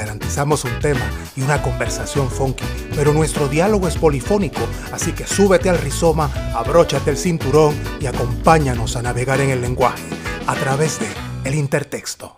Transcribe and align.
Garantizamos 0.00 0.64
un 0.64 0.78
tema 0.78 1.06
y 1.36 1.42
una 1.42 1.60
conversación 1.60 2.30
funky, 2.30 2.64
pero 2.96 3.12
nuestro 3.12 3.48
diálogo 3.48 3.86
es 3.86 3.98
polifónico, 3.98 4.62
así 4.92 5.12
que 5.12 5.26
súbete 5.26 5.68
al 5.68 5.76
rizoma, 5.76 6.32
abróchate 6.54 7.10
el 7.10 7.18
cinturón 7.18 7.78
y 8.00 8.06
acompáñanos 8.06 8.96
a 8.96 9.02
navegar 9.02 9.42
en 9.42 9.50
el 9.50 9.60
lenguaje 9.60 10.02
a 10.46 10.54
través 10.54 11.00
de 11.00 11.06
El 11.44 11.54
Intertexto. 11.54 12.34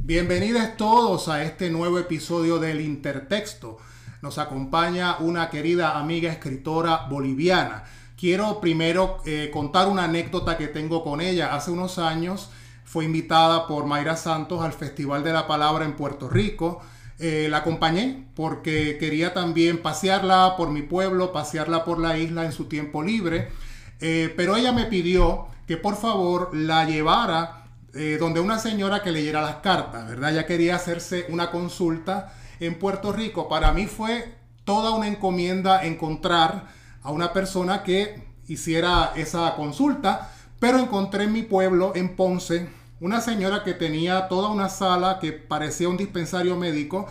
Bienvenidos 0.00 0.76
todos 0.76 1.26
a 1.26 1.42
este 1.42 1.70
nuevo 1.70 1.98
episodio 1.98 2.60
del 2.60 2.82
Intertexto. 2.82 3.78
Nos 4.22 4.38
acompaña 4.38 5.16
una 5.18 5.50
querida 5.50 5.98
amiga 5.98 6.30
escritora 6.30 7.08
boliviana 7.10 7.82
Quiero 8.18 8.60
primero 8.60 9.18
eh, 9.26 9.48
contar 9.52 9.86
una 9.86 10.04
anécdota 10.04 10.58
que 10.58 10.66
tengo 10.66 11.04
con 11.04 11.20
ella. 11.20 11.54
Hace 11.54 11.70
unos 11.70 12.00
años 12.00 12.50
fue 12.88 13.04
invitada 13.04 13.66
por 13.66 13.84
Mayra 13.84 14.16
Santos 14.16 14.64
al 14.64 14.72
Festival 14.72 15.22
de 15.22 15.34
la 15.34 15.46
Palabra 15.46 15.84
en 15.84 15.94
Puerto 15.94 16.28
Rico. 16.30 16.80
Eh, 17.18 17.48
la 17.50 17.58
acompañé 17.58 18.28
porque 18.34 18.96
quería 18.98 19.34
también 19.34 19.82
pasearla 19.82 20.54
por 20.56 20.70
mi 20.70 20.80
pueblo, 20.80 21.30
pasearla 21.30 21.84
por 21.84 21.98
la 21.98 22.16
isla 22.16 22.46
en 22.46 22.52
su 22.52 22.64
tiempo 22.64 23.02
libre. 23.02 23.50
Eh, 24.00 24.32
pero 24.36 24.56
ella 24.56 24.72
me 24.72 24.86
pidió 24.86 25.48
que 25.66 25.76
por 25.76 25.96
favor 25.96 26.56
la 26.56 26.84
llevara 26.86 27.54
donde 28.20 28.38
una 28.38 28.60
señora 28.60 29.02
que 29.02 29.10
leyera 29.10 29.40
las 29.40 29.56
cartas, 29.56 30.06
¿verdad? 30.06 30.30
Ella 30.30 30.46
quería 30.46 30.76
hacerse 30.76 31.26
una 31.30 31.50
consulta 31.50 32.32
en 32.60 32.78
Puerto 32.78 33.12
Rico. 33.12 33.48
Para 33.48 33.72
mí 33.72 33.86
fue 33.86 34.36
toda 34.64 34.92
una 34.92 35.08
encomienda 35.08 35.84
encontrar 35.84 36.66
a 37.02 37.10
una 37.10 37.32
persona 37.32 37.82
que 37.82 38.22
hiciera 38.48 39.12
esa 39.16 39.54
consulta, 39.56 40.30
pero 40.60 40.78
encontré 40.78 41.24
en 41.24 41.32
mi 41.32 41.42
pueblo, 41.42 41.92
en 41.94 42.16
Ponce, 42.16 42.68
una 43.00 43.20
señora 43.20 43.62
que 43.62 43.74
tenía 43.74 44.28
toda 44.28 44.48
una 44.48 44.68
sala 44.68 45.18
que 45.20 45.32
parecía 45.32 45.88
un 45.88 45.96
dispensario 45.96 46.56
médico, 46.56 47.06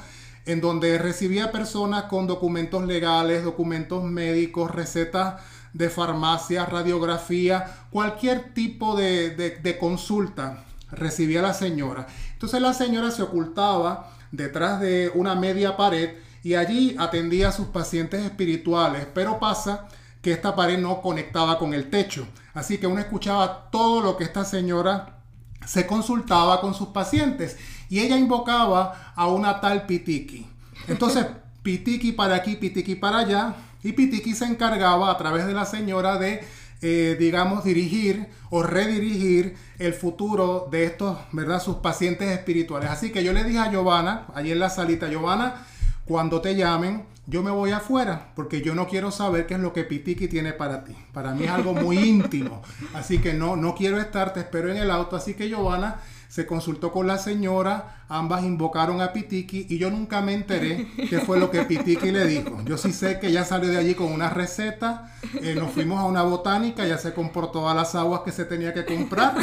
en 0.45 0.61
donde 0.61 0.97
recibía 0.97 1.51
personas 1.51 2.03
con 2.03 2.27
documentos 2.27 2.85
legales, 2.85 3.43
documentos 3.43 4.03
médicos, 4.03 4.71
recetas 4.71 5.41
de 5.73 5.89
farmacia, 5.89 6.65
radiografía, 6.65 7.65
cualquier 7.91 8.53
tipo 8.53 8.95
de, 8.95 9.31
de 9.31 9.77
consulta 9.77 10.63
recibía 10.91 11.41
la 11.41 11.53
señora. 11.53 12.07
Entonces 12.33 12.61
la 12.61 12.73
señora 12.73 13.11
se 13.11 13.23
ocultaba 13.23 14.09
detrás 14.31 14.79
de 14.79 15.11
una 15.13 15.35
media 15.35 15.75
pared 15.77 16.15
y 16.43 16.55
allí 16.55 16.95
atendía 16.97 17.49
a 17.49 17.51
sus 17.51 17.67
pacientes 17.67 18.23
espirituales, 18.23 19.07
pero 19.13 19.39
pasa 19.39 19.87
que 20.21 20.31
esta 20.31 20.55
pared 20.55 20.77
no 20.77 21.01
conectaba 21.01 21.59
con 21.59 21.73
el 21.73 21.89
techo, 21.89 22.27
así 22.53 22.77
que 22.77 22.87
uno 22.87 22.99
escuchaba 22.99 23.69
todo 23.69 24.01
lo 24.01 24.17
que 24.17 24.23
esta 24.23 24.45
señora 24.45 25.16
se 25.67 25.85
consultaba 25.85 26.61
con 26.61 26.73
sus 26.73 26.89
pacientes 26.89 27.57
y 27.89 27.99
ella 27.99 28.17
invocaba 28.17 29.13
a 29.15 29.27
una 29.27 29.59
tal 29.59 29.85
Pitiki. 29.85 30.47
Entonces, 30.87 31.27
Pitiki 31.61 32.13
para 32.13 32.35
aquí, 32.35 32.55
Pitiki 32.55 32.95
para 32.95 33.19
allá, 33.19 33.55
y 33.83 33.91
Pitiki 33.91 34.33
se 34.33 34.45
encargaba 34.45 35.11
a 35.11 35.17
través 35.17 35.45
de 35.45 35.53
la 35.53 35.65
señora 35.65 36.17
de, 36.17 36.43
eh, 36.81 37.17
digamos, 37.19 37.63
dirigir 37.63 38.27
o 38.49 38.63
redirigir 38.63 39.55
el 39.77 39.93
futuro 39.93 40.67
de 40.71 40.85
estos, 40.85 41.17
¿verdad? 41.33 41.61
Sus 41.61 41.77
pacientes 41.77 42.29
espirituales. 42.29 42.89
Así 42.89 43.11
que 43.11 43.23
yo 43.23 43.33
le 43.33 43.43
dije 43.43 43.59
a 43.59 43.69
Giovanna, 43.69 44.27
allí 44.33 44.51
en 44.51 44.59
la 44.59 44.69
salita, 44.69 45.09
Giovanna, 45.09 45.65
cuando 46.05 46.41
te 46.41 46.55
llamen, 46.55 47.03
yo 47.27 47.43
me 47.43 47.51
voy 47.51 47.71
afuera 47.71 48.31
porque 48.35 48.61
yo 48.61 48.73
no 48.73 48.87
quiero 48.87 49.11
saber 49.11 49.45
qué 49.45 49.55
es 49.55 49.59
lo 49.59 49.73
que 49.73 49.83
Pitiki 49.83 50.29
tiene 50.29 50.53
para 50.53 50.85
ti. 50.85 50.95
Para 51.11 51.33
mí 51.33 51.43
es 51.43 51.51
algo 51.51 51.73
muy 51.73 51.97
íntimo. 51.97 52.63
Así 52.93 53.19
que 53.19 53.33
no, 53.33 53.57
no 53.57 53.75
quiero 53.75 53.99
estar, 53.99 54.33
te 54.33 54.39
espero 54.39 54.71
en 54.71 54.77
el 54.77 54.89
auto. 54.89 55.17
Así 55.17 55.33
que 55.33 55.49
Giovanna 55.49 55.99
se 56.27 56.45
consultó 56.45 56.91
con 56.91 57.07
la 57.07 57.17
señora, 57.17 58.03
ambas 58.09 58.43
invocaron 58.43 59.01
a 59.01 59.13
Pitiki 59.13 59.67
y 59.69 59.77
yo 59.77 59.89
nunca 59.89 60.21
me 60.21 60.33
enteré 60.33 60.87
qué 61.09 61.19
fue 61.19 61.39
lo 61.39 61.49
que 61.49 61.63
Pitiki 61.63 62.11
le 62.11 62.25
dijo. 62.25 62.61
Yo 62.65 62.77
sí 62.77 62.91
sé 62.91 63.19
que 63.19 63.27
ella 63.27 63.45
salió 63.45 63.69
de 63.69 63.77
allí 63.77 63.95
con 63.95 64.11
una 64.11 64.29
receta, 64.29 65.13
eh, 65.41 65.55
nos 65.55 65.71
fuimos 65.71 65.99
a 65.99 66.05
una 66.05 66.23
botánica, 66.23 66.85
ya 66.85 66.97
se 66.97 67.13
compró 67.13 67.49
todas 67.49 67.75
las 67.75 67.95
aguas 67.95 68.21
que 68.21 68.31
se 68.31 68.45
tenía 68.45 68.73
que 68.73 68.85
comprar. 68.85 69.35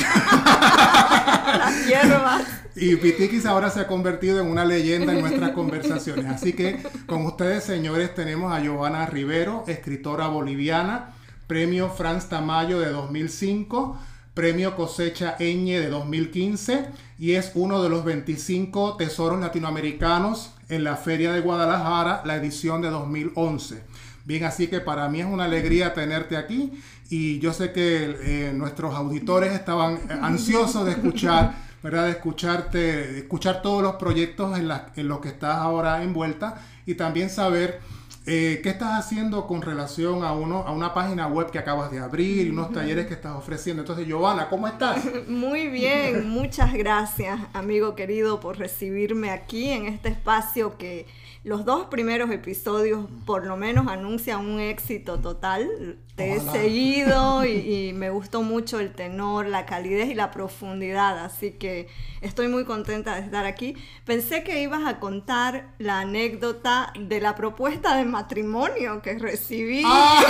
Las 1.59 1.87
hierbas. 1.87 2.43
Y 2.77 2.97
Pitiki 2.97 3.47
ahora 3.47 3.71
se 3.71 3.81
ha 3.81 3.87
convertido 3.87 4.41
en 4.41 4.49
una 4.49 4.65
leyenda 4.65 5.13
en 5.13 5.21
nuestras 5.21 5.51
conversaciones. 5.51 6.27
Así 6.27 6.53
que 6.53 6.83
con 7.07 7.25
ustedes, 7.25 7.65
señores, 7.65 8.15
tenemos 8.15 8.53
a 8.53 8.61
Giovanna 8.61 9.07
Rivero, 9.07 9.65
escritora 9.69 10.27
boliviana, 10.27 11.15
premio 11.47 11.91
Franz 11.91 12.29
Tamayo 12.29 12.81
de 12.81 12.91
2005 12.91 13.99
Premio 14.35 14.75
Cosecha 14.75 15.37
Eñe 15.39 15.81
de 15.81 15.89
2015 15.89 16.87
y 17.21 17.33
es 17.33 17.53
uno 17.55 17.83
de 17.83 17.89
los 17.89 18.05
25 18.05 18.97
tesoros 18.97 19.41
latinoamericanos 19.41 20.53
en 20.69 20.83
la 20.83 20.97
Feria 20.97 21.33
de 21.33 21.41
Guadalajara, 21.41 22.23
la 22.25 22.35
edición 22.35 22.83
de 22.83 22.91
2011. 22.91 23.83
Bien, 24.25 24.45
así 24.45 24.67
que 24.67 24.81
para 24.81 25.09
mí 25.09 25.21
es 25.21 25.27
una 25.27 25.45
alegría 25.45 25.95
tenerte 25.95 26.37
aquí 26.37 26.73
y 27.11 27.39
yo 27.39 27.53
sé 27.53 27.73
que 27.73 28.17
eh, 28.23 28.53
nuestros 28.55 28.95
auditores 28.95 29.53
estaban 29.53 30.01
ansiosos 30.21 30.85
de 30.85 30.93
escuchar, 30.93 31.55
¿verdad? 31.83 32.07
De 32.07 32.11
escucharte, 32.13 32.79
de 32.79 33.19
escuchar 33.19 33.63
todos 33.63 33.83
los 33.83 33.97
proyectos 33.97 34.59
en, 34.59 34.69
en 34.97 35.09
los 35.09 35.21
que 35.21 35.29
estás 35.29 35.57
ahora 35.57 36.03
envuelta 36.03 36.61
y 36.87 36.95
también 36.95 37.31
saber 37.31 37.81
eh, 38.27 38.61
¿Qué 38.63 38.71
estás 38.71 38.99
haciendo 38.99 39.47
con 39.47 39.61
relación 39.61 40.25
a, 40.25 40.33
uno, 40.33 40.65
a 40.67 40.73
una 40.73 40.95
página 40.95 41.27
web 41.27 41.51
que 41.51 41.59
acabas 41.59 41.91
de 41.91 41.99
abrir 41.99 42.47
y 42.47 42.51
unos 42.51 42.73
talleres 42.73 43.07
que 43.07 43.15
estás 43.15 43.37
ofreciendo? 43.37 43.83
Entonces, 43.83 44.07
Giovanna, 44.07 44.49
¿cómo 44.49 44.67
estás? 44.67 45.05
Muy 45.29 45.69
bien, 45.69 46.29
muchas 46.31 46.73
gracias, 46.73 47.39
amigo 47.53 47.95
querido, 47.95 48.41
por 48.41 48.59
recibirme 48.59 49.31
aquí 49.31 49.69
en 49.69 49.87
este 49.87 50.09
espacio 50.09 50.79
que 50.79 51.07
los 51.45 51.67
dos 51.67 51.87
primeros 51.87 52.31
episodios 52.31 53.07
por 53.27 53.45
lo 53.45 53.59
menos 53.59 53.87
anuncian 53.87 54.41
un 54.47 54.61
éxito 54.61 55.21
total. 55.21 55.99
Te 56.17 56.33
he 56.33 56.41
seguido 56.41 57.45
y, 57.47 57.93
me 57.93 58.09
gustó 58.09 58.43
mucho 58.43 58.81
el 58.81 58.93
tenor, 58.93 59.47
la 59.47 59.67
calidez 59.67 60.09
y 60.09 60.15
la 60.15 60.31
profundidad, 60.31 61.19
así 61.19 61.51
que 61.51 61.89
estoy 62.23 62.49
muy 62.49 62.65
contenta 62.65 63.15
de 63.17 63.21
estar 63.21 63.45
aquí. 63.45 63.77
Pensé 64.07 64.43
que 64.43 64.63
ibas 64.63 64.87
a 64.87 64.99
contar 65.01 65.75
la 65.79 66.01
anécdota 66.01 66.95
de 66.99 67.21
la 67.21 67.35
propuesta 67.35 67.95
de 67.97 68.07
matrimonio 68.07 69.03
que 69.03 69.19
recibí 69.19 69.83
ah. 69.85 70.23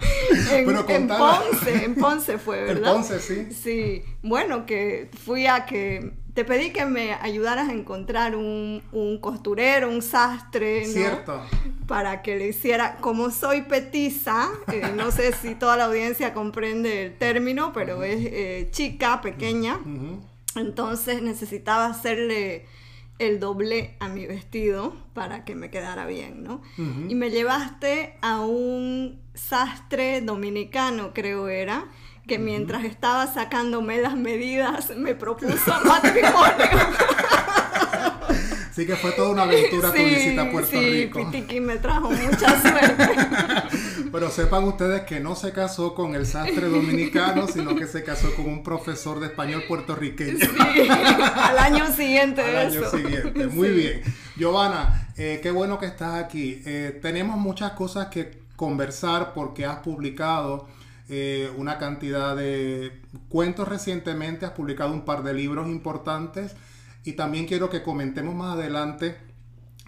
en, 0.50 0.70
en, 0.88 1.08
Ponce, 1.08 1.84
en 1.84 1.94
Ponce 1.94 2.38
fue, 2.38 2.64
¿verdad? 2.64 2.96
En 2.96 3.02
Ponce, 3.02 3.20
sí. 3.20 3.46
Sí, 3.52 4.02
bueno, 4.22 4.66
que 4.66 5.08
fui 5.24 5.46
a 5.46 5.66
que 5.66 6.19
te 6.34 6.44
pedí 6.44 6.70
que 6.70 6.84
me 6.86 7.14
ayudaras 7.14 7.68
a 7.68 7.72
encontrar 7.72 8.36
un, 8.36 8.82
costurero, 9.20 9.88
un 9.88 10.02
sastre, 10.02 10.86
¿no? 10.86 10.92
Cierto. 10.92 11.42
Para 11.86 12.22
que 12.22 12.36
le 12.36 12.48
hiciera, 12.48 12.96
como 12.96 13.30
soy 13.30 13.62
petiza, 13.62 14.48
eh, 14.72 14.92
no 14.94 15.10
sé 15.10 15.32
si 15.32 15.54
toda 15.54 15.76
la 15.76 15.86
audiencia 15.86 16.32
comprende 16.32 17.06
el 17.06 17.18
término, 17.18 17.72
pero 17.72 18.04
es 18.04 18.18
eh, 18.20 18.68
chica, 18.70 19.20
pequeña. 19.20 19.80
Entonces 20.54 21.22
necesitaba 21.22 21.86
hacerle 21.86 22.66
el 23.18 23.38
doble 23.38 23.96
a 24.00 24.08
mi 24.08 24.26
vestido 24.26 24.94
para 25.12 25.44
que 25.44 25.54
me 25.54 25.70
quedara 25.70 26.06
bien, 26.06 26.42
¿no? 26.42 26.62
Y 27.08 27.14
me 27.14 27.30
llevaste 27.30 28.14
a 28.22 28.40
un 28.40 29.20
sastre 29.34 30.20
dominicano, 30.22 31.12
creo 31.12 31.48
era, 31.48 31.86
que 32.30 32.38
mientras 32.38 32.84
estaba 32.84 33.26
sacándome 33.26 34.00
las 34.00 34.16
medidas 34.16 34.96
me 34.96 35.16
propuso 35.16 35.72
matrimonio. 35.84 36.68
Así 38.70 38.86
que 38.86 38.94
fue 38.94 39.10
toda 39.10 39.30
una 39.30 39.42
aventura 39.42 39.90
tu 39.90 39.98
visita 39.98 40.42
a 40.42 40.50
Puerto 40.52 40.70
sí, 40.70 41.06
Rico. 41.06 41.28
Pitiki 41.28 41.58
me 41.58 41.78
trajo 41.78 42.08
mucha 42.08 42.62
suerte. 42.62 43.08
Pero 44.12 44.30
sepan 44.30 44.62
ustedes 44.62 45.00
que 45.02 45.18
no 45.18 45.34
se 45.34 45.50
casó 45.50 45.92
con 45.96 46.14
el 46.14 46.24
sastre 46.24 46.68
dominicano, 46.68 47.48
sino 47.48 47.74
que 47.74 47.88
se 47.88 48.04
casó 48.04 48.32
con 48.36 48.46
un 48.46 48.62
profesor 48.62 49.18
de 49.18 49.26
español 49.26 49.64
puertorriqueño. 49.66 50.38
Sí, 50.38 50.88
al 50.88 51.58
año 51.58 51.92
siguiente 51.92 52.42
al 52.42 52.68
año 52.68 52.88
siguiente, 52.88 53.48
muy 53.48 53.70
bien. 53.70 54.02
Giovanna, 54.36 55.08
eh, 55.16 55.40
qué 55.42 55.50
bueno 55.50 55.80
que 55.80 55.86
estás 55.86 56.22
aquí. 56.22 56.62
Eh, 56.64 56.96
tenemos 57.02 57.38
muchas 57.38 57.72
cosas 57.72 58.06
que 58.06 58.38
conversar 58.54 59.32
porque 59.34 59.66
has 59.66 59.78
publicado 59.78 60.68
eh, 61.10 61.50
una 61.56 61.76
cantidad 61.78 62.36
de 62.36 63.02
cuentos 63.28 63.66
recientemente, 63.66 64.46
has 64.46 64.52
publicado 64.52 64.92
un 64.92 65.04
par 65.04 65.24
de 65.24 65.34
libros 65.34 65.68
importantes 65.68 66.54
y 67.04 67.14
también 67.14 67.46
quiero 67.46 67.68
que 67.68 67.82
comentemos 67.82 68.34
más 68.34 68.54
adelante 68.54 69.16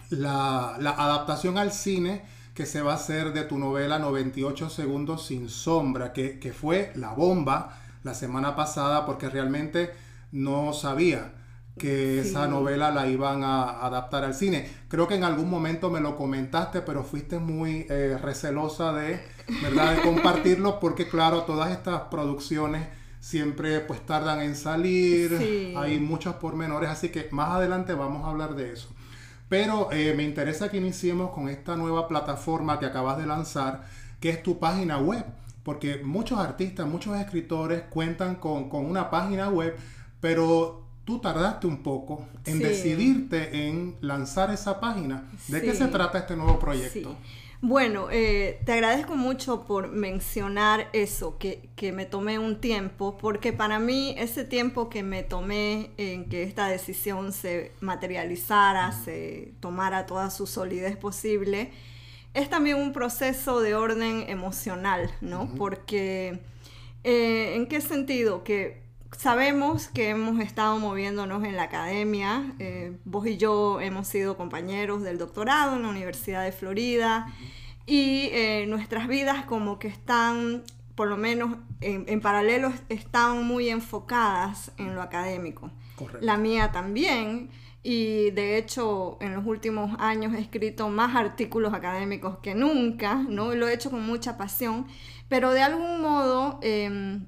la, 0.09 0.75
adaptación 0.75 1.57
al 1.57 1.71
cine 1.71 2.25
que 2.53 2.65
se 2.65 2.81
va 2.81 2.91
a 2.91 2.95
hacer 2.95 3.31
de 3.31 3.43
tu 3.43 3.57
novela 3.57 3.99
98 3.99 4.69
segundos 4.69 5.25
sin 5.25 5.47
sombra, 5.47 6.11
que, 6.11 6.39
que 6.39 6.51
fue 6.51 6.91
la 6.95 7.13
bomba 7.13 7.79
la 8.03 8.13
semana 8.13 8.55
pasada 8.55 9.05
porque 9.05 9.29
realmente 9.29 9.91
no 10.33 10.73
sabía 10.73 11.31
que 11.77 12.19
esa 12.19 12.47
novela 12.47 12.91
la 12.91 13.07
iban 13.07 13.43
a 13.43 13.85
adaptar 13.85 14.23
al 14.23 14.35
cine. 14.35 14.69
Creo 14.87 15.07
que 15.07 15.15
en 15.15 15.23
algún 15.23 15.49
momento 15.49 15.89
me 15.89 16.01
lo 16.01 16.15
comentaste, 16.15 16.81
pero 16.81 17.03
fuiste 17.03 17.39
muy 17.39 17.85
eh, 17.89 18.17
recelosa 18.21 18.93
de, 18.93 19.21
¿verdad? 19.61 19.95
de 19.95 20.01
compartirlo 20.01 20.79
porque 20.79 21.07
claro, 21.07 21.43
todas 21.43 21.71
estas 21.71 22.01
producciones 22.03 22.87
siempre 23.19 23.79
pues 23.79 24.05
tardan 24.05 24.41
en 24.41 24.55
salir, 24.55 25.73
hay 25.77 25.99
muchos 25.99 26.35
pormenores, 26.35 26.89
así 26.89 27.09
que 27.09 27.29
más 27.31 27.51
adelante 27.51 27.93
vamos 27.93 28.25
a 28.25 28.29
hablar 28.29 28.55
de 28.55 28.73
eso. 28.73 28.89
Pero 29.47 29.91
eh, 29.91 30.13
me 30.15 30.23
interesa 30.23 30.69
que 30.69 30.77
iniciemos 30.77 31.31
con 31.31 31.47
esta 31.47 31.75
nueva 31.75 32.07
plataforma 32.07 32.79
que 32.79 32.85
acabas 32.85 33.17
de 33.17 33.25
lanzar, 33.25 33.85
que 34.19 34.29
es 34.29 34.43
tu 34.43 34.59
página 34.59 34.97
web, 34.97 35.25
porque 35.63 36.01
muchos 36.03 36.39
artistas, 36.39 36.87
muchos 36.87 37.17
escritores 37.17 37.83
cuentan 37.89 38.35
con, 38.35 38.69
con 38.69 38.85
una 38.85 39.09
página 39.09 39.49
web, 39.49 39.77
pero 40.19 40.83
tú 41.05 41.19
tardaste 41.19 41.67
un 41.67 41.83
poco 41.83 42.27
en 42.45 42.59
decidirte 42.59 43.67
en 43.67 43.95
lanzar 44.01 44.51
esa 44.51 44.79
página. 44.79 45.29
¿De 45.47 45.61
qué 45.61 45.73
se 45.73 45.87
trata 45.87 46.19
este 46.19 46.35
nuevo 46.35 46.59
proyecto? 46.59 47.15
Bueno, 47.65 48.09
eh, 48.11 48.59
te 48.65 48.73
agradezco 48.73 49.15
mucho 49.15 49.65
por 49.65 49.87
mencionar 49.87 50.89
eso, 50.91 51.37
que, 51.37 51.69
que, 51.77 51.93
me 51.93 52.05
tomé 52.05 52.37
un 52.37 52.59
tiempo, 52.59 53.17
porque 53.17 53.53
para 53.53 53.79
mí 53.79 54.13
ese 54.17 54.43
tiempo 54.43 54.89
que 54.89 55.01
me 55.01 55.23
tomé 55.23 55.91
en 55.95 56.27
que 56.27 56.43
esta 56.43 56.67
decisión 56.67 57.31
se 57.31 57.71
materializara, 57.79 58.91
se 58.91 59.53
tomara 59.61 60.05
toda 60.05 60.29
su 60.29 60.45
solidez 60.45 60.97
posible, 60.97 61.71
es 62.33 62.49
también 62.49 62.75
un 62.79 62.91
proceso 62.91 63.61
de 63.61 63.75
orden 63.75 64.25
emocional, 64.27 65.09
¿no? 65.21 65.49
Porque, 65.57 66.41
eh, 67.05 67.53
¿en 67.55 67.67
qué 67.67 67.79
sentido? 67.79 68.43
Que 68.43 68.82
sabemos 69.17 69.87
que 69.87 70.09
hemos 70.09 70.39
estado 70.39 70.77
moviéndonos 70.79 71.43
en 71.43 71.55
la 71.55 71.63
academia. 71.63 72.53
Eh, 72.59 72.97
vos 73.05 73.27
y 73.27 73.37
yo 73.37 73.79
hemos 73.81 74.07
sido 74.07 74.37
compañeros 74.37 75.01
del 75.01 75.17
doctorado 75.17 75.75
en 75.75 75.83
la 75.83 75.89
Universidad 75.89 76.43
de 76.43 76.51
Florida 76.51 77.27
y 77.85 78.29
eh, 78.31 78.65
nuestras 78.67 79.07
vidas 79.07 79.45
como 79.45 79.79
que 79.79 79.87
están, 79.87 80.63
por 80.95 81.07
lo 81.07 81.17
menos 81.17 81.57
en, 81.81 82.21
paralelo, 82.21 82.71
están 82.89 83.45
muy 83.45 83.69
enfocadas 83.69 84.71
en 84.77 84.95
lo 84.95 85.01
académico. 85.01 85.71
La 86.21 86.37
mía 86.37 86.71
también. 86.71 87.49
Y 87.85 88.31
de 88.31 88.57
hecho, 88.57 89.17
en 89.19 89.35
los 89.35 89.45
últimos 89.45 89.99
años 89.99 90.33
he 90.33 90.39
escrito 90.39 90.87
más 90.87 91.17
artículos 91.17 91.73
académicos 91.73 92.37
que 92.37 92.55
nunca, 92.55 93.15
¿no? 93.15 93.53
Lo 93.55 93.67
he 93.67 93.73
hecho 93.73 93.91
con 93.91 94.05
mucha 94.05 94.37
pasión, 94.37 94.87
pero 95.27 95.51
de 95.51 95.61
algún 95.61 96.01
modo 96.01 96.59
em, 96.61 97.25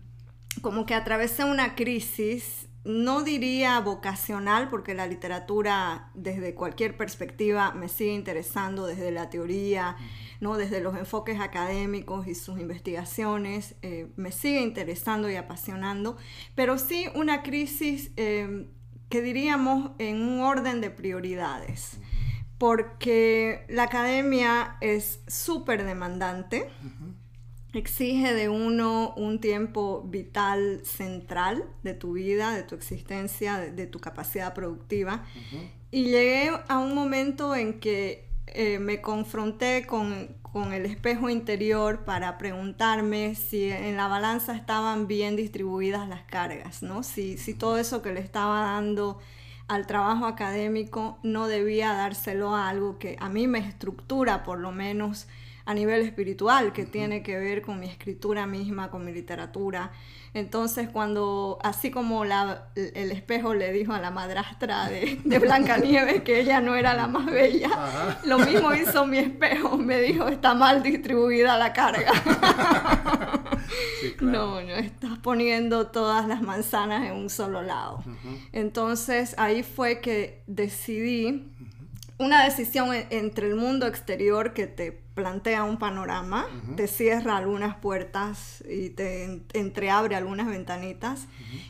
como 0.61 0.85
que 0.85 0.93
atravesé 0.93 1.43
una 1.43 1.75
crisis, 1.75 2.67
no 2.83 3.23
diría 3.23 3.79
vocacional, 3.79 4.69
porque 4.69 4.93
la 4.93 5.07
literatura 5.07 6.11
desde 6.13 6.53
cualquier 6.53 6.95
perspectiva 6.95 7.71
me 7.71 7.89
sigue 7.89 8.13
interesando, 8.13 8.85
desde 8.85 9.11
la 9.11 9.29
teoría, 9.29 9.95
¿no? 10.39 10.57
desde 10.57 10.81
los 10.81 10.95
enfoques 10.95 11.39
académicos 11.39 12.27
y 12.27 12.35
sus 12.35 12.59
investigaciones, 12.59 13.75
eh, 13.81 14.11
me 14.15 14.31
sigue 14.31 14.61
interesando 14.61 15.29
y 15.29 15.35
apasionando, 15.35 16.17
pero 16.53 16.77
sí 16.77 17.07
una 17.15 17.41
crisis 17.41 18.11
eh, 18.17 18.67
que 19.09 19.21
diríamos 19.21 19.91
en 19.97 20.21
un 20.21 20.41
orden 20.41 20.81
de 20.81 20.91
prioridades 20.91 21.99
porque 22.57 23.65
la 23.67 23.83
academia 23.83 24.77
es 24.79 25.19
súper 25.27 25.83
demandante, 25.83 26.69
exige 27.79 28.33
de 28.33 28.49
uno 28.49 29.13
un 29.15 29.39
tiempo 29.39 30.03
vital 30.05 30.81
central 30.83 31.63
de 31.83 31.93
tu 31.93 32.13
vida, 32.13 32.55
de 32.55 32.63
tu 32.63 32.75
existencia, 32.75 33.59
de, 33.59 33.87
tu 33.87 33.99
capacidad 33.99 34.53
productiva. 34.53 35.23
Y 35.91 36.05
llegué 36.05 36.51
a 36.67 36.77
un 36.77 36.93
momento 36.93 37.55
en 37.55 37.79
que 37.79 38.27
eh, 38.47 38.79
me 38.79 39.01
confronté 39.01 39.85
con, 39.85 40.43
el 40.71 40.85
espejo 40.85 41.29
interior 41.29 42.05
para 42.05 42.37
preguntarme 42.37 43.35
si 43.35 43.69
en 43.69 43.97
la 43.97 44.07
balanza 44.07 44.55
estaban 44.55 45.05
bien 45.05 45.35
distribuidas 45.35 46.07
las 46.07 46.23
cargas, 46.23 46.81
¿no? 46.81 47.03
Si, 47.03 47.37
si 47.37 47.53
todo 47.53 47.77
eso 47.77 48.01
que 48.01 48.13
le 48.13 48.21
estaba 48.21 48.61
dando 48.61 49.19
al 49.67 49.85
trabajo 49.85 50.25
académico 50.25 51.17
no 51.23 51.47
debía 51.47 51.91
dárselo 51.91 52.55
a 52.55 52.69
algo 52.69 52.99
que 52.99 53.17
a 53.19 53.27
mí 53.27 53.47
me 53.47 53.59
estructura 53.59 54.43
por 54.43 54.59
lo 54.59 54.71
menos 54.71 55.27
a 55.65 55.73
nivel 55.73 56.01
espiritual, 56.01 56.73
que 56.73 56.85
tiene 56.85 57.23
que 57.23 57.37
ver 57.37 57.61
con 57.61 57.79
mi 57.79 57.87
escritura 57.87 58.45
misma, 58.45 58.89
con 58.91 59.03
mi 59.03 59.11
literatura. 59.11 59.91
Entonces, 60.33 60.89
cuando, 60.89 61.57
así 61.63 61.91
como 61.91 62.25
la, 62.25 62.69
el 62.75 63.11
espejo 63.11 63.53
le 63.53 63.71
dijo 63.71 63.93
a 63.93 63.99
la 63.99 64.11
madrastra 64.11 64.89
de, 64.89 65.19
de 65.23 65.39
Blancanieves 65.39 66.21
que 66.23 66.39
ella 66.39 66.61
no 66.61 66.75
era 66.75 66.93
la 66.93 67.07
más 67.07 67.25
bella, 67.25 68.19
lo 68.25 68.39
mismo 68.39 68.73
hizo 68.73 69.07
mi 69.07 69.17
espejo, 69.17 69.77
me 69.77 69.99
dijo, 70.01 70.27
está 70.27 70.53
mal 70.53 70.83
distribuida 70.83 71.57
la 71.57 71.73
carga. 71.73 72.11
No, 74.21 74.61
no, 74.61 74.75
estás 74.75 75.17
poniendo 75.19 75.87
todas 75.87 76.27
las 76.27 76.41
manzanas 76.41 77.05
en 77.05 77.13
un 77.13 77.29
solo 77.29 77.61
lado. 77.61 78.03
Entonces, 78.51 79.35
ahí 79.37 79.63
fue 79.63 79.99
que 79.99 80.43
decidí 80.47 81.51
una 82.17 82.43
decisión 82.45 82.93
e-, 82.93 83.07
entre 83.09 83.47
el 83.47 83.55
mundo 83.55 83.87
exterior 83.87 84.53
que 84.53 84.67
te 84.67 85.04
plantea 85.15 85.63
un 85.63 85.77
panorama, 85.77 86.45
te 86.75 86.87
cierra 86.87 87.37
algunas 87.37 87.77
puertas 87.77 88.63
y 88.69 88.89
te 88.89 89.43
entreabre 89.53 90.15
algunas 90.15 90.47
ventanitas, 90.47 91.27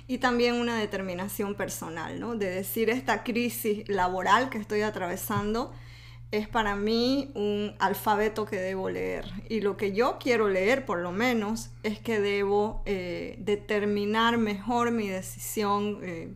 y 0.07 0.17
también 0.17 0.55
una 0.55 0.77
determinación 0.77 1.53
personal, 1.53 2.19
¿no? 2.19 2.35
De 2.35 2.49
decir, 2.49 2.89
esta 2.89 3.23
crisis 3.23 3.87
laboral 3.87 4.49
que 4.49 4.57
estoy 4.57 4.81
atravesando 4.81 5.71
es 6.31 6.47
para 6.47 6.75
mí 6.75 7.31
un 7.35 7.75
alfabeto 7.77 8.45
que 8.45 8.57
debo 8.57 8.89
leer. 8.89 9.25
Y 9.47 9.61
lo 9.61 9.77
que 9.77 9.93
yo 9.93 10.17
quiero 10.19 10.49
leer, 10.49 10.83
por 10.83 10.97
lo 10.97 11.11
menos, 11.11 11.69
es 11.83 11.99
que 11.99 12.19
debo 12.19 12.81
eh, 12.87 13.35
determinar 13.37 14.39
mejor 14.39 14.91
mi 14.91 15.07
decisión. 15.07 15.99
Eh, 16.01 16.33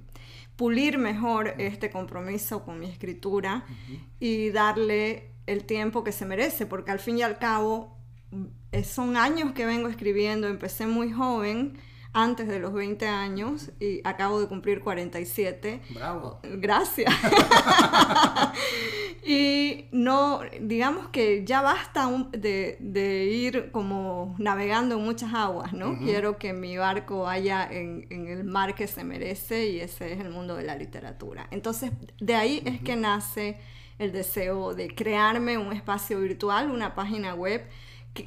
pulir 0.55 0.97
mejor 0.97 1.55
este 1.57 1.89
compromiso 1.89 2.65
con 2.65 2.81
mi 2.81 2.88
escritura 2.88 3.63
y 4.19 4.50
darle 4.50 5.31
el 5.51 5.66
tiempo 5.66 6.04
que 6.04 6.12
se 6.12 6.25
merece, 6.25 6.66
porque 6.66 6.92
al 6.92 7.00
fin 7.00 7.18
y 7.18 7.22
al 7.22 7.38
cabo 7.38 7.96
mm, 8.31 8.84
son 8.84 9.18
años 9.18 9.54
que 9.54 9.66
vengo 9.66 9.88
escribiendo, 9.88 10.48
empecé 10.48 10.88
muy 10.88 11.12
joven, 11.12 11.78
antes 12.13 12.48
de 12.48 12.60
los 12.60 12.74
20 12.74 13.07
años 13.07 13.72
y 13.79 14.01
acabo 14.03 14.39
de 14.39 14.48
cumplir 14.48 14.82
47. 14.82 15.82
Bravo. 15.91 16.39
Gracias. 16.44 17.13
y 19.25 19.86
no, 19.91 20.41
digamos 20.60 21.10
que 21.10 21.46
ya 21.46 21.62
basta 21.62 22.10
de, 22.32 23.29
ir 23.32 23.72
como 23.72 24.36
navegando 24.39 24.98
en 24.98 25.03
muchas 25.03 25.34
aguas, 25.34 25.74
¿no? 25.74 26.00
Quiero 26.00 26.38
que 26.38 26.53
mi 26.53 26.77
barco 26.77 27.22
vaya 27.22 27.68
en, 27.70 28.08
el 28.10 28.44
mar 28.44 28.74
que 28.74 28.88
se 28.88 29.03
merece 29.03 29.70
y 29.70 29.79
ese 29.79 30.13
es 30.13 30.20
el 30.20 30.29
mundo 30.29 30.56
de 30.56 30.63
la 30.63 30.75
literatura. 30.75 31.48
Entonces, 31.51 31.91
de 32.20 32.36
ahí 32.36 32.62
es 32.65 32.82
que 32.82 32.96
nace 32.96 33.58
el 34.00 34.12
deseo 34.12 34.74
de 34.74 34.94
crearme 34.96 35.58
un 35.58 35.74
espacio 35.74 36.20
virtual, 36.20 36.72
una 36.72 36.96
página 36.96 37.36
web, 37.36 37.63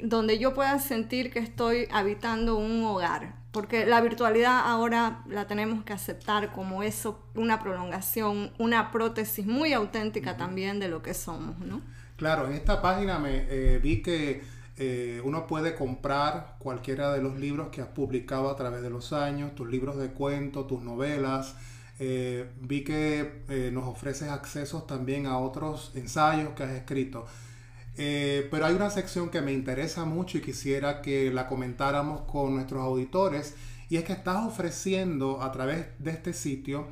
donde 0.01 0.39
yo 0.39 0.53
pueda 0.53 0.79
sentir 0.79 1.31
que 1.31 1.39
estoy 1.39 1.87
habitando 1.91 2.55
un 2.55 2.83
hogar, 2.83 3.35
porque 3.51 3.85
la 3.85 3.99
virtualidad 4.01 4.61
ahora 4.65 5.23
la 5.27 5.45
tenemos 5.45 5.83
que 5.83 5.93
aceptar 5.93 6.53
como 6.53 6.83
eso, 6.83 7.23
una 7.35 7.59
prolongación, 7.59 8.51
una 8.57 8.91
prótesis 8.91 9.45
muy 9.45 9.73
auténtica 9.73 10.37
también 10.37 10.79
de 10.79 10.87
lo 10.87 11.01
que 11.01 11.13
somos, 11.13 11.59
¿no? 11.59 11.81
Claro, 12.15 12.47
en 12.47 12.53
esta 12.53 12.81
página 12.81 13.19
me 13.19 13.45
eh, 13.49 13.79
vi 13.79 14.01
que 14.01 14.43
eh, 14.77 15.21
uno 15.23 15.45
puede 15.45 15.75
comprar 15.75 16.55
cualquiera 16.57 17.13
de 17.13 17.21
los 17.21 17.37
libros 17.37 17.69
que 17.69 17.81
has 17.81 17.89
publicado 17.89 18.49
a 18.49 18.55
través 18.55 18.81
de 18.81 18.89
los 18.89 19.13
años, 19.13 19.53
tus 19.55 19.69
libros 19.69 19.97
de 19.97 20.09
cuento, 20.09 20.65
tus 20.65 20.81
novelas. 20.81 21.55
Eh, 22.05 22.49
vi 22.59 22.83
que 22.83 23.71
nos 23.71 23.85
ofreces 23.85 24.29
accesos 24.29 24.85
también 24.87 25.25
a 25.25 25.37
otros 25.37 25.91
ensayos 25.95 26.49
que 26.53 26.63
has 26.63 26.71
escrito. 26.71 27.25
Eh, 27.95 28.47
pero 28.49 28.65
hay 28.65 28.73
una 28.73 28.89
sección 28.89 29.29
que 29.29 29.41
me 29.41 29.53
interesa 29.53 30.03
mucho 30.05 30.37
y 30.39 30.41
quisiera 30.41 31.01
que 31.01 31.31
la 31.31 31.47
comentáramos 31.47 32.21
con 32.21 32.55
nuestros 32.55 32.81
auditores 32.81 33.55
y 33.89 33.97
es 33.97 34.03
que 34.03 34.13
estás 34.13 34.45
ofreciendo 34.45 35.43
a 35.43 35.51
través 35.51 35.87
de 35.99 36.11
este 36.11 36.33
sitio 36.33 36.87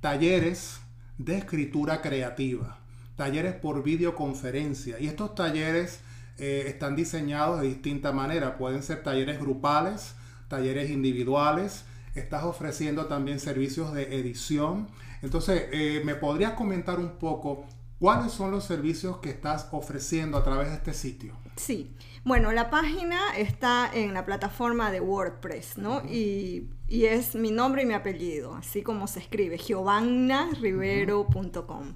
talleres 0.00 0.80
de 1.18 1.36
escritura 1.36 2.00
creativa, 2.00 2.78
talleres 3.16 3.54
por 3.54 3.82
videoconferencia 3.82 4.98
y 4.98 5.08
estos 5.08 5.34
talleres 5.34 6.00
eh, 6.38 6.64
están 6.68 6.96
diseñados 6.96 7.60
de 7.60 7.68
distinta 7.68 8.12
manera, 8.12 8.56
pueden 8.56 8.82
ser 8.82 9.02
talleres 9.02 9.38
grupales, 9.38 10.14
talleres 10.48 10.90
individuales, 10.90 11.84
estás 12.20 12.44
ofreciendo 12.44 13.06
también 13.06 13.40
servicios 13.40 13.92
de 13.92 14.18
edición. 14.18 14.88
Entonces, 15.22 15.64
eh, 15.72 16.02
¿me 16.04 16.14
podrías 16.14 16.52
comentar 16.52 16.98
un 16.98 17.18
poco 17.18 17.66
¿Cuáles 17.98 18.32
son 18.32 18.50
los 18.50 18.64
servicios 18.64 19.16
que 19.18 19.30
estás 19.30 19.68
ofreciendo 19.72 20.36
a 20.36 20.44
través 20.44 20.68
de 20.68 20.74
este 20.74 20.92
sitio? 20.92 21.34
Sí, 21.56 21.96
bueno, 22.24 22.52
la 22.52 22.68
página 22.68 23.18
está 23.38 23.90
en 23.92 24.12
la 24.12 24.26
plataforma 24.26 24.90
de 24.90 25.00
WordPress, 25.00 25.78
¿no? 25.78 26.02
y, 26.04 26.68
es 26.88 27.34
mi 27.34 27.50
nombre 27.50 27.82
y 27.82 27.86
mi 27.86 27.94
apellido, 27.94 28.54
así 28.54 28.82
como 28.82 29.06
se 29.06 29.20
escribe, 29.20 29.56
giovannarivero.com. 29.56 31.94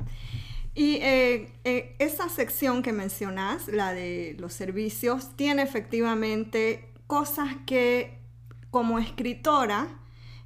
Y 0.75 0.95
eh, 1.03 1.53
eh, 1.65 1.97
esa 1.99 2.31
sección 2.31 2.83
que 2.83 2.93
mencionas, 2.93 3.69
la 3.69 3.93
de 3.93 4.37
los 4.39 4.55
servicios, 4.55 5.37
tiene 5.37 5.63
efectivamente 5.63 6.95
cosas 7.07 7.55
que 7.67 8.19
como 8.71 8.99
escritora 8.99 10.01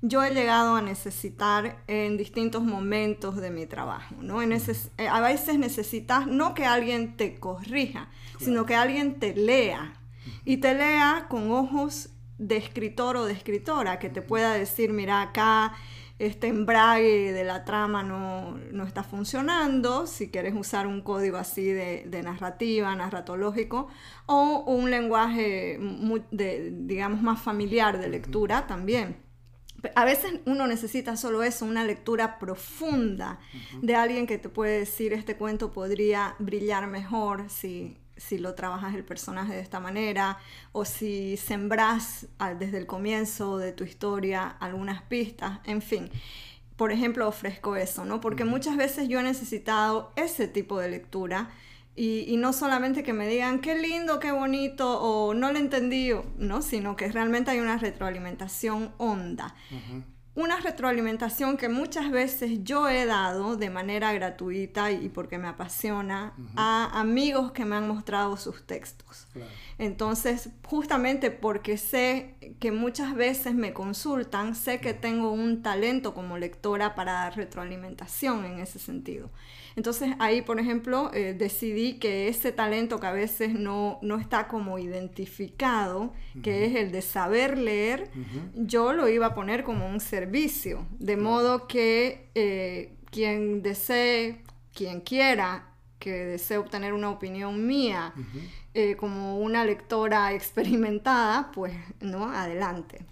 yo 0.07 0.23
he 0.23 0.35
llegado 0.35 0.77
a 0.77 0.83
necesitar 0.83 1.83
en 1.87 2.19
distintos 2.19 2.63
momentos 2.63 3.37
de 3.37 3.51
mi 3.51 3.65
trabajo, 3.65 4.15
¿no? 4.21 4.43
En 4.43 4.53
eh, 4.53 5.09
a 5.11 5.21
veces 5.21 5.59
necesitas 5.59 6.27
no 6.27 6.53
que 6.53 6.67
alguien 6.67 7.17
te 7.17 7.37
corrija, 7.41 8.11
sino 8.39 8.67
que 8.67 8.75
alguien 8.75 9.19
te 9.19 9.35
lea 9.35 9.95
y 10.45 10.59
te 10.59 10.75
lea 10.75 11.27
con 11.31 11.51
ojos 11.51 12.11
de 12.37 12.59
escritor 12.59 13.17
o 13.17 13.25
de 13.25 13.33
escritora, 13.33 13.99
que 13.99 14.11
te 14.11 14.21
pueda 14.21 14.53
decir, 14.53 14.93
mira, 14.93 15.23
acá 15.23 15.73
este 16.19 16.49
embrague 16.49 17.33
de 17.33 17.45
la 17.45 17.65
trama 17.65 18.03
no, 18.03 18.85
está 18.87 19.05
funcionando, 19.05 20.07
si 20.07 20.31
quieres 20.31 20.55
usar 20.55 20.87
un 20.87 21.01
código 21.01 21.39
así 21.39 21.65
de, 21.65 22.23
narrativa, 22.23 22.95
narratológico, 22.95 23.89
o 24.27 24.65
un 24.67 24.91
lenguaje, 24.91 25.81
digamos, 26.31 27.23
más 27.23 27.41
familiar 27.41 27.99
de 27.99 28.09
lectura 28.09 28.67
también. 28.67 29.24
A 29.95 30.05
veces 30.05 30.41
uno 30.47 30.67
necesita 30.67 31.17
solo 31.17 31.43
eso, 31.43 31.65
una 31.65 31.85
lectura 31.85 32.39
profunda 32.39 33.39
de 33.83 33.95
alguien 33.95 34.27
que 34.27 34.39
te 34.39 34.49
puede 34.49 34.81
decir 34.81 35.13
este 35.13 35.37
cuento 35.37 35.73
podría 35.73 36.35
brillar 36.39 36.87
mejor 36.87 37.51
si 37.51 37.97
si 38.17 38.39
lo 38.39 38.55
trabajas 38.55 38.95
el 38.95 39.05
personaje 39.05 39.55
de 39.55 39.61
esta 39.61 39.81
manera 39.81 40.39
o 40.73 40.85
si 40.85 41.37
sembras 41.37 42.27
desde 42.59 42.79
el 42.79 42.87
comienzo 42.87 43.59
de 43.59 43.73
tu 43.73 43.85
historia 43.85 44.57
algunas 44.61 45.03
pistas, 45.03 45.61
en 45.65 45.83
fin. 45.83 46.11
Por 46.77 46.91
ejemplo, 46.91 47.29
ofrezco 47.29 47.77
eso, 47.77 48.05
¿no? 48.05 48.21
Porque 48.21 48.45
muchas 48.45 48.77
veces 48.77 49.09
yo 49.09 49.21
he 49.21 49.23
necesitado 49.23 50.13
ese 50.17 50.49
tipo 50.49 50.79
de 50.79 50.91
lectura 50.91 51.51
y, 51.97 52.37
no 52.39 52.53
solamente 52.53 53.03
que 53.03 53.13
me 53.13 53.29
digan 53.29 53.61
qué 53.61 53.77
lindo, 53.77 54.19
qué 54.19 54.33
bonito 54.33 55.01
o 55.01 55.35
no 55.35 55.53
lo 55.53 55.59
entendí, 55.59 56.11
¿no? 56.39 56.61
Sino 56.63 56.97
que 56.97 57.11
realmente 57.11 57.53
hay 57.53 57.61
una 57.61 57.79
retroalimentación 57.79 58.93
honda 58.99 59.55
una 60.37 60.59
retroalimentación 60.59 61.57
que 61.57 61.69
muchas 61.69 62.11
veces 62.11 62.65
yo 62.65 62.89
he 62.89 63.07
dado 63.07 63.57
de 63.57 63.71
manera 63.71 64.13
gratuita 64.13 64.91
y 64.91 65.09
porque 65.09 65.39
me 65.39 65.47
apasiona 65.47 66.35
a 66.57 67.01
amigos 67.01 67.53
que 67.53 67.65
me 67.65 67.77
han 67.77 67.87
mostrado 67.87 68.37
sus 68.37 68.67
textos. 68.67 69.29
Entonces, 69.79 70.49
justamente 70.65 71.31
porque 71.31 71.79
sé 71.79 72.35
que 72.59 72.73
muchas 72.73 73.15
veces 73.15 73.55
me 73.55 73.73
consultan, 73.73 74.57
sé 74.57 74.81
que 74.81 74.93
tengo 74.93 75.31
un 75.31 75.63
talento 75.63 76.15
como 76.15 76.37
lectora 76.37 76.97
para 76.97 77.13
dar 77.13 77.37
retroalimentación 77.37 78.45
en 78.45 78.59
ese 78.59 78.81
sentido. 78.81 79.31
Entonces 79.77 80.15
ahí, 80.21 80.43
por 80.43 80.61
ejemplo, 80.61 81.11
eh, 81.13 81.35
decidí 81.37 81.99
que 81.99 82.29
ese 82.29 82.53
talento 82.53 83.01
que 83.01 83.07
a 83.07 83.13
veces 83.13 83.55
no, 83.55 83.99
está 84.21 84.47
como 84.47 84.79
identificado, 84.79 86.13
que 86.43 86.67
es 86.67 86.77
el 86.77 86.93
de 86.93 87.03
saber 87.03 87.59
leer, 87.59 88.11
yo 88.55 88.93
lo 88.93 89.09
iba 89.09 89.27
a 89.27 89.35
poner 89.35 89.65
como 89.65 89.87
un 89.89 90.01
servicio, 90.01 90.87
de 90.99 91.17
modo 91.17 91.67
que 91.67 92.31
eh, 92.35 92.95
quien 93.11 93.63
desee, 93.63 94.43
quien 94.73 95.01
quiera 95.01 95.75
que 95.99 96.13
desee 96.13 96.59
obtener 96.59 96.93
una 96.93 97.11
opinión 97.11 97.67
mía 97.67 98.13
eh, 98.75 98.95
como 98.97 99.39
una 99.39 99.65
lectora 99.65 100.33
experimentada, 100.35 101.51
pues 101.53 101.73
no, 102.01 102.31
adelante. 102.31 103.05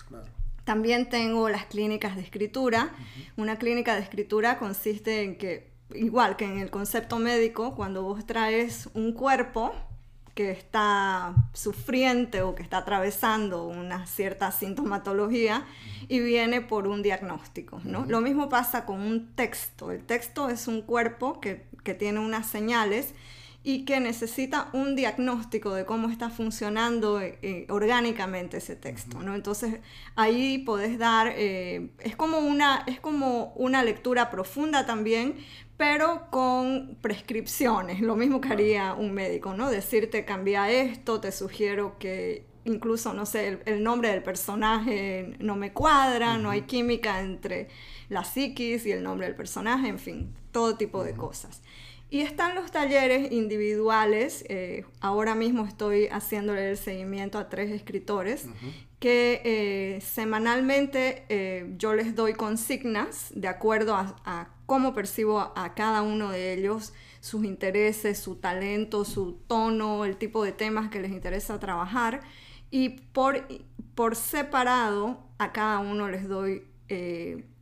También 0.65 1.09
tengo 1.09 1.49
las 1.49 1.65
clínicas 1.67 2.15
de 2.17 2.23
escritura. 2.23 2.95
Una 3.37 3.57
clínica 3.57 3.95
de 3.95 4.03
escritura 4.03 4.59
consiste 4.59 5.23
en 5.23 5.37
que 5.37 5.72
igual 5.95 6.37
que 6.37 6.45
en 6.45 6.59
el 6.59 6.71
concepto 6.71 7.19
médico, 7.19 7.75
cuando 7.75 8.03
vos 8.03 8.27
traes 8.27 8.89
un 8.95 9.13
cuerpo 9.13 9.73
que 10.35 10.51
está 10.51 11.35
sufriente 11.53 12.41
o 12.43 12.55
que 12.55 12.63
está 12.63 12.79
atravesando 12.79 13.67
una 13.67 14.07
cierta 14.07 14.51
sintomatología 14.51 15.67
y 16.09 16.21
viene 16.21 16.63
por 16.63 16.87
un 16.87 17.03
diagnóstico, 17.03 17.81
¿no? 17.85 18.07
Lo 18.07 18.21
mismo 18.23 18.49
pasa 18.49 18.87
con 18.87 19.01
un 19.01 19.35
texto. 19.35 19.93
El 19.93 20.05
texto 20.05 20.49
es 20.49 20.69
un 20.69 20.83
cuerpo 20.83 21.39
que, 21.41 21.67
que 21.85 21.95
tiene 21.95 22.19
unas 22.19 22.47
señales 22.47 23.15
y 23.65 23.85
que 23.85 24.01
necesita 24.01 24.69
un 24.73 24.97
diagnóstico 24.97 25.75
de 25.75 25.85
cómo 25.85 26.09
está 26.09 26.31
funcionando 26.31 27.21
eh, 27.21 27.39
eh, 27.43 27.67
orgánicamente 27.69 28.57
ese 28.57 28.75
texto, 28.75 29.23
¿no? 29.23 29.35
Entonces 29.35 29.81
ahí 30.17 30.59
podés 30.59 30.99
dar, 30.99 31.33
eh, 31.37 31.91
es, 32.01 32.17
como 32.17 32.39
una, 32.39 32.83
es 32.87 32.99
como 32.99 33.53
una 33.55 33.85
lectura 33.85 34.31
profunda 34.31 34.85
también, 34.85 35.37
pero 35.83 36.29
con 36.31 36.97
prescripciones, 37.01 38.01
lo 38.01 38.15
mismo 38.15 38.41
que 38.41 38.51
haría 38.53 38.95
un 38.95 39.13
médico, 39.13 39.53
¿no? 39.55 39.69
Decirte 39.69 40.25
cambia 40.25 40.71
esto, 40.71 41.21
te 41.21 41.33
sugiero 41.33 41.99
que 41.99 42.45
incluso, 42.65 43.13
no 43.15 43.27
sé, 43.27 43.59
el, 43.65 43.83
nombre 43.83 44.11
del 44.11 44.23
personaje 44.23 45.35
no 45.41 45.57
me 45.57 45.73
cuadra, 45.73 46.39
no 46.39 46.51
hay 46.51 46.63
química 46.63 47.21
entre 47.21 47.67
la 48.11 48.23
psiquis 48.23 48.87
y 48.87 48.93
el 48.93 49.03
nombre 49.03 49.27
del 49.27 49.35
personaje, 49.35 49.89
en 49.89 49.99
fin, 49.99 50.33
todo 50.53 50.77
tipo 50.77 51.03
de 51.03 51.15
cosas. 51.15 51.63
Y 52.11 52.21
están 52.21 52.55
los 52.55 52.71
talleres 52.71 53.33
individuales. 53.33 54.45
Eh, 54.49 54.85
ahora 55.01 55.35
mismo 55.35 55.65
estoy 55.65 56.07
haciéndole 56.13 56.71
el 56.71 56.77
seguimiento 56.77 57.39
a 57.39 57.49
tres 57.49 57.73
escritores 57.73 58.47
que 59.03 59.41
eh, 59.45 60.01
semanalmente 60.01 61.25
eh, 61.29 61.75
yo 61.77 61.93
les 61.93 62.15
doy 62.15 62.35
consignas 62.35 63.33
de 63.35 63.49
acuerdo 63.49 63.97
a, 63.97 64.49
cómo 64.73 64.95
percibo 64.95 65.53
a, 65.55 65.75
cada 65.75 66.01
uno 66.01 66.31
de 66.31 66.55
ellos, 66.55 66.95
sus 67.21 67.45
intereses, 67.45 68.19
su 68.19 68.37
talento, 68.37 69.05
su 69.05 69.35
tono, 69.47 70.07
el 70.07 70.17
tipo 70.17 70.43
de 70.43 70.53
temas 70.53 70.89
que 70.89 70.99
les 70.99 71.11
interesa 71.11 71.61
trabajar. 71.61 72.23
Y 72.71 72.89
por, 73.13 73.47
por 73.95 74.17
separado 74.17 75.27
a 75.37 75.53
cada 75.53 75.81
uno 75.81 76.09
les 76.09 76.27
doy 76.27 76.65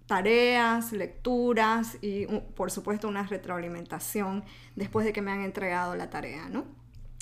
tareas, 0.07 0.93
lecturas 0.93 1.99
y 2.00 2.26
por 2.55 2.71
supuesto 2.71 3.09
una 3.09 3.25
retroalimentación 3.25 4.45
después 4.76 5.05
de 5.05 5.12
que 5.12 5.21
me 5.21 5.33
han 5.33 5.40
entregado 5.40 5.97
la 5.97 6.11
tarea, 6.11 6.49
¿no? 6.49 6.64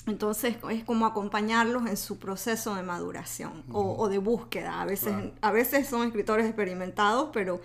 Entonces 0.05 0.57
es 0.69 0.83
como 0.83 1.07
acompañarlos 1.07 1.87
en 1.87 1.97
su 1.97 2.19
proceso 2.19 2.75
de 2.75 2.83
maduración 2.83 3.63
o, 3.71 4.07
de 4.07 4.19
búsqueda. 4.19 4.81
A 4.81 4.85
veces, 4.85 5.13
a 5.41 5.51
veces 5.51 5.87
son 5.87 6.05
escritores 6.05 6.45
experimentados, 6.45 7.29
pero 7.33 7.61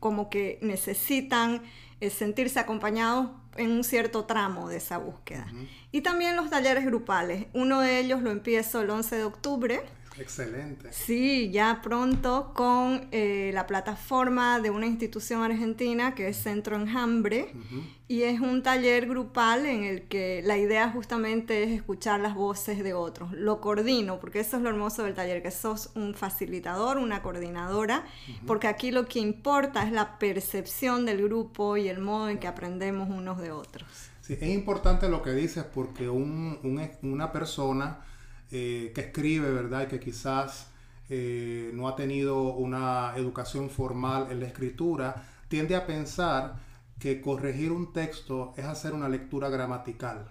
como 0.00 0.30
que 0.30 0.58
necesitan 0.62 1.62
eh, 2.00 2.10
sentirse 2.10 2.58
acompañados 2.58 3.30
en 3.56 3.72
un 3.72 3.84
cierto 3.84 4.24
tramo 4.24 4.68
de 4.68 4.76
esa 4.76 4.98
búsqueda. 4.98 5.46
Y 5.92 6.02
también 6.02 6.36
los 6.36 6.50
talleres 6.50 6.84
grupales. 6.84 7.46
Uno 7.54 7.80
de 7.80 7.98
ellos 7.98 8.22
lo 8.22 8.30
empiezo 8.30 8.82
el 8.82 8.90
11 8.90 9.16
de 9.16 9.24
octubre 9.24 9.82
Excelente. 10.18 10.92
Sí, 10.92 11.50
ya 11.50 11.80
pronto 11.82 12.52
con 12.54 13.08
eh, 13.12 13.50
la 13.52 13.66
plataforma 13.66 14.60
de 14.60 14.70
una 14.70 14.86
institución 14.86 15.42
argentina 15.42 16.14
que 16.14 16.28
es 16.28 16.36
Centro 16.36 16.76
Enjambre 16.76 17.52
y 18.08 18.22
es 18.22 18.40
un 18.40 18.62
taller 18.62 19.06
grupal 19.08 19.66
en 19.66 19.84
el 19.84 20.02
que 20.02 20.42
la 20.44 20.56
idea 20.56 20.90
justamente 20.90 21.64
es 21.64 21.70
escuchar 21.70 22.20
las 22.20 22.34
voces 22.34 22.82
de 22.82 22.94
otros. 22.94 23.32
Lo 23.32 23.60
coordino, 23.60 24.20
porque 24.20 24.40
eso 24.40 24.56
es 24.56 24.62
lo 24.62 24.68
hermoso 24.68 25.02
del 25.02 25.14
taller, 25.14 25.42
que 25.42 25.50
sos 25.50 25.90
un 25.94 26.14
facilitador, 26.14 26.98
una 26.98 27.22
coordinadora, 27.22 28.04
porque 28.46 28.68
aquí 28.68 28.90
lo 28.90 29.06
que 29.06 29.18
importa 29.18 29.84
es 29.84 29.92
la 29.92 30.18
percepción 30.18 31.04
del 31.04 31.22
grupo 31.22 31.76
y 31.76 31.88
el 31.88 31.98
modo 31.98 32.28
en 32.28 32.38
que 32.38 32.46
aprendemos 32.46 33.10
unos 33.10 33.38
de 33.38 33.50
otros. 33.50 33.88
Sí, 34.20 34.36
es 34.40 34.48
importante 34.48 35.08
lo 35.08 35.22
que 35.22 35.32
dices 35.32 35.64
porque 35.64 36.08
una 36.08 37.32
persona 37.32 38.00
eh, 38.50 38.92
que 38.94 39.00
escribe, 39.00 39.50
¿verdad? 39.50 39.82
Y 39.82 39.86
que 39.86 40.00
quizás 40.00 40.68
eh, 41.08 41.70
no 41.74 41.88
ha 41.88 41.96
tenido 41.96 42.54
una 42.54 43.12
educación 43.16 43.70
formal 43.70 44.28
en 44.30 44.40
la 44.40 44.46
escritura, 44.46 45.24
tiende 45.48 45.76
a 45.76 45.86
pensar 45.86 46.56
que 46.98 47.20
corregir 47.20 47.72
un 47.72 47.92
texto 47.92 48.54
es 48.56 48.64
hacer 48.64 48.92
una 48.92 49.08
lectura 49.08 49.48
gramatical. 49.48 50.28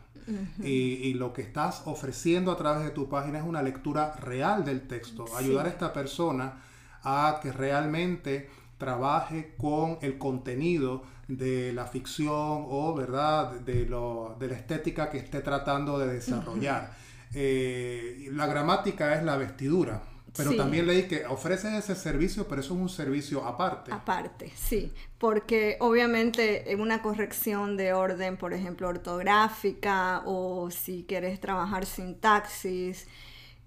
y, 0.63 1.13
lo 1.13 1.33
que 1.33 1.43
estás 1.43 1.83
ofreciendo 1.85 2.51
a 2.51 2.57
través 2.57 2.83
de 2.83 2.89
tu 2.89 3.07
página 3.07 3.37
es 3.37 3.45
una 3.45 3.61
lectura 3.61 4.13
real 4.13 4.65
del 4.65 4.87
texto, 4.87 5.25
ayudar 5.37 5.67
a 5.67 5.69
esta 5.69 5.93
persona 5.93 6.63
a 7.03 7.39
que 7.43 7.51
realmente 7.51 8.49
trabaje 8.79 9.53
con 9.57 9.99
el 10.01 10.17
contenido 10.17 11.03
de 11.27 11.73
la 11.73 11.85
ficción 11.85 12.65
o 12.69 12.93
verdad 12.95 13.51
de, 13.51 13.85
lo, 13.85 14.35
de 14.39 14.47
la 14.47 14.55
estética 14.55 15.09
que 15.09 15.19
esté 15.19 15.41
tratando 15.41 15.99
de 15.99 16.13
desarrollar. 16.13 16.91
Eh, 17.35 18.29
la 18.31 18.47
gramática 18.47 19.13
es 19.15 19.23
la 19.23 19.37
vestidura. 19.37 20.01
Pero 20.37 20.55
también 20.55 20.85
leí 20.85 21.03
que 21.03 21.25
ofreces 21.25 21.73
ese 21.73 21.95
servicio, 21.95 22.47
pero 22.47 22.61
eso 22.61 22.73
es 22.73 22.79
un 22.81 22.89
servicio 22.89 23.45
aparte. 23.45 23.91
Aparte, 23.93 24.51
sí, 24.55 24.91
porque 25.17 25.77
obviamente 25.79 26.75
una 26.77 27.01
corrección 27.01 27.77
de 27.77 27.93
orden, 27.93 28.35
por 28.35 28.53
ejemplo, 28.53 28.89
ortográfica 28.89 30.23
o 30.25 30.69
si 30.71 31.05
quieres 31.07 31.39
trabajar 31.39 31.85
sintaxis, 31.85 33.07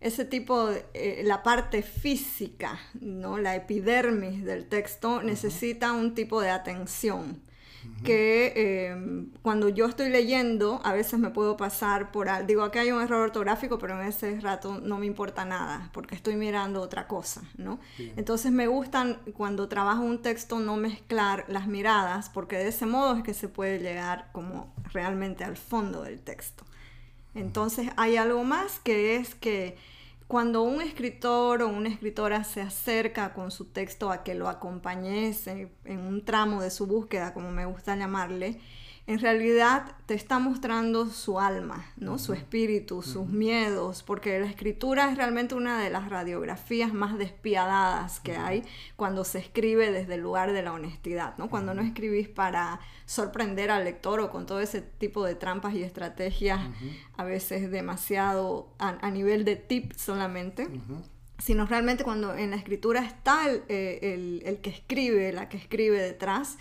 ese 0.00 0.24
tipo, 0.24 0.66
de, 0.66 0.84
eh, 0.94 1.22
la 1.24 1.42
parte 1.42 1.82
física, 1.82 2.78
¿no? 3.00 3.38
la 3.38 3.56
epidermis 3.56 4.44
del 4.44 4.66
texto 4.66 5.22
necesita 5.22 5.92
un 5.92 6.14
tipo 6.14 6.40
de 6.40 6.50
atención 6.50 7.40
que 8.04 8.52
em, 8.90 9.30
cuando 9.42 9.68
yo 9.68 9.86
estoy 9.86 10.08
leyendo 10.10 10.80
a 10.84 10.92
veces 10.92 11.18
me 11.18 11.30
puedo 11.30 11.56
pasar 11.56 12.12
por 12.12 12.28
algo, 12.28 12.46
digo 12.46 12.62
aquí 12.62 12.78
hay 12.78 12.92
un 12.92 13.02
error 13.02 13.20
ortográfico 13.20 13.78
pero 13.78 14.00
en 14.00 14.06
ese 14.06 14.40
rato 14.40 14.80
no 14.80 14.98
me 14.98 15.06
importa 15.06 15.44
nada 15.44 15.90
porque 15.92 16.14
estoy 16.14 16.36
mirando 16.36 16.80
otra 16.80 17.06
cosa, 17.06 17.42
¿no? 17.56 17.78
Entonces 18.16 18.52
me 18.52 18.66
gustan 18.66 19.18
cuando 19.34 19.68
trabajo 19.68 20.02
un 20.02 20.22
texto 20.22 20.60
no 20.60 20.76
mezclar 20.76 21.44
las 21.48 21.66
miradas 21.66 22.28
porque 22.28 22.56
de 22.56 22.68
ese 22.68 22.86
modo 22.86 23.16
es 23.16 23.22
que 23.22 23.34
se 23.34 23.48
puede 23.48 23.78
llegar 23.78 24.28
como 24.32 24.72
realmente 24.92 25.44
al 25.44 25.56
fondo 25.56 26.02
del 26.02 26.20
texto. 26.20 26.64
Entonces 27.34 27.90
hay 27.96 28.16
algo 28.16 28.44
más 28.44 28.80
que 28.80 29.16
es 29.16 29.34
que 29.34 29.76
cuando 30.28 30.62
un 30.62 30.82
escritor 30.82 31.62
o 31.62 31.68
una 31.68 31.88
escritora 31.88 32.44
se 32.44 32.60
acerca 32.60 33.32
con 33.32 33.50
su 33.50 33.64
texto 33.64 34.10
a 34.10 34.22
que 34.22 34.34
lo 34.34 34.48
acompañese 34.48 35.72
en 35.86 36.00
un 36.00 36.22
tramo 36.24 36.60
de 36.60 36.70
su 36.70 36.86
búsqueda, 36.86 37.32
como 37.32 37.50
me 37.50 37.64
gusta 37.64 37.96
llamarle, 37.96 38.60
en 39.08 39.20
realidad 39.20 39.96
te 40.04 40.12
está 40.12 40.38
mostrando 40.38 41.06
su 41.06 41.40
alma, 41.40 41.86
¿no? 41.96 42.18
Su 42.18 42.34
espíritu, 42.34 43.00
sus 43.00 43.26
miedos, 43.26 44.02
porque 44.02 44.38
la 44.38 44.44
escritura 44.44 45.10
es 45.10 45.16
realmente 45.16 45.54
una 45.54 45.82
de 45.82 45.88
las 45.88 46.10
radiografías 46.10 46.92
más 46.92 47.16
despiadadas 47.16 48.20
que 48.20 48.36
hay 48.36 48.64
cuando 48.96 49.24
se 49.24 49.38
escribe 49.38 49.90
desde 49.90 50.16
el 50.16 50.20
lugar 50.20 50.52
de 50.52 50.62
la 50.62 50.74
honestidad, 50.74 51.38
¿no? 51.38 51.48
Cuando 51.48 51.72
no 51.72 51.80
escribís 51.80 52.28
para 52.28 52.80
sorprender 53.06 53.70
al 53.70 53.84
lector 53.84 54.20
o 54.20 54.30
con 54.30 54.44
todo 54.44 54.60
ese 54.60 54.82
tipo 54.82 55.24
de 55.24 55.34
trampas 55.34 55.72
y 55.72 55.82
estrategias, 55.82 56.60
a 57.16 57.24
veces 57.24 57.70
demasiado 57.70 58.68
a, 58.78 59.10
nivel 59.10 59.46
de 59.46 59.56
tip 59.56 59.92
solamente. 59.94 60.68
sino 61.38 61.64
realmente 61.64 62.04
cuando 62.04 62.34
en 62.34 62.50
la 62.50 62.56
escritura 62.56 63.00
está 63.06 63.48
el, 63.48 63.62
eh, 63.68 64.42
el 64.44 64.58
que 64.58 64.68
escribe, 64.68 65.32
la 65.32 65.48
que 65.48 65.56
escribe 65.56 65.98
detrás, 65.98 66.58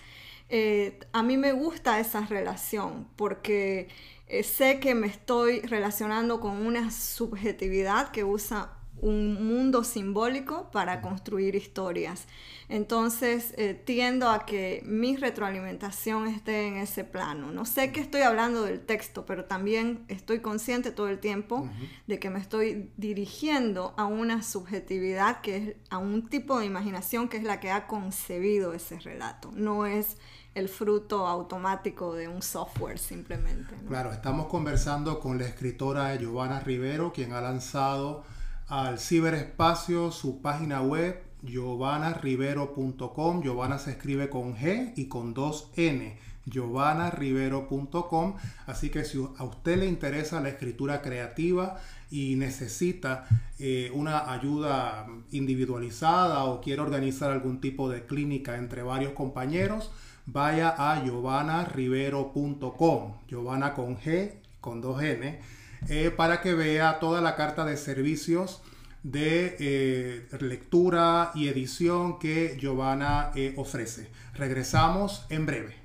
eh, 0.50 1.00
a 1.12 1.24
mí 1.24 1.38
me 1.38 1.52
gusta 1.52 2.00
esa 2.00 2.22
relación 2.26 3.08
porque 3.16 3.90
eh, 4.28 4.44
sé 4.44 4.80
que 4.80 4.96
me 4.96 5.08
estoy 5.08 5.62
relacionando 5.62 6.40
con 6.40 6.66
una 6.66 6.92
subjetividad 6.92 8.12
que 8.12 8.24
usa 8.24 8.77
un 9.02 9.46
mundo 9.48 9.84
simbólico 9.84 10.70
para 10.72 11.02
construir 11.02 11.56
historias. 11.56 12.28
Entonces 12.70 13.54
eh, 13.58 13.74
tiendo 13.74 14.30
a 14.30 14.46
que 14.46 14.82
mi 14.86 15.16
retroalimentación 15.16 16.28
esté 16.28 16.68
en 16.68 16.78
ese 16.78 17.04
plano. 17.04 17.52
No 17.52 17.66
sé 17.66 17.92
que 17.92 18.00
estoy 18.00 18.22
hablando 18.22 18.64
del 18.64 18.82
texto, 18.82 19.26
pero 19.26 19.46
también 19.46 20.04
estoy 20.08 20.40
consciente 20.40 20.92
todo 20.92 21.08
el 21.08 21.20
tiempo 21.20 21.68
de 22.08 22.20
que 22.20 22.30
me 22.30 22.40
estoy 22.40 22.92
dirigiendo 22.98 23.94
a 23.98 24.06
una 24.06 24.44
subjetividad 24.44 25.42
que 25.42 25.58
es 25.58 25.76
a 25.90 25.98
un 25.98 26.28
tipo 26.28 26.60
de 26.60 26.66
imaginación 26.66 27.30
que 27.30 27.38
es 27.38 27.44
la 27.44 27.60
que 27.60 27.72
ha 27.72 27.88
concebido 27.88 28.74
ese 28.74 29.00
relato. 29.00 29.52
No 29.56 29.86
es 29.86 30.18
el 30.58 30.70
fruto 30.70 31.28
automático 31.28 32.16
de 32.16 32.28
un 32.28 32.42
software 32.42 32.98
simplemente. 32.98 33.76
Claro, 33.88 34.12
estamos 34.12 34.48
conversando 34.48 35.20
con 35.20 35.38
la 35.38 35.46
escritora 35.46 36.16
Giovanna 36.16 36.60
Rivero, 36.60 37.14
quien 37.14 37.34
ha 37.34 37.42
lanzado 37.42 38.24
al 38.68 39.00
ciberespacio 39.00 40.12
su 40.12 40.42
página 40.42 40.82
web 40.82 41.24
giovanarivero.com. 41.44 43.42
Giovanna 43.42 43.80
se 43.80 43.92
escribe 43.92 44.30
con 44.30 44.56
G 44.56 44.92
y 44.96 45.08
con 45.08 45.34
dos 45.34 45.72
N. 45.76 46.18
giovanarivero.com. 46.46 48.36
Así 48.66 48.90
que 48.90 49.04
si 49.04 49.20
a 49.38 49.44
usted 49.44 49.78
le 49.78 49.86
interesa 49.86 50.40
la 50.40 50.48
escritura 50.50 51.02
creativa 51.02 51.78
y 52.10 52.38
necesita 52.38 53.28
eh, 53.60 53.92
una 53.94 54.32
ayuda 54.32 55.08
individualizada 55.32 56.46
o 56.46 56.62
quiere 56.62 56.82
organizar 56.82 57.32
algún 57.32 57.60
tipo 57.60 57.90
de 57.90 58.06
clínica 58.06 58.56
entre 58.56 58.82
varios 58.82 59.12
compañeros, 59.12 59.92
vaya 60.26 60.74
a 60.78 61.04
giovanarivero.com, 61.04 63.14
Giovanna 63.28 63.74
con 63.74 63.98
G, 63.98 64.36
con 64.62 64.80
dos 64.82 65.02
N, 65.02 65.42
eh, 65.90 66.12
para 66.16 66.42
que 66.42 66.54
vea 66.54 67.00
toda 67.00 67.22
la 67.22 67.36
carta 67.36 67.66
de 67.66 67.78
servicios 67.78 68.62
de 69.04 69.56
eh, 69.60 70.28
lectura 70.42 71.32
y 71.34 71.48
edición 71.48 72.20
que 72.20 72.58
Giovanna 72.60 73.32
eh, 73.36 73.54
ofrece. 73.58 74.10
Regresamos 74.34 75.26
en 75.30 75.46
breve. 75.46 75.76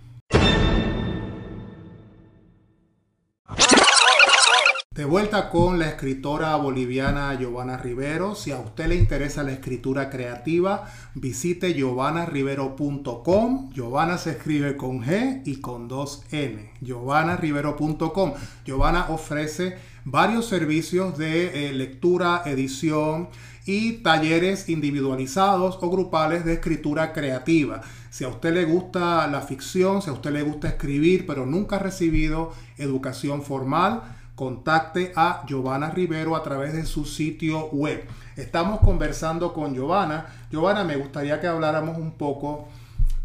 De 5.02 5.08
vuelta 5.08 5.50
con 5.50 5.80
la 5.80 5.88
escritora 5.88 6.54
boliviana 6.54 7.36
Giovanna 7.36 7.76
Rivero. 7.76 8.36
Si 8.36 8.52
a 8.52 8.60
usted 8.60 8.86
le 8.86 8.94
interesa 8.94 9.42
la 9.42 9.50
escritura 9.50 10.08
creativa, 10.08 10.84
visite 11.16 11.74
giovanarivero.com. 11.74 13.72
Giovanna 13.72 14.16
se 14.16 14.30
escribe 14.30 14.76
con 14.76 15.02
G 15.02 15.42
y 15.44 15.56
con 15.56 15.88
dos 15.88 16.22
N. 16.30 16.70
giovanarivero.com. 16.80 18.34
Giovanna 18.64 19.06
ofrece 19.08 19.76
varios 20.04 20.46
servicios 20.46 21.18
de 21.18 21.70
eh, 21.70 21.72
lectura, 21.72 22.42
edición 22.46 23.28
y 23.66 24.02
talleres 24.04 24.68
individualizados 24.68 25.80
o 25.80 25.90
grupales 25.90 26.44
de 26.44 26.52
escritura 26.52 27.12
creativa. 27.12 27.80
Si 28.10 28.22
a 28.22 28.28
usted 28.28 28.54
le 28.54 28.66
gusta 28.66 29.26
la 29.26 29.40
ficción, 29.40 30.00
si 30.00 30.10
a 30.10 30.12
usted 30.12 30.30
le 30.30 30.42
gusta 30.42 30.68
escribir, 30.68 31.26
pero 31.26 31.44
nunca 31.44 31.74
ha 31.76 31.80
recibido 31.80 32.52
educación 32.78 33.42
formal, 33.42 34.02
contacte 34.34 35.12
a 35.14 35.44
Giovanna 35.46 35.90
Rivero 35.90 36.36
a 36.36 36.42
través 36.42 36.72
de 36.72 36.86
su 36.86 37.04
sitio 37.04 37.66
web. 37.70 38.04
Estamos 38.36 38.80
conversando 38.80 39.52
con 39.52 39.74
Giovanna. 39.74 40.26
Giovanna, 40.50 40.84
me 40.84 40.96
gustaría 40.96 41.40
que 41.40 41.46
habláramos 41.46 41.98
un 41.98 42.12
poco 42.12 42.68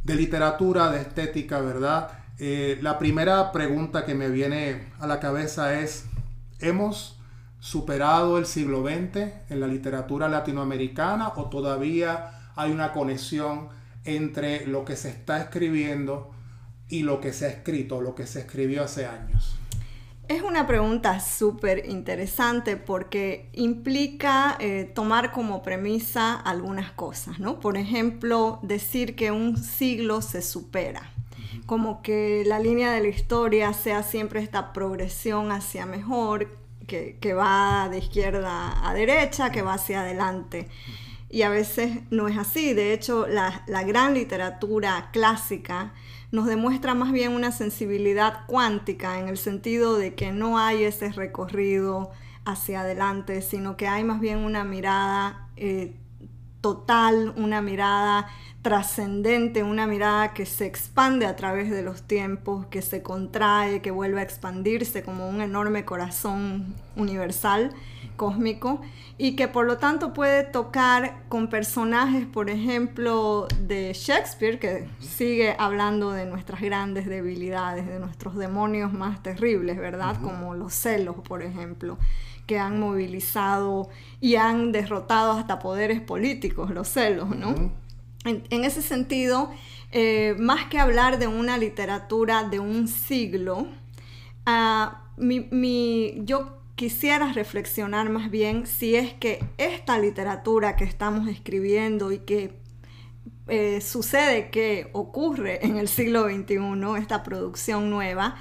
de 0.04 0.15
literatura, 0.15 0.89
de 0.91 1.02
estética, 1.02 1.60
¿verdad? 1.60 2.10
Eh, 2.39 2.78
la 2.82 3.00
primera 3.00 3.52
pregunta 3.52 4.06
que 4.06 4.15
me 4.15 4.30
viene 4.30 4.89
a 5.00 5.08
la 5.08 5.20
cabeza 5.20 5.80
es, 5.80 6.06
¿hemos 6.60 7.17
superado 7.60 8.38
el 8.38 8.46
siglo 8.46 8.84
XX 8.84 9.32
en 9.50 9.60
la 9.60 9.67
literatura 9.67 10.28
latinoamericana 10.28 11.30
o 11.36 11.46
todavía 11.50 12.52
hay 12.56 12.72
una 12.72 12.91
conexión 12.93 13.70
entre 14.04 14.67
lo 14.67 14.86
que 14.86 14.96
se 14.96 15.10
está 15.10 15.41
escribiendo 15.41 16.32
y 16.89 17.04
lo 17.04 17.20
que 17.20 17.34
se 17.34 17.46
ha 17.46 17.50
escrito, 17.50 18.02
lo 18.02 18.15
que 18.15 18.28
se 18.28 18.41
escribió 18.41 18.84
hace 18.84 19.06
años? 19.06 19.57
Es 20.28 20.42
una 20.42 20.68
pregunta 20.68 21.22
súper 21.22 21.86
interesante 21.88 22.76
porque 22.76 23.50
implica 23.54 24.58
eh, 24.60 24.92
tomar 24.94 25.32
como 25.32 25.63
premisa 25.63 26.36
algunas 26.36 26.92
cosas, 26.92 27.40
¿no? 27.40 27.62
Por 27.62 27.78
ejemplo, 27.78 28.60
decir 28.62 29.16
que 29.16 29.32
un 29.32 29.56
siglo 29.56 30.22
se 30.22 30.42
supera, 30.42 31.10
como 31.66 32.02
que 32.02 32.44
la 32.46 32.60
línea 32.60 32.92
de 32.92 33.00
la 33.00 33.08
historia 33.08 33.72
sea 33.72 34.04
siempre 34.04 34.42
esta 34.42 34.74
progresión 34.74 35.54
hacia 35.54 35.86
mejor, 35.86 36.58
que, 36.88 37.34
va 37.34 37.88
de 37.90 38.00
izquierda 38.00 38.86
a 38.86 38.94
derecha, 38.94 39.50
que 39.52 39.62
va 39.62 39.76
hacia 39.76 40.02
adelante. 40.02 40.68
Y 41.30 41.44
a 41.44 41.50
veces 41.50 42.00
no 42.10 42.28
es 42.28 42.38
así. 42.38 42.74
De 42.74 42.92
hecho, 42.92 43.28
la, 43.28 43.63
la 43.68 43.84
gran 43.84 44.13
literatura 44.13 45.10
clásica 45.13 45.94
nos 46.32 46.46
demuestra 46.46 46.94
más 46.94 47.12
bien 47.12 47.34
una 47.34 47.52
sensibilidad 47.52 48.46
cuántica 48.48 49.20
en 49.20 49.28
el 49.28 49.38
sentido 49.38 49.98
de 49.98 50.13
que 50.16 50.32
no 50.32 50.58
hay 50.58 50.84
ese 50.84 51.12
recorrido 51.12 52.12
hacia 52.46 52.82
adelante, 52.82 53.42
sino 53.42 53.78
que 53.78 53.88
hay 53.88 54.04
más 54.04 54.20
bien 54.20 54.40
una 54.40 54.63
mirada 54.63 55.48
eh, 55.56 55.96
total, 56.62 57.34
una 57.38 57.62
mirada 57.62 58.28
trascendente, 58.62 59.63
una 59.63 59.88
mirada 59.88 60.34
que 60.34 60.46
se 60.46 60.66
expande 60.66 61.26
a 61.26 61.36
través 61.36 61.70
de 61.70 61.84
los 61.84 62.04
tiempos, 62.04 62.66
que 62.66 62.82
se 62.82 63.02
contrae, 63.02 63.82
que 63.82 63.92
vuelve 63.92 64.20
a 64.20 64.24
expandirse 64.24 65.04
como 65.04 65.30
un 65.30 65.42
enorme 65.42 65.86
corazón 65.86 66.76
universal, 66.96 67.74
cósmico, 68.17 68.82
y 69.17 69.38
que 69.38 69.47
por 69.47 69.65
lo 69.65 69.77
tanto 69.77 70.13
puede 70.13 70.43
tocar 70.43 71.23
con 71.30 71.47
personajes, 71.47 72.25
por 72.25 72.49
ejemplo, 72.49 73.47
de 73.62 73.93
Shakespeare, 73.93 74.60
que 74.60 74.89
sigue 74.99 75.56
hablando 75.58 76.12
de 76.12 76.25
nuestras 76.25 76.60
grandes 76.60 77.06
debilidades, 77.06 77.88
de 77.88 77.99
nuestros 77.99 78.36
demonios 78.36 78.91
más 78.91 79.23
terribles, 79.23 79.77
¿verdad? 79.77 80.17
Como 80.21 80.53
los 80.53 80.73
celos, 80.73 81.15
por 81.25 81.41
ejemplo 81.41 81.97
que 82.47 82.58
han 82.58 82.80
movilizado 82.80 83.89
y 84.21 84.36
han 84.36 84.71
derrotado 84.71 85.34
hasta 85.34 85.60
poderes 85.60 85.99
políticos, 85.99 86.71
los 86.71 86.88
celos, 86.88 87.27
¿no? 87.36 87.53
en, 88.27 88.63
ese 88.63 88.82
sentido, 88.82 89.51
eh, 89.91 90.36
más 90.39 90.65
que 90.65 90.80
hablar 90.80 91.19
de 91.19 91.27
una 91.27 91.58
literatura 91.58 92.43
de 92.43 92.60
un 92.60 92.88
siglo, 92.88 93.67
ah, 94.45 95.03
mi, 95.17 96.21
yo 96.25 96.57
quisiera 96.78 97.34
reflexionar 97.34 98.10
más 98.10 98.30
bien 98.30 98.68
si 98.68 98.96
es 98.96 99.12
que 99.12 99.44
esta 99.58 99.98
literatura 99.98 100.76
que 100.76 100.84
estamos 100.84 101.28
escribiendo 101.28 102.12
y 102.12 102.20
que 102.20 102.54
eh, 103.48 103.82
sucede 103.82 104.52
que 104.52 104.90
ocurre 104.94 105.66
en 105.66 105.78
el 105.78 105.88
siglo 105.88 106.26
XXI, 106.30 107.00
esta 107.00 107.24
producción 107.24 107.90
nueva, 107.90 108.36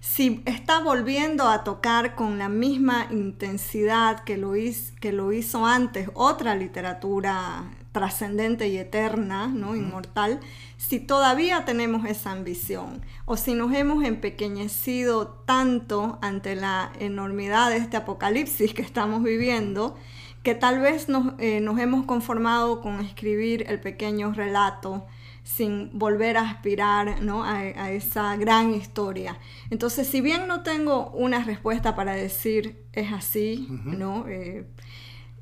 si 0.00 0.42
está 0.46 0.80
volviendo 0.80 1.48
a 1.48 1.64
tocar 1.64 2.14
con 2.14 2.38
la 2.38 2.48
misma 2.48 3.08
intensidad 3.10 4.24
que 4.24 4.38
lo, 4.38 4.56
hizo, 4.56 4.94
que 4.98 5.12
lo 5.12 5.30
hizo 5.32 5.66
antes 5.66 6.08
otra 6.14 6.54
literatura 6.54 7.70
trascendente 7.92 8.68
y 8.68 8.78
eterna, 8.78 9.48
¿no? 9.48 9.76
inmortal, 9.76 10.40
si 10.88 10.98
todavía 10.98 11.64
tenemos 11.64 12.04
esa 12.06 12.32
ambición 12.32 13.02
o 13.24 13.36
si 13.36 13.54
nos 13.54 13.72
hemos 13.72 14.04
empequeñecido 14.04 15.28
tanto 15.28 16.18
ante 16.22 16.56
la 16.56 16.92
enormidad 16.98 17.70
de 17.70 17.76
este 17.76 17.96
apocalipsis 17.96 18.74
que 18.74 18.82
estamos 18.82 19.22
viviendo, 19.22 19.96
que 20.42 20.56
tal 20.56 20.80
vez 20.80 21.08
nos, 21.08 21.34
eh, 21.38 21.60
nos 21.60 21.78
hemos 21.78 22.04
conformado 22.04 22.80
con 22.80 22.98
escribir 22.98 23.64
el 23.68 23.78
pequeño 23.78 24.32
relato 24.32 25.06
sin 25.44 25.96
volver 25.96 26.36
a 26.36 26.50
aspirar 26.50 27.22
¿no? 27.22 27.44
a, 27.44 27.92
esa 27.92 28.36
gran 28.36 28.74
historia. 28.74 29.38
Entonces, 29.70 30.08
si 30.08 30.20
bien 30.20 30.48
no 30.48 30.62
tengo 30.64 31.10
una 31.10 31.44
respuesta 31.44 31.94
para 31.94 32.14
decir 32.14 32.84
es 32.92 33.12
así, 33.12 33.68
¿no? 33.84 34.26
Eh, 34.28 34.66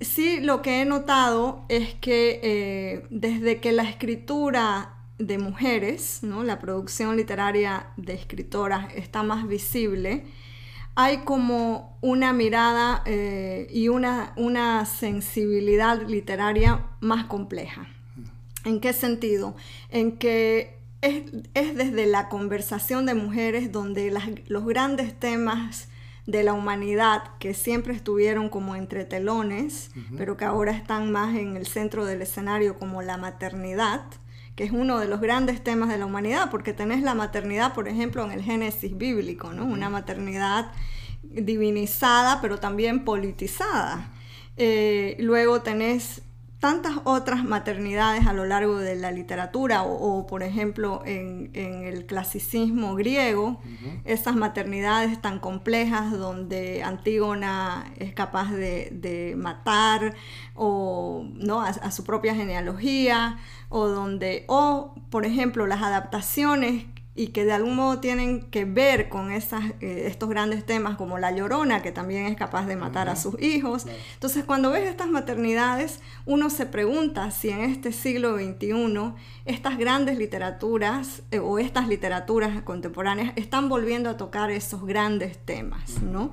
sí 0.01 0.41
lo 0.41 0.61
que 0.61 0.83
he 0.83 0.85
notado 0.85 1.65
es 1.69 1.95
que 1.95 2.41
eh, 2.43 3.07
desde 3.09 3.59
que 3.61 3.73
la 3.73 3.85
escritura 3.85 5.00
de 5.21 5.39
mujeres, 5.39 6.21
¿no? 6.23 6.43
la 6.43 6.59
producción 6.59 7.17
literaria 7.17 7.89
de 7.97 8.15
escritoras 8.15 8.93
está 8.95 9.23
más 9.23 9.47
visible, 9.47 10.25
hay 10.97 11.19
como 11.19 11.97
una 12.01 12.33
mirada 12.33 13.03
eh, 13.07 13.69
y 13.71 13.89
una, 13.89 14.33
una 14.37 14.85
sensibilidad 14.87 16.03
literaria 16.03 16.87
más 17.01 17.27
compleja. 17.27 17.87
¿En 18.65 18.81
qué 18.81 18.93
sentido? 18.93 19.55
En 19.91 20.19
que 20.19 20.79
es, 21.01 21.25
desde 21.55 22.07
la 22.07 22.29
conversación 22.29 23.07
de 23.07 23.15
mujeres 23.15 23.73
donde 23.73 24.13
los 24.49 24.67
grandes 24.67 25.19
temas 25.19 25.89
de 26.27 26.43
la 26.45 26.53
humanidad 26.53 27.23
que 27.39 27.55
siempre 27.55 27.95
estuvieron 27.95 28.49
como 28.51 28.77
entre 28.77 29.05
telones, 29.05 29.91
pero 30.17 30.37
que 30.37 30.45
ahora 30.45 30.73
están 30.73 31.11
más 31.11 31.37
en 31.37 31.57
el 31.57 31.67
centro 31.67 32.05
del 32.05 32.23
escenario 32.23 32.79
como 32.79 33.03
la 33.03 33.17
maternidad, 33.17 34.03
que 34.57 34.65
es 34.65 34.73
uno 34.73 34.99
de 34.99 35.09
los 35.09 35.21
grandes 35.21 35.63
temas 35.63 35.89
de 35.89 35.99
la 35.99 36.07
humanidad, 36.07 36.51
porque 36.51 36.73
tenés 36.73 37.03
la 37.03 37.15
maternidad, 37.15 37.75
por 37.75 37.89
ejemplo, 37.89 38.25
en 38.25 38.33
el 38.33 38.43
Génesis 38.43 38.97
bíblico, 38.97 39.53
¿no? 39.53 39.65
Una 39.65 39.89
maternidad 39.89 40.73
divinizada, 41.23 42.41
pero 42.41 42.59
también 42.59 43.05
politizada. 43.05 44.11
Eh, 44.57 45.17
luego 45.19 45.63
tenés 45.63 46.23
tantas 46.61 46.93
otras 47.05 47.43
maternidades 47.43 48.27
a 48.27 48.35
lo 48.35 48.45
largo 48.45 48.77
de 48.77 48.95
la 48.95 49.11
literatura 49.11 49.83
o, 49.83 50.27
por 50.27 50.43
ejemplo 50.43 51.03
en, 51.07 51.51
el 51.55 52.05
clasicismo 52.05 52.95
griego, 52.95 53.61
esas 54.05 54.37
maternidades 54.37 55.21
tan 55.23 55.41
complejas 55.41 56.13
donde 56.13 56.83
Antígona 56.83 57.91
es 57.97 58.13
capaz 58.13 58.53
de, 58.53 59.35
matar 59.39 60.15
o 60.55 61.25
¿no? 61.33 61.63
a, 61.63 61.91
su 61.91 62.05
propia 62.05 62.35
genealogía 62.35 63.39
o 63.71 63.89
donde, 63.89 64.45
o 64.49 64.95
por 65.09 65.25
ejemplo 65.25 65.67
las 65.67 65.81
adaptaciones 65.81 66.85
y 67.15 67.29
que 67.29 67.45
de 67.45 67.53
algún 67.53 67.77
modo 67.77 67.99
tienen 67.99 68.43
que 68.51 68.65
ver 68.65 69.09
con 69.09 69.33
esas, 69.33 69.65
eh, 69.81 70.05
estos 70.07 70.29
grandes 70.29 70.65
temas 70.65 70.97
como 70.97 71.19
la 71.19 71.33
llorona, 71.33 71.83
que 71.83 71.93
también 71.93 72.27
es 72.27 72.37
capaz 72.37 72.67
de 72.67 72.77
matar 72.77 73.09
a 73.09 73.17
sus 73.17 73.41
hijos. 73.43 73.87
Entonces, 74.15 74.45
cuando 74.45 74.71
ves 74.71 74.89
estas 74.89 75.09
maternidades, 75.09 76.01
uno 76.25 76.51
se 76.51 76.67
pregunta 76.67 77.31
si 77.31 77.51
en 77.51 77.61
este 77.61 77.93
siglo 77.93 78.37
XXI 78.37 79.13
estas 79.45 79.77
grandes 79.77 80.19
literaturas 80.19 81.23
eh, 81.31 81.41
o 81.41 81.59
estas 81.59 81.89
literaturas 81.89 82.63
contemporáneas 82.63 83.33
están 83.37 83.69
volviendo 83.69 84.09
a 84.09 84.17
tocar 84.17 84.51
esos 84.51 84.87
grandes 84.87 85.37
temas, 85.39 86.01
¿no? 86.03 86.31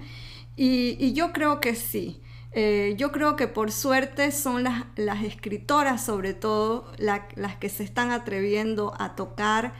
Y, 0.55 1.13
yo 1.13 1.33
creo 1.33 1.59
que 1.59 1.75
sí. 1.75 2.21
Eh, 2.59 2.95
yo 2.97 3.11
creo 3.11 3.35
que 3.35 3.47
por 3.47 3.71
suerte 3.71 4.31
son 4.31 4.63
las, 4.63 4.85
las 4.95 5.23
escritoras, 5.23 6.03
sobre 6.03 6.33
todo, 6.33 6.91
las 6.97 7.55
que 7.57 7.69
se 7.69 7.83
están 7.83 8.09
atreviendo 8.09 8.95
a 8.97 9.15
tocar 9.15 9.75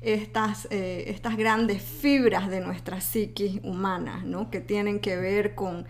estas, 0.00 0.66
eh, 0.70 1.04
estas 1.08 1.36
grandes 1.36 1.82
fibras 1.82 2.48
de 2.48 2.62
nuestra 2.62 3.02
psiquis 3.02 3.60
humana, 3.62 4.22
¿no? 4.24 4.48
que 4.50 4.60
tienen 4.60 4.98
que 4.98 5.18
ver 5.18 5.54
con 5.54 5.84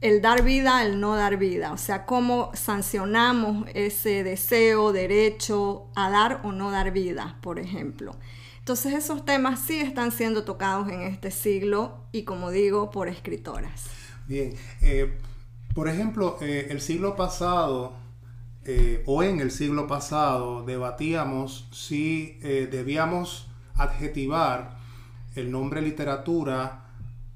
el 0.00 0.22
dar 0.22 0.42
vida, 0.42 0.82
el 0.82 0.98
no 0.98 1.14
dar 1.14 1.36
vida, 1.36 1.74
o 1.74 1.76
sea, 1.76 2.06
cómo 2.06 2.52
sancionamos 2.54 3.68
ese 3.74 4.24
deseo, 4.24 4.92
derecho 4.92 5.88
a 5.94 6.08
dar 6.08 6.40
o 6.42 6.52
no 6.52 6.70
dar 6.70 6.92
vida, 6.92 7.36
por 7.42 7.58
ejemplo. 7.58 8.16
Entonces 8.60 8.94
esos 8.94 9.26
temas 9.26 9.60
sí 9.60 9.80
están 9.80 10.10
siendo 10.10 10.44
tocados 10.44 10.88
en 10.88 11.02
este 11.02 11.30
siglo 11.30 11.98
y 12.12 12.22
como 12.22 12.50
digo, 12.50 12.90
por 12.90 13.08
escritoras. 13.08 13.90
Bien, 14.26 14.54
eh, 14.80 15.18
por 15.74 15.88
ejemplo, 15.88 16.38
eh, 16.40 16.68
el 16.70 16.80
siglo 16.80 17.16
pasado 17.16 18.00
o 19.06 19.24
en 19.24 19.40
el 19.40 19.50
siglo 19.50 19.88
pasado 19.88 20.62
debatíamos 20.64 21.66
si 21.72 22.38
debíamos 22.40 23.48
adjetivar 23.74 24.76
el 25.34 25.50
nombre 25.50 25.80
literatura, 25.80 26.84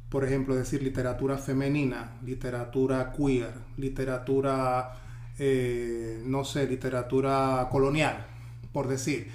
por 0.09 0.25
ejemplo, 0.25 0.55
decir 0.55 0.83
literatura 0.83 1.38
femenina, 1.38 2.18
literatura 2.25 3.12
queer, 3.12 3.53
literatura, 3.77 4.94
eh, 5.38 6.22
no 6.25 6.44
sé, 6.44 6.66
literatura 6.66 7.68
colonial, 7.70 8.27
por 8.72 8.88
decir. 8.88 9.31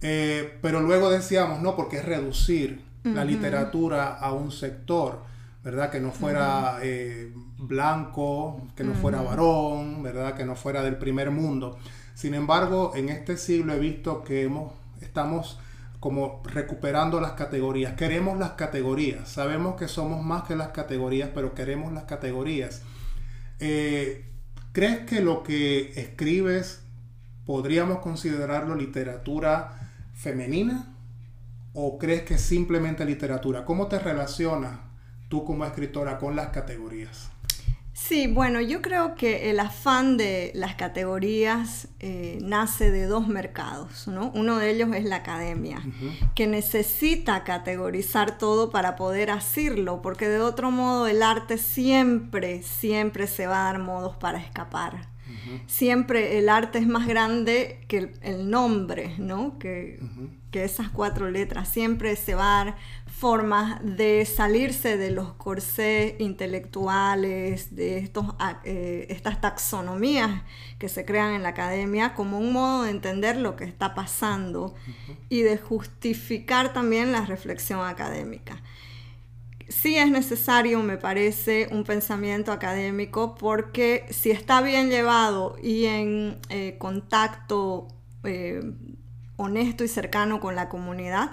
Eh, 0.00 0.58
pero 0.60 0.80
luego 0.80 1.10
decíamos, 1.10 1.60
no, 1.60 1.76
porque 1.76 1.98
es 1.98 2.04
reducir 2.04 2.82
la 3.04 3.24
literatura 3.24 4.16
a 4.18 4.32
un 4.32 4.52
sector, 4.52 5.24
¿verdad? 5.62 5.90
Que 5.90 6.00
no 6.00 6.10
fuera 6.10 6.78
eh, 6.82 7.32
blanco, 7.58 8.60
que 8.74 8.84
no 8.84 8.94
fuera 8.94 9.22
varón, 9.22 10.02
¿verdad? 10.02 10.34
Que 10.34 10.44
no 10.44 10.56
fuera 10.56 10.82
del 10.82 10.96
primer 10.96 11.30
mundo. 11.30 11.78
Sin 12.14 12.34
embargo, 12.34 12.92
en 12.94 13.08
este 13.08 13.36
siglo 13.36 13.72
he 13.72 13.78
visto 13.78 14.24
que 14.24 14.42
hemos, 14.42 14.72
estamos 15.00 15.58
como 16.00 16.42
recuperando 16.44 17.20
las 17.20 17.32
categorías. 17.32 17.94
Queremos 17.94 18.36
las 18.36 18.52
categorías. 18.52 19.28
Sabemos 19.28 19.76
que 19.76 19.86
somos 19.86 20.24
más 20.24 20.42
que 20.42 20.56
las 20.56 20.68
categorías, 20.68 21.30
pero 21.32 21.54
queremos 21.54 21.92
las 21.92 22.04
categorías. 22.04 22.82
Eh, 23.60 24.24
¿Crees 24.72 25.06
que 25.06 25.20
lo 25.20 25.44
que 25.44 25.92
escribes 26.00 26.82
podríamos 27.46 28.00
considerarlo 28.00 28.74
literatura 28.74 29.90
femenina? 30.12 30.92
¿O 31.72 31.98
crees 31.98 32.22
que 32.22 32.34
es 32.34 32.40
simplemente 32.40 33.04
literatura? 33.04 33.64
¿Cómo 33.64 33.86
te 33.86 34.00
relacionas 34.00 34.91
tú 35.32 35.44
como 35.44 35.64
escritora 35.64 36.18
con 36.18 36.36
las 36.36 36.48
categorías? 36.48 37.30
Sí, 37.94 38.26
bueno, 38.26 38.60
yo 38.60 38.82
creo 38.82 39.14
que 39.14 39.48
el 39.48 39.60
afán 39.60 40.18
de 40.18 40.52
las 40.54 40.74
categorías 40.74 41.88
eh, 42.00 42.38
nace 42.42 42.90
de 42.90 43.06
dos 43.06 43.28
mercados, 43.28 44.08
¿no? 44.08 44.30
Uno 44.34 44.58
de 44.58 44.68
ellos 44.68 44.90
es 44.94 45.06
la 45.06 45.16
academia, 45.16 45.80
que 46.34 46.46
necesita 46.46 47.44
categorizar 47.44 48.36
todo 48.36 48.70
para 48.70 48.94
poder 48.94 49.30
hacerlo, 49.30 50.02
porque 50.02 50.28
de 50.28 50.40
otro 50.40 50.70
modo 50.70 51.06
el 51.06 51.22
arte 51.22 51.56
siempre, 51.56 52.62
siempre 52.62 53.26
se 53.26 53.46
va 53.46 53.62
a 53.62 53.72
dar 53.72 53.78
modos 53.78 54.14
para 54.16 54.38
escapar. 54.38 55.08
Siempre 55.66 56.38
el 56.38 56.50
arte 56.50 56.78
es 56.78 56.86
más 56.86 57.06
grande 57.06 57.80
que 57.88 58.12
el, 58.20 58.50
nombre, 58.50 59.14
¿no? 59.16 59.58
Que, 59.58 59.98
que 60.52 60.62
esas 60.62 60.90
cuatro 60.90 61.30
letras. 61.30 61.68
Siempre 61.68 62.14
se 62.14 62.36
va 62.36 62.60
a 62.60 62.64
dar 62.64 62.76
formas 63.06 63.80
de 63.82 64.24
salirse 64.24 64.96
de 64.96 65.10
los 65.10 65.32
corsés 65.32 66.14
intelectuales, 66.20 67.74
de 67.74 67.98
estos, 67.98 68.26
ah, 68.38 68.60
eh, 68.64 69.06
estas 69.08 69.40
taxonomías 69.40 70.42
que 70.78 70.88
se 70.88 71.04
crean 71.04 71.32
en 71.32 71.42
la 71.42 71.48
academia, 71.48 72.14
como 72.14 72.38
un 72.38 72.52
modo 72.52 72.84
de 72.84 72.90
entender 72.90 73.36
lo 73.36 73.56
que 73.56 73.64
está 73.64 73.94
pasando 73.94 74.74
y 75.28 75.40
de 75.42 75.56
justificar 75.56 76.72
también 76.72 77.10
la 77.10 77.24
reflexión 77.24 77.80
académica. 77.80 78.62
Sí 79.68 79.96
es 79.96 80.10
necesario, 80.10 80.82
me 80.82 80.98
parece, 80.98 81.68
un 81.70 81.84
pensamiento 81.84 82.52
académico 82.52 83.36
porque 83.36 84.04
si 84.10 84.30
está 84.30 84.60
bien 84.60 84.90
llevado 84.90 85.56
y 85.62 85.86
en 85.86 86.38
eh, 86.50 86.76
contacto 86.78 87.88
eh, 88.24 88.60
honesto 89.42 89.84
y 89.84 89.88
cercano 89.88 90.40
con 90.40 90.56
la 90.56 90.68
comunidad, 90.68 91.32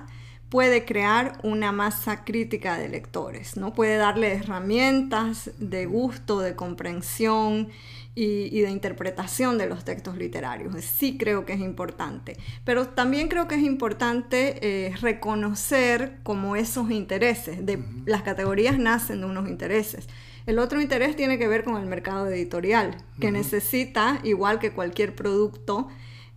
puede 0.50 0.84
crear 0.84 1.38
una 1.44 1.72
masa 1.72 2.24
crítica 2.24 2.78
de 2.78 2.90
lectores, 2.90 3.56
¿no? 3.56 3.74
Puede 3.74 3.98
darle 3.98 4.34
herramientas 4.34 5.52
de 5.60 5.86
gusto, 5.86 6.40
de 6.40 6.56
comprensión 6.56 7.70
y, 8.16 8.62
de 8.62 8.70
interpretación 8.70 9.58
de 9.58 9.68
los 9.68 9.86
textos 9.86 10.18
literarios. 10.18 10.76
Sí 10.84 11.18
creo 11.18 11.46
que 11.46 11.54
es 11.54 11.60
importante, 11.60 12.36
pero 12.66 12.90
también 12.90 13.30
creo 13.30 13.48
que 13.48 13.56
es 13.56 13.64
importante 13.64 14.58
eh, 14.62 14.96
reconocer 14.98 16.18
como 16.24 16.56
esos 16.56 16.92
intereses, 16.92 17.66
de, 17.66 17.82
las 18.06 18.24
categorías 18.24 18.78
nacen 18.78 19.22
de 19.22 19.28
unos 19.28 19.48
intereses. 19.48 20.08
El 20.48 20.58
otro 20.58 20.82
interés 20.82 21.16
tiene 21.16 21.38
que 21.38 21.48
ver 21.48 21.64
con 21.64 21.78
el 21.78 21.86
mercado 21.86 22.28
editorial, 22.28 22.98
que 23.22 23.32
necesita, 23.32 24.20
igual 24.24 24.58
que 24.58 24.72
cualquier 24.72 25.14
producto, 25.14 25.90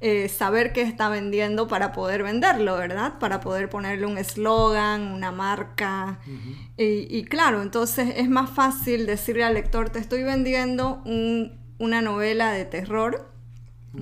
eh, 0.04 0.28
saber 0.28 0.72
qué 0.72 0.82
está 0.82 1.08
vendiendo 1.08 1.68
para 1.68 1.92
poder 1.92 2.24
venderlo, 2.24 2.76
¿verdad? 2.76 3.20
Para 3.20 3.40
poder 3.40 3.70
ponerle 3.70 4.04
un 4.04 4.18
eslogan, 4.18 5.02
una 5.02 5.30
marca. 5.30 6.18
y, 6.76 7.22
claro, 7.24 7.62
entonces 7.62 8.14
es 8.16 8.28
más 8.28 8.50
fácil 8.50 9.06
decirle 9.06 9.44
al 9.44 9.54
lector, 9.54 9.90
te 9.90 10.00
estoy 10.00 10.24
vendiendo 10.24 11.04
una 11.78 12.02
novela 12.02 12.50
de 12.52 12.64
terror, 12.64 13.30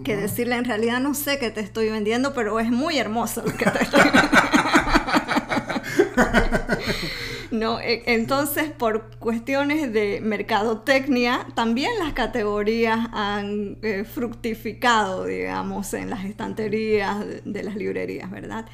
que 0.05 0.17
decirle 0.17 0.55
en 0.55 0.65
realidad 0.65 1.01
no 1.01 1.15
sé 1.15 1.39
qué 1.39 1.51
te 1.51 1.61
estoy 1.61 1.91
vendiendo, 1.91 2.33
pero 2.33 2.61
es 2.61 2.71
muy 2.71 2.99
hermoso 2.99 3.43
lo 3.45 3.55
que 3.55 3.67
te 3.67 3.83
estoy 3.83 4.01
vendiendo. 4.01 4.31
¿no? 7.51 7.81
E, 7.81 8.03
entonces, 8.07 8.71
por 8.71 9.17
cuestiones 9.17 9.93
de 9.93 10.21
mercadotecnia, 10.21 11.47
también 11.55 11.91
las 11.99 12.13
categorías 12.13 13.09
han 13.13 13.79
eh, 13.83 14.05
fructificado, 14.05 15.25
digamos, 15.25 15.93
en 15.95 16.11
las 16.11 16.25
estanterías 16.25 17.25
de, 17.45 17.63
las 17.63 17.77
librerías, 17.77 18.31
¿verdad? 18.31 18.67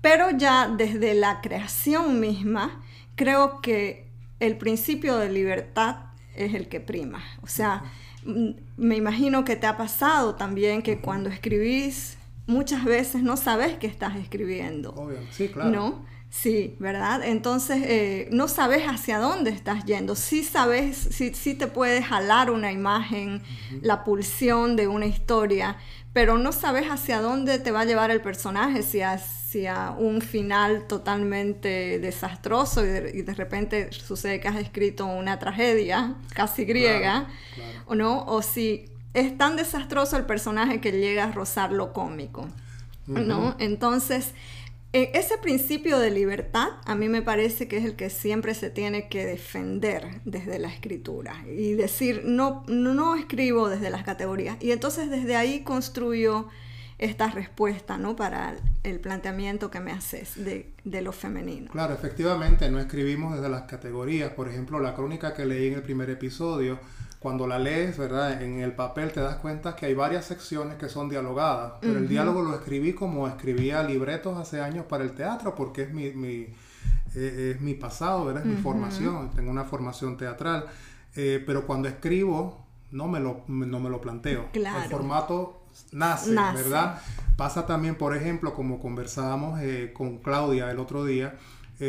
Pero 0.00 0.30
ya 0.30 0.68
desde 0.68 1.14
la 1.14 1.40
creación 1.40 2.20
misma, 2.20 2.82
creo 3.16 3.60
que 3.60 4.08
el 4.38 4.56
principio 4.56 5.16
de 5.18 5.30
libertad 5.30 5.96
es 6.34 6.54
el 6.54 6.68
que 6.68 6.80
prima. 6.80 7.22
O 7.42 7.46
sea, 7.46 7.84
mm, 8.24 8.50
me 8.76 8.96
imagino 8.96 9.44
que 9.44 9.56
te 9.56 9.66
ha 9.66 9.76
pasado 9.76 10.34
también 10.34 10.82
que 10.82 10.98
cuando 10.98 11.28
escribís 11.28 12.16
muchas 12.46 12.84
veces 12.84 13.22
no 13.22 13.36
sabes 13.36 13.76
qué 13.78 13.86
estás 13.86 14.16
escribiendo. 14.16 14.92
Obvio, 14.94 15.18
sí, 15.30 15.48
claro. 15.48 15.70
¿No? 15.70 16.10
Sí, 16.30 16.76
¿verdad? 16.78 17.22
Entonces 17.24 17.82
eh, 17.84 18.28
no 18.30 18.46
sabes 18.46 18.84
hacia 18.84 19.18
dónde 19.18 19.50
estás 19.50 19.84
yendo. 19.84 20.14
Sí 20.14 20.44
sabes, 20.44 20.96
sí, 21.10 21.54
te 21.54 21.66
puedes 21.66 22.06
jalar 22.06 22.52
una 22.52 22.70
imagen, 22.70 23.42
la 23.82 24.04
pulsión 24.04 24.76
de 24.76 24.86
una 24.86 25.06
historia, 25.06 25.76
pero 26.12 26.38
no 26.38 26.52
sabes 26.52 26.86
hacia 26.86 27.20
dónde 27.20 27.58
te 27.58 27.72
va 27.72 27.80
a 27.80 27.84
llevar 27.84 28.12
el 28.12 28.20
personaje, 28.20 28.84
si 28.84 29.02
hacia 29.02 29.90
un 29.90 30.22
final 30.22 30.86
totalmente 30.86 31.98
desastroso 31.98 32.84
y 32.84 33.22
de, 33.22 33.34
repente 33.34 33.90
sucede 33.92 34.38
que 34.38 34.46
has 34.46 34.56
escrito 34.56 35.06
una 35.06 35.40
tragedia 35.40 36.14
casi 36.32 36.64
griega, 36.64 37.26
o 37.86 37.96
no, 37.96 38.24
o 38.26 38.40
si 38.40 38.84
es 39.14 39.36
tan 39.36 39.56
desastroso 39.56 40.16
el 40.16 40.26
personaje 40.26 40.80
que 40.80 40.92
llega 40.92 41.24
a 41.24 41.32
rozar 41.32 41.72
lo 41.72 41.92
cómico, 41.92 42.46
¿no? 43.08 43.56
Entonces 43.58 44.32
ese 44.92 45.38
principio 45.38 45.98
de 46.00 46.10
libertad 46.10 46.68
a 46.84 46.96
mí 46.96 47.08
me 47.08 47.22
parece 47.22 47.68
que 47.68 47.76
es 47.76 47.84
el 47.84 47.94
que 47.94 48.10
siempre 48.10 48.54
se 48.54 48.70
tiene 48.70 49.08
que 49.08 49.24
defender 49.24 50.20
desde 50.24 50.58
la 50.58 50.68
escritura 50.68 51.44
y 51.46 51.74
decir, 51.74 52.22
no, 52.24 52.64
no, 52.66 53.14
escribo 53.14 53.68
desde 53.68 53.90
las 53.90 54.02
categorías. 54.02 54.56
Y 54.60 54.72
entonces 54.72 55.08
desde 55.08 55.36
ahí 55.36 55.62
construyo 55.62 56.48
esta 56.98 57.30
respuesta 57.30 57.98
¿no? 57.98 58.16
para 58.16 58.56
el 58.82 58.98
planteamiento 59.00 59.70
que 59.70 59.80
me 59.80 59.92
haces 59.92 60.34
de, 60.44 60.72
de, 60.84 61.02
lo 61.02 61.12
femenino. 61.12 61.70
Claro, 61.70 61.94
efectivamente, 61.94 62.68
no 62.70 62.78
escribimos 62.80 63.36
desde 63.36 63.48
las 63.48 63.62
categorías. 63.62 64.32
Por 64.32 64.48
ejemplo, 64.48 64.80
la 64.80 64.94
crónica 64.94 65.32
que 65.32 65.46
leí 65.46 65.68
en 65.68 65.74
el 65.74 65.82
primer 65.82 66.10
episodio 66.10 66.78
cuando 67.20 67.46
la 67.46 67.58
lees, 67.58 67.98
¿verdad? 67.98 68.42
En 68.42 68.60
el 68.60 68.72
papel 68.72 69.12
te 69.12 69.20
das 69.20 69.36
cuenta 69.36 69.76
que 69.76 69.84
hay 69.84 69.94
varias 69.94 70.24
secciones 70.24 70.78
que 70.78 70.88
son 70.88 71.10
dialogadas, 71.10 71.74
pero 71.78 71.98
el 71.98 72.08
diálogo 72.08 72.40
lo 72.40 72.54
escribí 72.54 72.94
como 72.94 73.28
escribía 73.28 73.82
libretos 73.82 74.38
hace 74.38 74.62
años 74.62 74.86
para 74.86 75.04
el 75.04 75.12
teatro, 75.12 75.54
porque 75.54 75.82
es 75.82 75.92
mi, 75.92 76.12
mi 76.12 76.46
eh, 77.14 77.52
es 77.54 77.60
mi 77.60 77.74
pasado, 77.74 78.24
¿verdad? 78.24 78.46
Es 78.46 78.48
mi 78.48 78.62
formación, 78.62 79.30
tengo 79.32 79.50
una 79.50 79.64
formación 79.64 80.16
teatral, 80.16 80.64
eh, 81.14 81.44
pero 81.46 81.66
cuando 81.66 81.88
escribo 81.88 82.66
no 82.90 83.06
me 83.06 83.20
lo, 83.20 83.42
no 83.48 83.80
me 83.80 83.90
lo 83.90 84.00
planteo. 84.00 84.48
El 84.54 84.66
formato 84.90 85.64
nace, 85.92 86.30
¿verdad? 86.32 87.02
Pasa 87.36 87.66
también, 87.66 87.96
por 87.96 88.16
ejemplo, 88.16 88.54
como 88.54 88.80
conversábamos 88.80 89.60
eh, 89.60 89.92
con 89.92 90.18
Claudia 90.18 90.70
el 90.70 90.78
otro 90.78 91.04
día, 91.04 91.36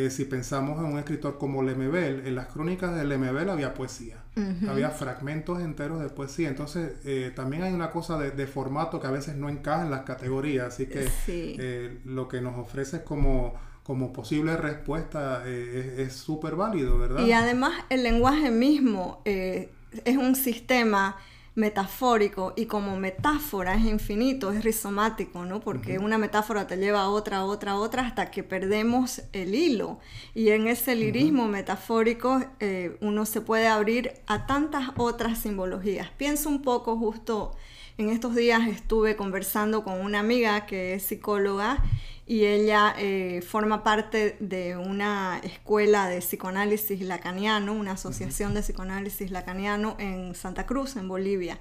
si 0.09 0.23
pensamos 0.23 0.79
en 0.79 0.85
un 0.85 0.99
escritor 0.99 1.37
como 1.37 1.63
Lemebel, 1.63 2.25
en 2.25 2.35
las 2.35 2.47
crónicas 2.47 2.95
de 2.95 3.03
Lemebel 3.03 3.49
había 3.49 3.73
poesía 3.73 4.20
había 4.67 4.89
fragmentos 4.89 5.59
enteros 5.61 6.01
de 6.01 6.09
poesía. 6.09 6.49
Entonces, 6.49 6.93
eh, 7.03 7.31
también 7.35 7.63
hay 7.63 7.73
una 7.73 7.91
cosa 7.91 8.17
de, 8.17 8.47
formato 8.47 8.99
que 8.99 9.07
a 9.07 9.11
veces 9.11 9.35
no 9.35 9.49
encaja 9.49 9.83
en 9.83 9.91
las 9.91 10.01
categorías. 10.01 10.67
Así 10.67 10.85
que 10.87 11.07
eh, 11.27 11.99
lo 12.05 12.27
que 12.27 12.41
nos 12.41 12.57
ofrece 12.57 13.03
como, 13.03 13.53
como 13.83 14.13
posible 14.13 14.55
respuesta 14.57 15.43
eh, 15.45 15.95
es 15.99 16.13
súper 16.13 16.55
válido, 16.55 16.97
¿verdad? 16.97 17.25
Y 17.25 17.33
además, 17.33 17.73
el 17.89 18.03
lenguaje 18.03 18.51
mismo 18.51 19.21
es 19.25 20.17
un 20.17 20.35
sistema 20.35 21.17
metafórico 21.53 22.53
y 22.55 22.65
como 22.65 22.95
metáfora 22.97 23.75
es 23.75 23.85
infinito, 23.85 24.51
es 24.51 24.63
rizomático, 24.63 25.45
¿no? 25.45 25.59
Porque 25.59 25.99
una 25.99 26.17
metáfora 26.17 26.65
te 26.65 26.77
lleva 26.77 27.01
a 27.01 27.09
otra, 27.09 27.37
a 27.37 27.45
otra, 27.45 27.71
a 27.71 27.75
otra 27.75 28.07
hasta 28.07 28.31
que 28.31 28.43
perdemos 28.43 29.23
el 29.33 29.53
hilo. 29.53 29.99
Y 30.33 30.49
en 30.49 30.67
ese 30.67 30.95
lirismo 30.95 31.47
metafórico 31.47 32.41
eh, 32.59 32.97
uno 33.01 33.25
se 33.25 33.41
puede 33.41 33.67
abrir 33.67 34.13
a 34.27 34.45
tantas 34.45 34.91
otras 34.97 35.39
simbologías. 35.39 36.09
Pienso 36.17 36.49
un 36.49 36.61
poco 36.61 36.97
justo, 36.97 37.55
en 37.97 38.09
estos 38.09 38.35
días 38.35 38.67
estuve 38.67 39.15
conversando 39.15 39.83
con 39.83 39.99
una 39.99 40.19
amiga 40.19 40.65
que 40.65 40.93
es 40.93 41.03
psicóloga 41.03 41.83
y 42.31 42.45
ella 42.45 42.95
eh, 42.97 43.41
forma 43.45 43.83
parte 43.83 44.37
de 44.39 44.77
una 44.77 45.41
escuela 45.43 46.07
de 46.07 46.19
psicoanálisis 46.19 47.01
lacaniano, 47.01 47.73
una 47.73 47.91
asociación 47.91 48.53
de 48.53 48.61
psicoanálisis 48.61 49.31
lacaniano 49.31 49.97
en 49.99 50.33
Santa 50.33 50.65
Cruz, 50.65 50.95
en 50.95 51.09
Bolivia. 51.09 51.59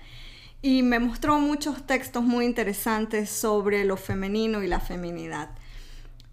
Y 0.62 0.84
me 0.84 1.00
mostró 1.00 1.40
muchos 1.40 1.84
textos 1.88 2.22
muy 2.22 2.44
interesantes 2.44 3.30
sobre 3.30 3.84
lo 3.84 3.96
femenino 3.96 4.62
y 4.62 4.68
la 4.68 4.78
feminidad. 4.78 5.50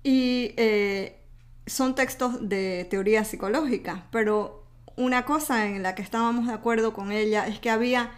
Y 0.04 0.54
eh, 0.58 1.20
son 1.66 1.96
textos 1.96 2.48
de 2.48 2.86
teoría 2.92 3.24
psicológica, 3.24 4.06
pero 4.12 4.64
una 4.98 5.26
cosa 5.26 5.66
en 5.66 5.82
la 5.82 5.96
que 5.96 6.04
estábamos 6.04 6.46
de 6.46 6.54
acuerdo 6.54 6.94
con 6.94 7.12
ella 7.12 7.48
es 7.48 7.58
que 7.58 7.72
había 7.72 8.12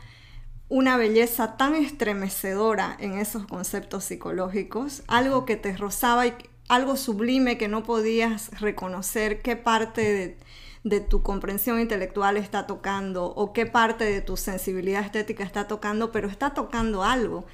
una 0.70 0.98
belleza 0.98 1.58
tan 1.58 1.76
estremecedora 1.76 2.96
en 3.00 3.18
esos 3.18 3.46
conceptos 3.48 4.04
psicológicos, 4.06 5.04
algo 5.08 5.46
que 5.46 5.56
te 5.56 5.76
rozaba 5.76 6.28
y 6.28 6.34
algo 6.68 6.96
sublime 6.96 7.58
que 7.58 7.68
no 7.68 7.84
podías 7.84 8.52
reconocer 8.60 9.42
qué 9.42 9.56
parte 9.56 10.38
de, 10.84 11.00
tu 11.02 11.22
comprensión 11.24 11.80
intelectual 11.80 12.38
está 12.38 12.66
tocando 12.66 13.26
o 13.26 13.52
qué 13.52 13.66
parte 13.66 14.06
de 14.06 14.22
tu 14.22 14.38
sensibilidad 14.38 15.04
estética 15.04 15.44
está 15.44 15.68
tocando, 15.68 16.12
pero 16.12 16.28
está 16.28 16.54
tocando 16.54 17.04
algo. 17.04 17.46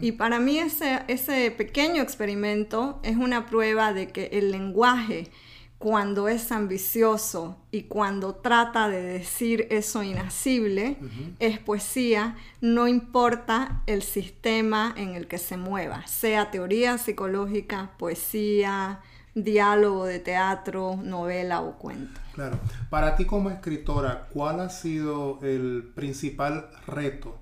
Y 0.00 0.12
para 0.12 0.38
mí 0.38 0.58
ese, 0.58 1.02
ese 1.08 1.50
pequeño 1.50 2.02
experimento 2.02 3.00
es 3.02 3.16
una 3.16 3.46
prueba 3.46 3.92
de 3.92 4.08
que 4.08 4.30
el 4.32 4.50
lenguaje, 4.50 5.30
cuando 5.78 6.28
es 6.28 6.50
ambicioso 6.50 7.58
y 7.70 7.82
cuando 7.82 8.36
trata 8.36 8.88
de 8.88 9.02
decir 9.02 9.66
eso 9.70 10.02
inasible, 10.02 10.96
es 11.40 11.58
poesía, 11.58 12.36
no 12.60 12.88
importa 12.88 13.82
el 13.86 14.02
sistema 14.02 14.94
en 14.96 15.14
el 15.14 15.26
que 15.26 15.38
se 15.38 15.56
mueva, 15.56 16.06
sea 16.06 16.50
teoría 16.50 16.96
psicológica, 16.96 17.92
poesía, 17.98 19.00
diálogo 19.34 20.06
de 20.06 20.20
teatro, 20.20 20.96
novela 21.02 21.60
o 21.60 21.76
cuento. 21.76 22.20
Claro. 22.34 22.58
Para 22.88 23.16
ti 23.16 23.26
como 23.26 23.50
escritora, 23.50 24.28
¿cuál 24.32 24.60
ha 24.60 24.70
sido 24.70 25.38
el 25.42 25.92
principal 25.94 26.70
reto 26.86 27.38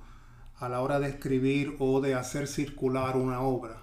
a 0.57 0.69
la 0.69 0.81
hora 0.81 0.99
de 1.01 1.09
escribir 1.09 1.77
o 1.79 2.01
de 2.01 2.15
hacer 2.15 2.49
circular 2.49 3.17
una 3.17 3.41
obra? 3.41 3.77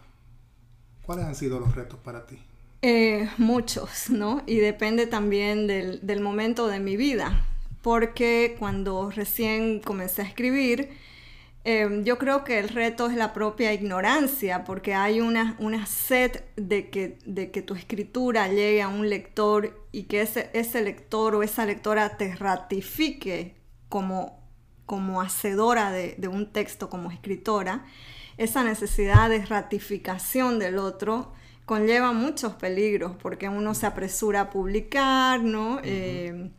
¿Cuáles 1.05 1.25
han 1.25 1.35
sido 1.35 1.59
los 1.59 1.75
retos 1.75 1.99
para 1.99 2.25
ti? 2.25 2.39
Eh, 2.81 3.29
muchos, 3.37 4.09
¿no? 4.09 4.41
Y 4.45 4.57
depende 4.57 5.05
también 5.05 5.67
del, 5.67 6.21
momento 6.21 6.67
de 6.67 6.79
mi 6.79 6.95
vida, 6.95 7.45
porque 7.81 8.55
cuando 8.57 9.11
recién 9.11 9.81
comencé 9.81 10.21
a 10.21 10.25
escribir, 10.25 10.89
em, 11.65 12.05
yo 12.05 12.17
creo 12.17 12.45
que 12.45 12.57
el 12.59 12.69
reto 12.69 13.09
es 13.09 13.17
la 13.17 13.33
propia 13.33 13.73
ignorancia, 13.73 14.63
porque 14.63 14.93
hay 14.95 15.19
una, 15.19 15.57
una 15.59 15.85
sed 15.85 16.41
de 16.55 16.89
que, 16.89 17.17
de 17.25 17.51
que 17.51 17.61
tu 17.61 17.75
escritura 17.75 18.47
llegue 18.47 18.81
a 18.81 18.87
un 18.87 19.09
lector 19.09 19.85
y 19.91 20.03
que 20.03 20.21
ese, 20.21 20.49
ese 20.53 20.81
lector 20.81 21.35
o 21.35 21.43
esa 21.43 21.65
lectora 21.65 22.17
te 22.17 22.33
ratifique 22.35 23.55
como, 23.89 24.39
como 24.85 25.21
hacedora 25.21 25.91
de, 25.91 26.15
de 26.17 26.29
un 26.29 26.51
texto, 26.53 26.89
como 26.89 27.11
escritora. 27.11 27.85
Esa 28.37 28.63
necesidad 28.63 29.29
de 29.29 29.45
ratificación 29.45 30.59
del 30.59 30.77
otro 30.77 31.33
conlleva 31.69 32.13
muchos 32.13 32.53
peligros 32.53 33.11
porque 33.21 33.47
uno 33.47 33.75
se 33.75 33.85
apresura 33.85 34.41
a 34.41 34.49
publicar, 34.49 35.43
¿no? 35.43 35.79
Eh, 35.83 36.49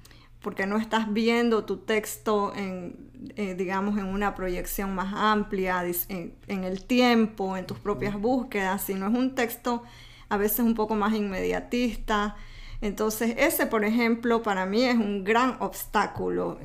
porque 0.41 0.69
no 0.69 0.77
estás 0.77 1.13
viendo 1.13 1.65
tu 1.65 1.79
texto 1.79 2.53
en, 2.55 3.11
eh, 3.35 3.57
digamos, 3.57 3.99
en 3.99 4.05
una 4.05 4.37
proyección 4.37 4.95
más 4.95 5.13
amplia, 5.13 5.83
en, 6.09 6.65
el 6.65 6.85
tiempo, 6.85 7.57
en 7.57 7.67
tus 7.67 7.81
propias 7.81 8.21
búsquedas, 8.21 8.83
sino 8.83 9.09
es 9.09 9.13
un 9.13 9.35
texto 9.35 9.83
a 10.29 10.37
veces 10.37 10.61
un 10.61 10.77
poco 10.77 10.95
más 10.95 11.13
inmediatista. 11.13 12.37
Entonces, 12.83 13.35
ese, 13.37 13.67
por 13.67 13.85
ejemplo, 13.85 14.43
para 14.43 14.65
mí 14.65 14.85
es 14.85 14.97
un 14.97 15.23
gran 15.23 15.57
obstáculo, 15.61 16.59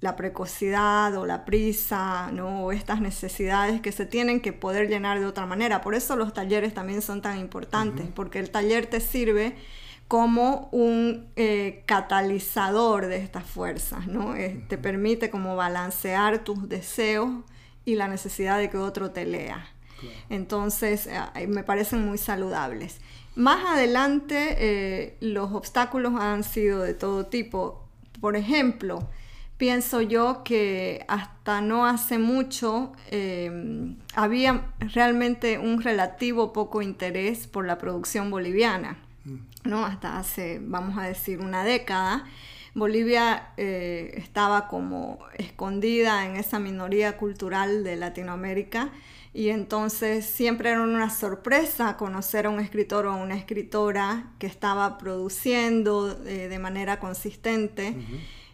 la 0.00 0.16
precocidad 0.16 1.16
o 1.16 1.24
la 1.24 1.44
prisa, 1.44 2.30
¿no? 2.32 2.64
o 2.64 2.72
estas 2.72 3.00
necesidades 3.00 3.80
que 3.80 3.92
se 3.92 4.06
tienen 4.06 4.40
que 4.40 4.52
poder 4.52 4.88
llenar 4.88 5.20
de 5.20 5.26
otra 5.26 5.46
manera. 5.46 5.82
Por 5.82 5.94
eso 5.94 6.16
los 6.16 6.34
talleres 6.34 6.74
también 6.74 7.00
son 7.00 7.22
tan 7.22 7.38
importantes, 7.38 8.06
porque 8.12 8.40
el 8.40 8.50
taller 8.50 8.86
te 8.86 8.98
sirve 8.98 9.54
como 10.08 10.68
un 10.70 11.28
eh, 11.36 11.82
catalizador 11.86 13.06
de 13.06 13.16
estas 13.16 13.44
fuerzas, 13.44 14.06
¿no? 14.06 14.36
Eh, 14.36 14.64
te 14.68 14.78
permite 14.78 15.30
como 15.30 15.56
balancear 15.56 16.44
tus 16.44 16.68
deseos 16.68 17.30
y 17.84 17.96
la 17.96 18.06
necesidad 18.06 18.58
de 18.58 18.70
que 18.70 18.78
otro 18.78 19.10
te 19.10 19.24
lea. 19.24 19.66
Entonces, 20.28 21.08
eh, 21.08 21.46
me 21.46 21.64
parecen 21.64 22.04
muy 22.04 22.18
saludables. 22.18 23.00
Más 23.36 23.66
adelante, 23.66 24.56
eh, 24.58 25.16
los 25.20 25.52
obstáculos 25.52 26.14
han 26.18 26.42
sido 26.42 26.82
de 26.82 26.94
todo 26.94 27.26
tipo. 27.26 27.86
Por 28.18 28.34
ejemplo, 28.34 29.10
pienso 29.58 30.00
yo 30.00 30.42
que 30.42 31.04
hasta 31.06 31.60
no 31.60 31.84
hace 31.84 32.16
mucho 32.16 32.94
eh, 33.10 33.94
había 34.14 34.72
realmente 34.78 35.58
un 35.58 35.82
relativo 35.82 36.54
poco 36.54 36.80
interés 36.80 37.46
por 37.46 37.66
la 37.66 37.76
producción 37.76 38.30
boliviana, 38.30 38.96
mm. 39.26 39.36
¿no? 39.64 39.84
Hasta 39.84 40.18
hace, 40.18 40.58
vamos 40.62 40.96
a 40.96 41.02
decir, 41.02 41.40
una 41.40 41.62
década. 41.62 42.24
Bolivia 42.74 43.52
estaba 43.56 44.68
como 44.68 45.18
escondida 45.38 46.26
en 46.26 46.36
esa 46.36 46.58
minoría 46.58 47.16
cultural 47.16 47.84
de 47.84 47.96
Latinoamérica 47.96 48.92
y 49.36 49.50
entonces 49.50 50.24
siempre 50.24 50.70
era 50.70 50.80
una 50.80 51.10
sorpresa 51.10 51.98
conocer 51.98 52.46
a 52.46 52.48
un 52.48 52.58
escritor 52.58 53.04
o 53.04 53.12
a 53.12 53.16
una 53.16 53.36
escritora 53.36 54.30
que 54.38 54.46
estaba 54.46 54.96
produciendo 54.96 56.18
eh, 56.24 56.48
de 56.48 56.58
manera 56.58 56.98
consistente. 56.98 57.94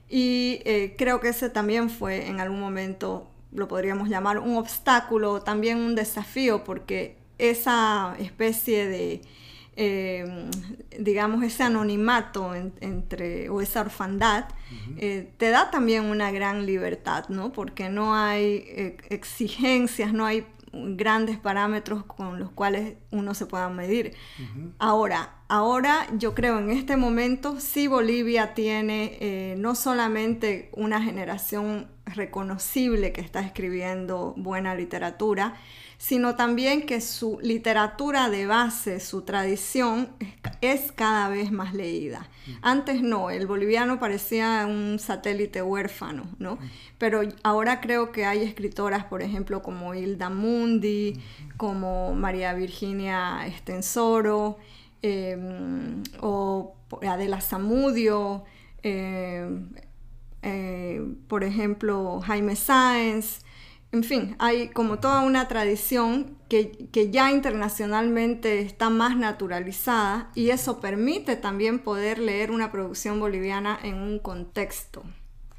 Y 0.08 0.60
eh, 0.64 0.96
creo 0.98 1.20
que 1.20 1.28
ese 1.28 1.50
también 1.50 1.88
fue 1.88 2.26
en 2.26 2.40
algún 2.40 2.58
momento, 2.58 3.30
lo 3.52 3.68
podríamos 3.68 4.08
llamar 4.08 4.40
un 4.40 4.56
obstáculo, 4.56 5.42
también 5.42 5.78
un 5.78 5.94
desafío, 5.94 6.64
porque 6.64 7.16
esa 7.38 8.16
especie 8.18 8.88
de, 8.88 9.20
em, 9.76 10.50
digamos, 10.98 11.44
ese 11.44 11.62
anonimato 11.62 12.56
entre, 12.56 13.48
o 13.50 13.60
esa 13.60 13.82
orfandad, 13.82 14.46
eh, 14.96 15.30
te 15.36 15.50
da 15.50 15.70
también 15.70 16.06
una 16.06 16.32
gran 16.32 16.66
libertad, 16.66 17.26
¿no? 17.28 17.52
Porque 17.52 17.88
no 17.88 18.16
hay 18.16 18.96
exigencias, 19.10 20.12
no 20.12 20.26
hay 20.26 20.44
grandes 20.72 21.38
parámetros 21.38 22.04
con 22.04 22.38
los 22.38 22.50
cuales 22.50 22.94
uno 23.10 23.34
se 23.34 23.46
pueda 23.46 23.68
medir. 23.68 24.14
Ahora, 24.78 25.34
ahora 25.48 26.06
yo 26.16 26.34
creo 26.34 26.58
en 26.58 26.70
este 26.70 26.96
momento 26.96 27.60
sí 27.60 27.86
Bolivia 27.86 28.54
tiene 28.54 29.16
eh, 29.20 29.54
no 29.58 29.74
solamente 29.74 30.70
una 30.72 31.02
generación 31.02 31.88
reconocible 32.06 33.12
que 33.12 33.20
está 33.20 33.40
escribiendo 33.40 34.34
buena 34.36 34.74
literatura, 34.74 35.54
sino 36.02 36.34
también 36.34 36.84
que 36.84 37.00
su 37.00 37.38
literatura 37.42 38.28
de 38.28 38.44
base, 38.44 38.98
su 38.98 39.22
tradición, 39.22 40.08
es, 40.60 40.90
cada 40.90 41.28
vez 41.28 41.52
más 41.52 41.74
leída. 41.74 42.28
Antes 42.60 43.02
no, 43.02 43.30
el 43.30 43.46
boliviano 43.46 44.00
parecía 44.00 44.66
un 44.68 44.98
satélite 44.98 45.62
huérfano, 45.62 46.24
¿no? 46.40 46.58
Pero 46.98 47.20
ahora 47.44 47.80
creo 47.80 48.10
que 48.10 48.24
hay 48.24 48.42
escritoras, 48.42 49.04
por 49.04 49.22
ejemplo, 49.22 49.62
como 49.62 49.94
Hilda 49.94 50.28
Mundi, 50.28 51.22
como 51.56 52.14
María 52.16 52.52
Virginia 52.52 53.46
Estensoro, 53.46 54.58
em, 55.02 56.02
o 56.20 56.74
Adela 57.08 57.40
Zamudio, 57.40 58.42
em, 58.82 59.68
eh, 60.42 61.00
por 61.28 61.44
ejemplo, 61.44 62.20
Jaime 62.26 62.56
Sáenz, 62.56 63.44
en 63.92 64.04
fin, 64.04 64.36
hay 64.38 64.68
como 64.68 64.98
toda 65.00 65.20
una 65.20 65.48
tradición 65.48 66.38
que, 66.48 66.88
ya 67.10 67.30
internacionalmente 67.30 68.60
está 68.60 68.88
más 68.88 69.18
naturalizada 69.18 70.30
y 70.34 70.48
eso 70.48 70.80
permite 70.80 71.36
también 71.36 71.78
poder 71.78 72.18
leer 72.18 72.50
una 72.50 72.72
producción 72.72 73.20
boliviana 73.20 73.78
en 73.82 73.96
un 73.96 74.18
contexto. 74.18 75.02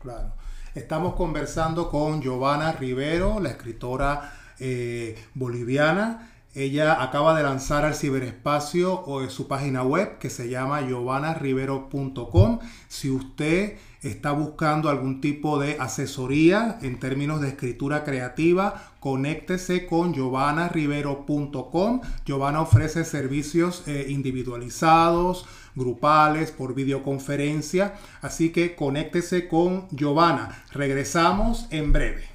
Claro. 0.02 0.34
Estamos 0.74 1.14
conversando 1.14 1.92
con 1.92 2.24
Giovanna 2.24 2.72
Rivero, 2.72 3.40
la 3.40 3.50
escritora 3.50 4.34
eh, 4.60 5.16
boliviana. 5.36 6.32
Ella 6.56 7.04
acaba 7.04 7.38
de 7.38 7.44
lanzar 7.44 7.86
al 7.86 7.94
ciberespacio 7.94 9.04
su 9.30 9.48
página 9.48 9.84
web 9.84 10.18
que 10.18 10.32
se 10.32 10.50
llama 10.50 10.82
giovanarivero.com. 10.82 12.60
Si 12.88 13.12
usted 13.12 13.78
está 14.04 14.32
buscando 14.32 14.90
algún 14.90 15.22
tipo 15.22 15.60
de 15.60 15.78
asesoría 15.80 16.78
en 16.82 17.00
términos 17.00 17.42
de 17.42 17.50
escritura 17.50 18.04
creativa, 18.04 18.94
conéctese 19.00 19.86
con 19.86 20.14
giovanarivero.com. 20.14 22.02
Giovanna 22.26 22.62
ofrece 22.62 23.06
servicios 23.06 23.84
eh, 23.88 24.08
individualizados, 24.10 25.46
grupales, 25.76 26.52
por 26.52 26.76
videoconferencia, 26.76 27.96
así 28.22 28.52
que 28.52 28.76
conéctese 28.76 29.48
con 29.48 29.88
Giovanna. 29.92 30.66
Regresamos 30.72 31.68
en 31.72 31.94
breve. 31.94 32.30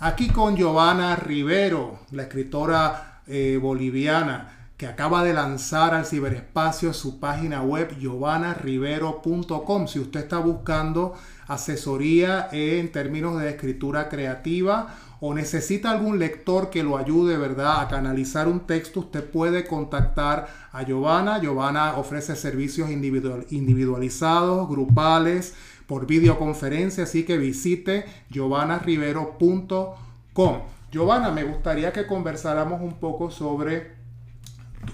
Aquí 0.00 0.28
con 0.28 0.54
Giovanna 0.54 1.16
Rivero, 1.16 2.00
la 2.10 2.24
escritora 2.24 3.22
eh, 3.26 3.58
boliviana 3.60 4.63
acaba 4.86 5.24
de 5.24 5.34
lanzar 5.34 5.94
al 5.94 6.06
ciberespacio 6.06 6.92
su 6.92 7.20
página 7.20 7.62
web 7.62 7.96
giovanarivero.com. 7.98 9.86
Si 9.86 9.98
usted 9.98 10.20
está 10.20 10.38
buscando 10.38 11.14
asesoría 11.46 12.48
en 12.52 12.90
términos 12.90 13.40
de 13.40 13.50
escritura 13.50 14.08
creativa 14.08 14.94
o 15.20 15.32
necesita 15.32 15.90
algún 15.90 16.18
lector 16.18 16.70
que 16.70 16.82
lo 16.82 16.96
ayude, 16.96 17.38
¿verdad?, 17.38 17.80
a 17.80 17.88
canalizar 17.88 18.48
un 18.48 18.60
texto, 18.60 19.00
usted 19.00 19.24
puede 19.24 19.66
contactar 19.66 20.48
a 20.72 20.82
Giovanna. 20.82 21.40
Giovanna 21.40 21.96
ofrece 21.96 22.36
servicios 22.36 22.90
individualizados, 22.90 24.68
grupales, 24.68 25.54
por 25.86 26.06
videoconferencia, 26.06 27.04
así 27.04 27.24
que 27.24 27.38
visite 27.38 28.04
giovanarivero.com. 28.30 30.58
Giovanna, 30.90 31.30
me 31.30 31.44
gustaría 31.44 31.92
que 31.92 32.06
conversáramos 32.06 32.80
un 32.80 32.94
poco 32.94 33.30
sobre 33.30 34.03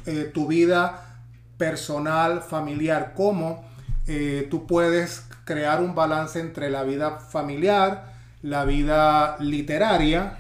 eh, 0.07 0.31
tu 0.33 0.47
vida 0.47 1.19
personal, 1.57 2.43
familiar, 2.43 3.13
cómo 3.17 3.65
eh, 4.07 4.49
tú 4.51 4.67
puedes 4.67 5.27
crear 5.45 5.81
un 5.83 5.95
balance 5.95 6.41
entre 6.41 6.71
la 6.71 6.83
vida 6.83 7.19
familiar, 7.19 8.13
la 8.43 8.65
vida 8.65 9.37
literaria 9.41 10.39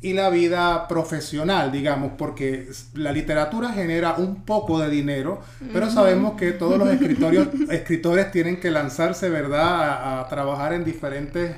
y 0.00 0.12
la 0.14 0.30
vida 0.30 0.88
profesional, 0.88 1.72
digamos, 1.72 2.12
porque 2.18 2.68
la 2.94 3.12
literatura 3.12 3.70
genera 3.70 4.14
un 4.14 4.44
poco 4.44 4.78
de 4.78 4.90
dinero, 4.90 5.40
pero 5.72 5.90
sabemos 5.90 6.34
que 6.34 6.52
todos 6.52 6.78
los 6.78 6.88
escritores 7.70 8.30
tienen 8.32 8.58
que 8.58 8.70
lanzarse, 8.70 9.30
¿verdad?, 9.30 10.20
a 10.20 10.28
trabajar 10.28 10.72
en 10.72 10.84
diferentes 10.84 11.54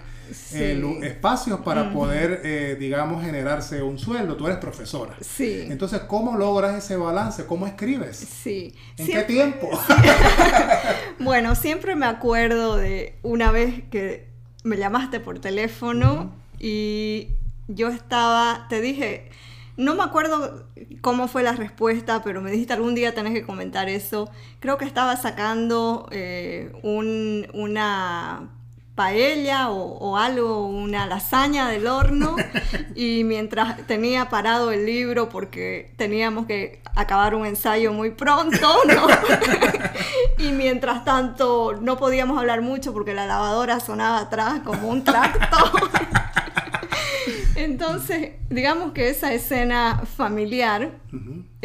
eh, 0.53 0.99
espacios 1.03 1.61
para 1.61 1.93
poder, 1.93 2.41
eh, 2.45 2.77
digamos, 2.79 3.25
generarse 3.25 3.83
un 3.83 3.99
sueldo. 3.99 4.37
Tú 4.37 4.47
eres 4.47 4.59
profesora. 4.59 5.17
Sí. 5.21 5.67
Entonces, 5.69 6.01
¿cómo 6.03 6.37
logras 6.37 6.77
ese 6.77 6.97
balance? 6.97 7.47
¿Cómo 7.47 7.67
escribes? 7.67 8.17
Sí. 8.17 8.75
¿En 8.97 9.07
qué 9.07 9.23
tiempo? 9.23 9.71
bueno, 11.19 11.55
siempre 11.55 11.97
me 11.97 12.07
acuerdo 12.07 12.77
de 12.77 13.19
una 13.23 13.51
vez 13.51 13.85
que 13.91 14.29
me 14.65 14.77
llamaste 14.77 15.21
por 15.21 15.39
teléfono 15.41 16.33
y 16.59 17.29
yo 17.69 17.89
estaba, 17.89 18.67
te 18.69 18.81
dije, 18.81 19.31
no 19.77 19.95
me 19.95 20.05
acuerdo 20.05 20.67
cómo 21.01 21.29
fue 21.29 21.43
la 21.43 21.53
respuesta, 21.53 22.23
pero 22.23 22.41
me 22.41 22.51
dijiste 22.51 22.73
algún 22.73 22.95
día 22.95 23.15
tenés 23.15 23.35
que 23.35 23.43
comentar 23.43 23.89
eso. 23.89 24.31
Creo 24.61 24.79
que 24.79 24.85
estaba 24.85 25.17
sacando 25.17 26.09
eh, 26.11 26.73
un, 26.83 27.47
una 27.53 28.51
paella 28.94 29.70
o, 29.70 30.16
algo, 30.16 30.66
una 30.66 31.07
lasaña 31.07 31.68
del 31.68 31.87
horno 31.87 32.37
y 32.94 33.24
mientras 33.24 33.87
tenía 33.87 34.28
parado 34.28 34.70
el 34.70 34.87
libro 34.87 35.28
porque 35.28 35.92
teníamos 35.96 36.46
que 36.46 36.80
acabar 36.94 37.35
un 37.35 37.44
ensayo 37.44 37.92
muy 37.92 38.11
pronto, 38.11 38.76
¿no? 38.87 39.07
y 40.38 40.53
mientras 40.53 41.05
tanto 41.05 41.76
no 41.80 41.97
podíamos 41.97 42.38
hablar 42.38 42.62
mucho 42.62 42.92
porque 42.92 43.14
la 43.14 43.26
lavadora 43.26 43.80
sonaba 43.80 44.20
atrás 44.20 44.61
como 44.64 44.88
un 44.88 45.03
tracto. 45.03 45.57
Entonces, 47.57 48.32
digamos 48.51 48.92
que 48.92 49.09
esa 49.09 49.32
escena 49.32 50.03
familiar 50.16 50.90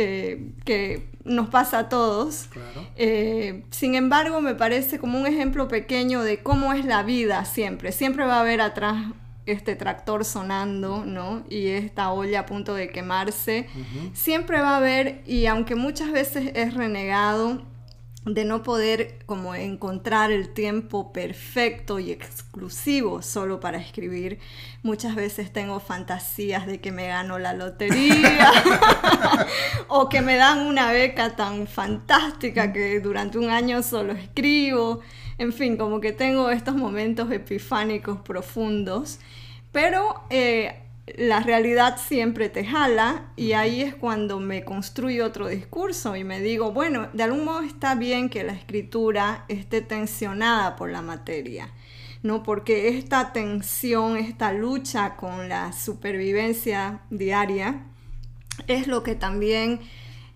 eh, 0.01 0.53
que 0.63 1.09
nos 1.25 1.49
pasa 1.49 1.79
a 1.79 1.89
todos, 1.89 2.47
eh, 2.95 3.65
sin 3.69 3.95
embargo, 3.95 4.39
me 4.39 4.55
parece 4.55 4.97
como 4.97 5.19
un 5.19 5.27
ejemplo 5.27 5.67
pequeño 5.67 6.23
de 6.23 6.41
cómo 6.41 6.71
es 6.71 6.85
la 6.85 7.03
vida 7.03 7.43
siempre. 7.43 7.91
Siempre 7.91 8.25
va 8.25 8.37
a 8.37 8.39
haber 8.39 8.61
atrás 8.61 9.07
este 9.45 9.75
tractor 9.75 10.23
sonando, 10.23 11.05
¿no? 11.05 11.43
Y 11.49 11.67
esta 11.67 12.11
olla 12.11 12.41
a 12.41 12.45
punto 12.45 12.75
de 12.75 12.89
quemarse, 12.89 13.67
siempre 14.13 14.61
va 14.61 14.75
a 14.75 14.77
haber, 14.77 15.21
y 15.25 15.47
aunque 15.47 15.75
muchas 15.75 16.13
veces 16.13 16.51
es 16.55 16.75
renegado, 16.75 17.61
de 18.33 18.45
no 18.45 18.63
poder 18.63 19.19
como 19.25 19.55
encontrar 19.55 20.31
el 20.31 20.49
tiempo 20.53 21.11
perfecto 21.11 21.99
y 21.99 22.11
exclusivo 22.11 23.21
solo 23.21 23.59
para 23.59 23.77
escribir. 23.77 24.39
Muchas 24.83 25.15
veces 25.15 25.51
tengo 25.51 25.79
fantasías 25.79 26.67
de 26.67 26.79
que 26.79 26.91
me 26.91 27.07
gano 27.07 27.39
la 27.39 27.53
lotería 27.53 28.51
o 29.87 30.09
que 30.09 30.21
me 30.21 30.35
dan 30.35 30.59
una 30.59 30.91
beca 30.91 31.35
tan 31.35 31.67
fantástica 31.67 32.73
que 32.73 32.99
durante 32.99 33.37
un 33.37 33.49
año 33.49 33.83
solo 33.83 34.13
escribo. 34.13 35.01
En 35.37 35.53
fin, 35.53 35.77
como 35.77 36.01
que 36.01 36.11
tengo 36.11 36.49
estos 36.49 36.75
momentos 36.75 37.31
epifánicos 37.31 38.19
profundos. 38.19 39.19
Pero 39.71 40.23
eh, 40.29 40.78
la 41.17 41.39
realidad 41.39 41.97
siempre 41.97 42.49
te 42.49 42.65
jala 42.65 43.31
y 43.35 43.53
ahí 43.53 43.81
es 43.81 43.95
cuando 43.95 44.39
me 44.39 44.63
construyo 44.63 45.25
otro 45.25 45.47
discurso 45.47 46.15
y 46.15 46.23
me 46.23 46.41
digo, 46.41 46.71
bueno, 46.71 47.09
de 47.13 47.23
algún 47.23 47.45
modo 47.45 47.61
está 47.61 47.95
bien 47.95 48.29
que 48.29 48.43
la 48.43 48.53
escritura 48.53 49.45
esté 49.47 49.81
tensionada 49.81 50.75
por 50.75 50.89
la 50.89 51.01
materia, 51.01 51.69
¿no? 52.23 52.43
Porque 52.43 52.89
esta 52.89 53.33
tensión, 53.33 54.17
esta 54.17 54.53
lucha 54.53 55.15
con 55.15 55.49
la 55.49 55.73
supervivencia 55.73 57.01
diaria 57.09 57.83
es 58.67 58.87
lo 58.87 59.03
que 59.03 59.15
también 59.15 59.79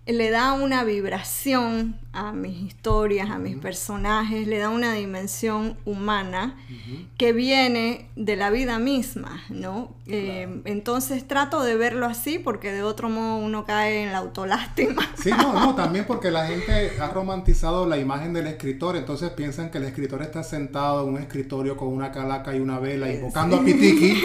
le 0.06 0.30
da 0.30 0.52
una 0.52 0.84
vibración 0.84 1.96
a 2.12 2.32
mis 2.32 2.60
historias, 2.62 3.30
a 3.30 3.38
mis 3.38 3.56
personajes, 3.56 4.46
le 4.46 4.58
da 4.58 4.68
una 4.68 4.92
dimensión 4.92 5.76
humana 5.84 6.56
que 7.16 7.32
viene 7.32 8.10
de 8.14 8.36
la 8.36 8.50
vida 8.50 8.78
misma, 8.78 9.42
¿no? 9.48 9.94
Eh, 10.06 10.60
entonces 10.66 11.26
trato 11.26 11.64
de 11.64 11.74
verlo 11.74 12.06
así 12.06 12.38
porque 12.38 12.70
de 12.70 12.82
otro 12.82 13.08
modo 13.08 13.38
uno 13.38 13.64
cae 13.64 14.04
en 14.04 14.12
la 14.12 14.18
autolástima. 14.18 15.02
Sí, 15.24 15.30
no, 15.30 15.54
no, 15.54 15.74
también 15.74 16.04
porque 16.06 16.30
la 16.30 16.46
gente 16.46 17.00
ha 17.00 17.08
romantizado 17.08 17.86
la 17.86 17.96
imagen 17.96 18.34
del 18.34 18.46
escritor, 18.46 18.94
entonces 18.96 19.30
piensan 19.30 19.70
que 19.70 19.78
el 19.78 19.84
escritor 19.84 20.20
está 20.20 20.42
sentado 20.42 21.02
en 21.02 21.14
un 21.14 21.18
escritorio 21.18 21.78
con 21.78 21.88
una 21.88 22.12
calaca 22.12 22.54
y 22.54 22.60
una 22.60 22.78
vela 22.78 23.10
invocando 23.10 23.56
a 23.56 23.64
Pitiki 23.64 24.22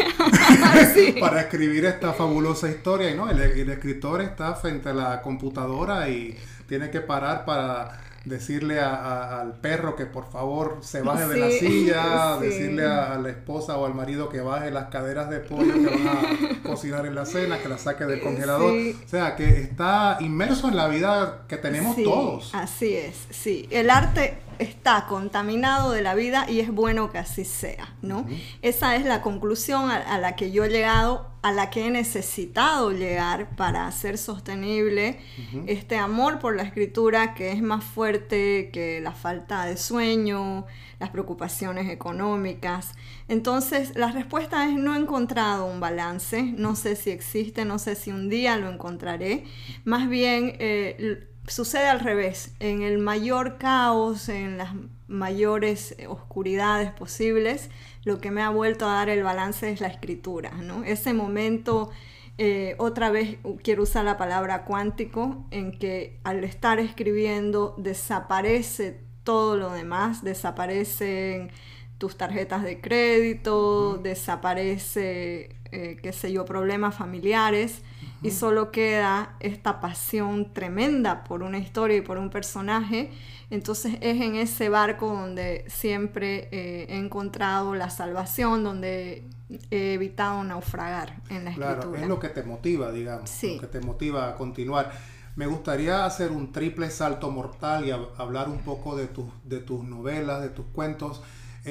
para 1.22 1.42
escribir 1.42 1.86
esta 1.86 2.12
fabulosa 2.12 2.68
historia 2.68 3.12
y 3.12 3.16
no, 3.16 3.30
el 3.30 3.70
escritor 3.70 4.22
está 4.22 4.56
frente 4.56 4.90
a 4.90 4.94
la 4.94 5.22
computadora 5.22 5.69
y 6.10 6.38
tiene 6.68 6.90
que 6.90 7.02
parar 7.02 7.46
para 7.46 8.00
decirle 8.26 8.80
al 8.80 9.54
perro 9.60 9.96
que 9.96 10.06
por 10.06 10.30
favor 10.30 10.80
se 10.82 11.02
baje 11.02 11.28
de 11.28 11.38
la 11.38 11.50
silla, 11.50 12.38
decirle 12.42 12.86
a, 12.86 13.18
la 13.18 13.30
esposa 13.30 13.78
o 13.78 13.86
al 13.86 13.94
marido 13.94 14.30
que 14.30 14.42
baje 14.42 14.72
las 14.72 14.90
caderas 14.90 15.30
de 15.30 15.40
pollo 15.40 15.74
que 15.74 15.88
van 15.88 16.08
a 16.08 16.64
cocinar 16.64 17.06
en 17.06 17.16
la 17.16 17.26
cena, 17.26 17.60
que 17.60 17.70
la 17.70 17.78
saque 17.78 18.06
del 18.06 18.22
congelador. 18.22 18.74
O 18.74 19.08
sea, 19.08 19.36
que 19.36 19.62
está 19.62 20.18
inmerso 20.20 20.68
en 20.68 20.76
la 20.76 20.88
vida 20.88 21.46
que 21.48 21.58
tenemos 21.58 21.96
todos. 21.96 22.54
Así 22.54 22.94
es, 22.94 23.28
sí. 23.30 23.68
El 23.72 23.90
arte 23.90 24.38
está 24.60 25.06
contaminado 25.08 25.92
de 25.92 26.02
la 26.02 26.14
vida 26.16 26.46
y 26.50 26.60
es 26.60 26.70
bueno 26.70 27.12
que 27.12 27.18
así 27.18 27.46
sea, 27.46 27.96
¿no? 28.02 28.28
Esa 28.62 28.96
es 28.96 29.06
la 29.06 29.22
conclusión 29.22 29.90
a, 29.90 30.18
la 30.20 30.36
que 30.36 30.52
yo 30.52 30.66
he 30.66 30.70
llegado, 30.70 31.29
a 31.42 31.52
la 31.52 31.70
que 31.70 31.86
he 31.86 31.90
necesitado 31.90 32.92
llegar 32.92 33.56
para 33.56 33.88
hacer 33.88 34.18
sostenible 34.18 35.20
este 35.68 35.98
amor 35.98 36.40
por 36.40 36.56
la 36.56 36.64
escritura 36.64 37.34
que 37.34 37.52
es 37.52 37.62
más 37.62 37.84
fuerte 37.84 38.70
que 38.74 39.00
la 39.00 39.14
falta 39.14 39.66
de 39.66 39.78
sueño, 39.78 40.66
las 41.00 41.10
preocupaciones 41.12 41.90
económicas. 41.90 42.94
Entonces, 43.30 43.94
la 43.96 44.12
respuesta 44.12 44.68
es 44.68 44.74
no 44.74 44.96
he 44.96 45.00
encontrado 45.00 45.66
un 45.66 45.80
balance, 45.80 46.44
no 46.44 46.76
sé 46.76 46.98
si 46.98 47.10
existe, 47.10 47.64
no 47.64 47.80
sé 47.80 47.96
si 47.96 48.12
un 48.12 48.28
día 48.28 48.58
lo 48.58 48.70
encontraré. 48.70 49.46
Más 49.86 50.10
bien, 50.10 50.56
eh, 50.60 51.30
sucede 51.48 51.88
al 51.88 52.02
revés, 52.02 52.54
en 52.60 52.82
el 52.82 52.98
mayor 52.98 53.58
caos, 53.58 54.28
en 54.28 54.58
las 54.58 54.74
mayores 55.08 55.96
oscuridades 56.08 56.92
posibles, 56.92 57.70
lo 58.04 58.20
que 58.20 58.32
me 58.32 58.42
ha 58.42 58.50
vuelto 58.50 58.86
a 58.88 58.94
dar 58.94 59.10
el 59.10 59.24
balance 59.24 59.72
es 59.72 59.82
la 59.82 59.88
escritura, 59.88 60.52
¿no? 60.52 60.84
Ese 60.84 61.14
momento, 61.14 61.90
eh, 62.38 62.76
otra 62.78 63.10
vez 63.10 63.38
quiero 63.64 63.84
usar 63.84 64.06
la 64.06 64.18
palabra 64.18 64.64
cuántico, 64.66 65.46
en 65.52 65.78
que 65.78 66.20
al 66.24 66.44
estar 66.44 66.80
escribiendo 66.80 67.76
desaparece 67.78 69.02
todo 69.24 69.58
lo 69.58 69.72
demás, 69.72 70.24
desaparecen 70.24 71.52
tus 71.98 72.18
tarjetas 72.18 72.64
de 72.64 72.80
crédito, 72.80 73.98
desaparece, 73.98 75.58
eh, 75.72 75.98
qué 76.02 76.14
sé 76.14 76.32
yo, 76.32 76.46
problemas 76.46 76.96
familiares 76.96 77.84
y 78.22 78.32
solo 78.32 78.72
queda 78.72 79.36
esta 79.40 79.80
pasión 79.80 80.54
tremenda 80.54 81.24
por 81.24 81.44
una 81.44 81.58
historia 81.58 81.98
y 81.98 82.02
por 82.02 82.18
un 82.18 82.30
personaje. 82.30 83.12
Entonces 83.50 83.96
es 84.02 84.22
en 84.22 84.36
ese 84.36 84.70
barco 84.70 85.08
donde 85.08 85.66
siempre 85.68 86.50
eh, 86.52 86.88
he 86.90 86.98
encontrado 86.98 87.76
la 87.76 87.90
salvación, 87.90 88.64
donde 88.64 89.24
he 89.72 89.94
evitado 89.94 90.44
naufragar 90.44 91.22
en 91.30 91.46
la 91.46 91.52
escritura. 91.52 91.80
Claro, 91.80 91.96
es 91.96 92.08
lo 92.08 92.20
que 92.20 92.30
te 92.30 92.44
motiva, 92.44 92.92
digamos, 92.92 93.32
lo 93.44 93.60
que 93.60 93.68
te 93.68 93.82
motiva 93.82 94.30
a 94.30 94.36
continuar. 94.36 94.92
Me 95.36 95.48
gustaría 95.48 96.06
hacer 96.06 96.32
un 96.32 96.52
triple 96.52 96.90
salto 96.90 97.32
mortal 97.32 97.86
y 97.86 97.92
hablar 97.92 98.50
un 98.50 98.60
poco 98.60 98.96
de, 98.96 99.08
de 99.46 99.60
tus 99.60 99.84
novelas, 99.84 100.42
de 100.42 100.50
tus 100.50 100.66
cuentos. 100.68 101.22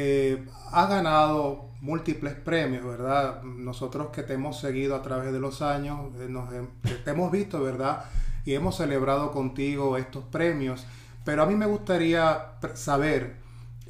Eh, 0.00 0.46
has 0.70 0.88
ganado 0.88 1.70
múltiples 1.80 2.34
premios, 2.34 2.84
¿verdad? 2.84 3.42
Nosotros 3.42 4.10
que 4.10 4.22
te 4.22 4.34
hemos 4.34 4.60
seguido 4.60 4.94
a 4.94 5.02
través 5.02 5.32
de 5.32 5.40
los 5.40 5.60
años, 5.60 6.14
eh, 6.20 6.28
nos, 6.28 6.48
te 7.04 7.10
hemos 7.10 7.32
visto, 7.32 7.60
¿verdad? 7.60 8.04
Y 8.44 8.54
hemos 8.54 8.76
celebrado 8.76 9.32
contigo 9.32 9.96
estos 9.96 10.22
premios. 10.26 10.86
Pero 11.24 11.42
a 11.42 11.46
mí 11.46 11.56
me 11.56 11.66
gustaría 11.66 12.52
saber, 12.74 13.38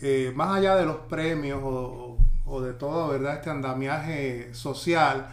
eh, 0.01 0.33
más 0.35 0.57
allá 0.57 0.77
de 0.77 0.87
los 0.87 0.97
premios 1.11 1.61
o, 1.63 2.17
o, 2.47 2.61
de 2.63 2.73
todo, 2.73 3.09
¿verdad? 3.09 3.35
Este 3.35 3.51
andamiaje 3.51 4.55
social, 4.55 5.27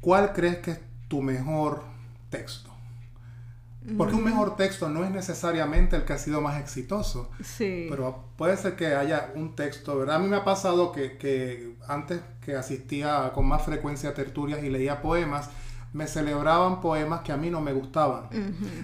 ¿cuál 0.00 0.32
crees 0.32 0.60
que 0.60 0.70
es 0.70 0.80
tu 1.08 1.20
mejor 1.20 1.82
texto? 2.30 2.65
Porque 3.96 4.14
un 4.14 4.24
mejor 4.24 4.56
texto 4.56 4.88
no 4.88 5.04
es 5.04 5.10
necesariamente 5.10 5.96
el 5.96 6.04
que 6.04 6.12
ha 6.12 6.18
sido 6.18 6.40
más 6.40 6.60
exitoso. 6.60 7.30
Sí. 7.44 7.86
Pero 7.88 8.24
puede 8.36 8.56
ser 8.56 8.76
que 8.76 8.94
haya 8.94 9.30
un 9.34 9.54
texto, 9.54 9.96
¿verdad? 9.98 10.16
A 10.16 10.18
mí 10.18 10.28
me 10.28 10.36
ha 10.36 10.44
pasado 10.44 10.92
que, 10.92 11.16
que 11.18 11.76
antes 11.86 12.20
que 12.44 12.56
asistía 12.56 13.30
con 13.34 13.46
más 13.46 13.62
frecuencia 13.62 14.10
a 14.10 14.14
tertulias 14.14 14.62
y 14.64 14.70
leía 14.70 15.02
poemas, 15.02 15.50
me 15.96 16.06
celebraban 16.06 16.82
poemas 16.82 17.22
que 17.22 17.32
a 17.32 17.38
mí 17.38 17.48
no 17.48 17.62
me 17.62 17.72
gustaban, 17.72 18.28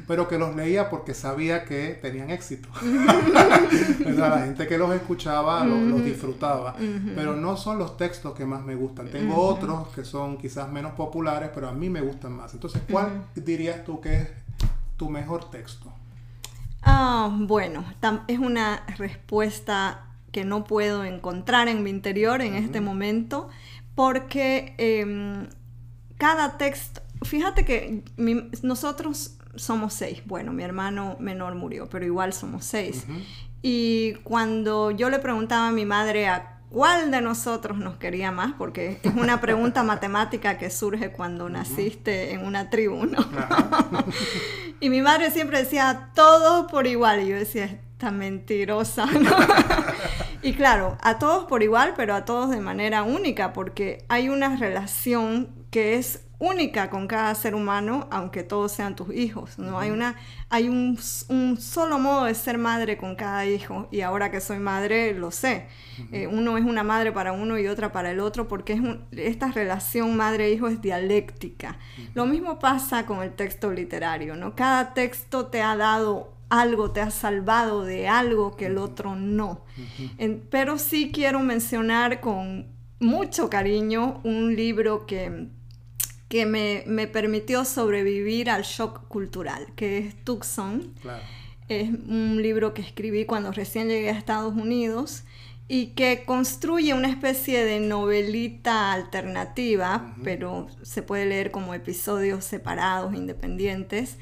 pero 0.09 0.29
que 0.29 0.39
los 0.39 0.57
leía 0.57 0.89
porque 0.89 1.13
sabía 1.13 1.65
que 1.67 1.99
tenían 2.01 2.31
éxito. 2.31 2.71
la 4.17 4.39
gente 4.47 4.67
que 4.67 4.79
los 4.79 4.95
escuchaba 4.95 5.63
los, 5.65 6.03
disfrutaba, 6.03 6.75
pero 7.15 7.37
no 7.37 7.59
son 7.59 7.79
los 7.79 7.99
textos 7.99 8.35
que 8.35 8.47
más 8.47 8.65
me 8.65 8.75
gustan. 8.75 9.09
Tengo 9.09 9.37
otros 9.37 9.89
que 9.89 10.05
son 10.05 10.39
quizás 10.39 10.71
menos 10.73 10.93
populares, 10.93 11.51
pero 11.55 11.69
a 11.69 11.73
mí 11.73 11.91
me 11.91 12.01
gustan 12.01 12.33
más. 12.33 12.55
Entonces, 12.55 12.81
¿cuál 12.91 13.27
dirías 13.35 13.85
tú 13.85 14.01
que 14.01 14.15
es 14.15 14.29
tu 14.97 15.11
mejor 15.11 15.51
texto? 15.51 15.93
Ah, 16.83 17.31
bueno, 17.33 17.85
es 18.29 18.39
una 18.39 18.85
respuesta 18.99 20.07
que 20.33 20.45
no 20.45 20.65
puedo 20.65 21.05
encontrar 21.05 21.69
en 21.69 21.83
mi 21.83 21.91
interior 21.91 22.41
en 22.43 22.55
este 22.55 22.81
momento, 22.81 23.49
porque 23.95 24.75
em, 24.79 25.47
cada 26.17 26.57
texto, 26.57 27.03
fíjate 27.23 27.65
que 27.65 28.03
nosotros 28.63 29.37
somos 29.55 29.93
seis, 29.93 30.23
bueno, 30.25 30.53
mi 30.53 30.63
hermano 30.63 31.17
menor 31.21 31.55
murió, 31.55 31.89
pero 31.89 32.05
igual 32.05 32.33
somos 32.33 32.65
seis. 32.65 33.07
Y 33.61 34.15
cuando 34.25 34.91
yo 34.91 35.11
le 35.11 35.19
preguntaba 35.19 35.69
a 35.69 35.73
mi 35.73 35.85
madre 35.85 36.27
a 36.27 36.52
¿Cuál 36.73 37.11
de 37.11 37.21
nosotros 37.21 37.77
nos 37.77 37.97
quería 37.97 38.31
más? 38.31 38.55
Porque 38.57 38.99
es 39.03 39.15
una 39.15 39.41
pregunta 39.41 39.83
matemática 39.83 40.57
que 40.57 40.71
surge 40.71 41.13
cuando 41.13 41.51
naciste 41.51 42.33
en 42.33 42.47
una 42.47 42.71
tribu, 42.71 43.05
¿no? 43.05 43.19
y 44.81 44.89
mi 44.89 45.03
madre 45.03 45.31
siempre 45.31 45.59
decía, 45.59 46.11
todos 46.15 46.71
por 46.71 46.87
igual. 46.87 47.23
Y 47.23 47.29
yo 47.29 47.37
decía, 47.37 47.65
esta 47.65 48.11
mentirosa, 48.11 49.05
¿no? 49.05 49.31
y 50.43 50.55
claro, 50.55 50.97
a 51.03 51.19
todos 51.19 51.45
por 51.45 51.63
igual, 51.63 51.93
pero 51.95 52.15
a 52.15 52.25
todos 52.25 52.49
de 52.49 52.61
manera 52.61 53.03
única, 53.03 53.53
porque 53.53 54.07
hay 54.09 54.31
una 54.31 54.57
relación 54.57 55.51
que 55.71 55.97
es 55.97 56.23
única 56.43 56.91
con 56.91 57.07
cada 57.07 57.33
ser 57.37 57.55
humano, 57.55 58.09
aunque 58.11 58.43
todos 58.43 58.73
sean 58.73 58.97
tus 58.97 59.15
hijos. 59.15 59.61
¿no? 59.61 59.79
Hay, 59.79 59.91
una, 59.91 60.17
hay 60.49 60.69
un, 60.69 60.99
solo 60.99 62.01
modo 62.01 62.25
de 62.25 62.35
ser 62.35 62.59
madre 62.59 62.97
con 62.97 63.15
cada 63.15 63.47
hijo 63.47 63.87
y 63.93 64.01
ahora 64.01 64.33
que 64.33 64.41
soy 64.41 64.59
madre 64.59 65.15
lo 65.15 65.31
sé. 65.31 65.69
Eh, 66.11 66.27
uno 66.27 66.59
es 66.59 66.65
una 66.65 66.83
madre 66.83 67.13
para 67.13 67.33
uno 67.33 67.61
y 67.61 67.69
otra 67.69 67.93
para 67.93 68.11
el 68.11 68.19
otro 68.19 68.49
porque 68.49 68.73
es 68.73 68.81
esta 69.13 69.53
relación 69.53 70.17
madre-hijo 70.17 70.67
es 70.67 70.83
dialéctica. 70.83 71.79
Lo 72.15 72.27
mismo 72.27 72.59
pasa 72.59 73.07
con 73.07 73.23
el 73.23 73.33
texto 73.35 73.71
literario. 73.71 74.35
¿no? 74.35 74.57
Cada 74.57 74.95
texto 74.95 75.47
te 75.47 75.63
ha 75.63 75.77
dado 75.77 76.33
algo, 76.49 76.91
te 76.91 77.01
ha 77.01 77.13
salvado 77.13 77.85
de 77.85 78.09
algo 78.09 78.57
que 78.57 78.67
el 78.67 78.79
otro 78.79 79.15
no. 79.15 79.65
pero 80.51 80.77
sí 80.77 81.13
quiero 81.13 81.39
mencionar 81.39 82.21
con 82.21 82.67
mucho 82.99 83.49
cariño 83.49 84.21
un 84.25 84.57
libro 84.57 85.07
que, 85.07 85.49
que 86.33 86.47
me, 86.47 86.83
me, 86.87 87.07
permitió 87.07 87.67
sobrevivir 87.67 88.49
al 88.49 88.63
shock 88.63 89.07
cultural, 89.07 89.67
que 89.77 89.99
es 89.99 90.15
Tucson. 90.25 90.95
Es 91.69 91.91
un 91.91 92.41
libro 92.41 92.73
que 92.73 92.81
escribí 92.81 93.27
cuando 93.27 93.53
recién 93.53 93.89
llegué 93.89 94.09
a 94.09 94.17
Estados 94.17 94.55
Unidos 94.55 95.25
y 95.69 95.89
que 95.89 96.25
construye 96.25 96.95
una 96.95 97.11
especie 97.11 97.67
de 97.67 97.81
novelita 97.81 98.95
alternativa, 98.95 100.15
pero 100.25 100.69
se 100.81 101.03
puede 101.03 101.27
leer 101.27 101.51
como 101.51 101.75
episodios 101.75 102.47
separados, 102.47 103.13
independientes, 103.13 104.17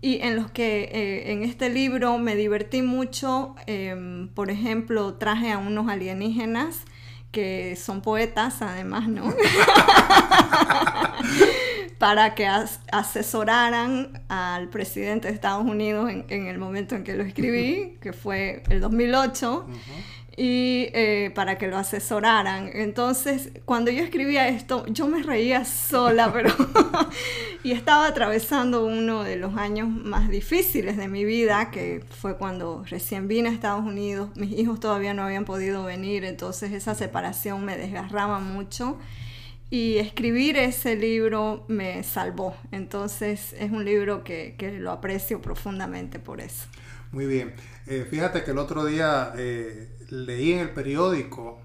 y 0.00 0.20
en 0.20 0.36
los 0.36 0.52
que 0.52 0.84
eh, 0.92 1.32
en 1.32 1.42
este 1.42 1.70
libro 1.70 2.18
me 2.18 2.36
divertí 2.36 2.82
mucho, 2.82 3.56
em, 3.66 4.28
por 4.28 4.48
ejemplo, 4.48 5.14
traje 5.14 5.50
a 5.50 5.58
unos 5.58 5.88
alienígenas 5.88 6.84
que 7.30 7.76
son 7.76 8.00
poetas 8.00 8.62
además, 8.62 9.08
¿no? 9.08 9.32
para 11.98 12.34
que 12.34 12.46
asesoraran 12.92 14.22
al 14.28 14.68
presidente 14.68 15.28
de 15.28 15.34
Estados 15.34 15.64
Unidos 15.64 16.10
en, 16.10 16.46
el 16.46 16.58
momento 16.58 16.94
en 16.94 17.02
que 17.02 17.14
lo 17.14 17.24
escribí, 17.24 17.98
que 18.00 18.12
fue 18.12 18.62
el 18.68 18.80
2008 18.80 19.66
y 20.38 20.88
eh, 20.92 21.32
para 21.34 21.58
que 21.58 21.66
lo 21.66 21.76
asesoraran. 21.76 22.70
Entonces, 22.72 23.50
cuando 23.64 23.90
yo 23.90 24.04
escribía 24.04 24.46
esto, 24.46 24.86
yo 24.86 25.08
me 25.08 25.24
reía 25.24 25.64
sola, 25.64 26.32
pero 26.32 26.54
y 27.64 27.72
estaba 27.72 28.06
atravesando 28.06 28.86
uno 28.86 29.24
de 29.24 29.34
los 29.34 29.56
años 29.56 29.88
más 29.88 30.28
difíciles 30.28 30.96
de 30.96 31.08
mi 31.08 31.24
vida, 31.24 31.72
que 31.72 32.04
fue 32.20 32.36
cuando 32.36 32.84
recién 32.88 33.26
vine 33.26 33.48
a 33.48 33.52
Estados 33.52 33.84
Unidos, 33.84 34.30
mis 34.36 34.52
hijos 34.56 34.78
todavía 34.78 35.12
no 35.12 35.24
habían 35.24 35.44
podido 35.44 35.82
venir, 35.82 36.24
entonces 36.24 36.70
esa 36.70 36.94
separación 36.94 37.64
me 37.64 37.76
desgarraba 37.76 38.38
mucho. 38.38 38.96
Y 39.70 39.98
escribir 39.98 40.56
ese 40.56 40.96
libro 40.96 41.66
me 41.68 42.02
salvó. 42.02 42.54
Entonces 42.72 43.54
es 43.58 43.70
un 43.70 43.84
libro 43.84 44.24
que, 44.24 44.54
que 44.56 44.78
lo 44.78 44.92
aprecio 44.92 45.42
profundamente 45.42 46.18
por 46.18 46.40
eso. 46.40 46.68
Muy 47.10 47.26
bien. 47.26 47.54
Eh, 47.86 48.06
fíjate 48.08 48.44
que 48.44 48.50
el 48.50 48.58
otro 48.58 48.84
día 48.84 49.32
eh, 49.36 49.88
leí 50.10 50.52
en 50.52 50.58
el 50.58 50.70
periódico 50.70 51.58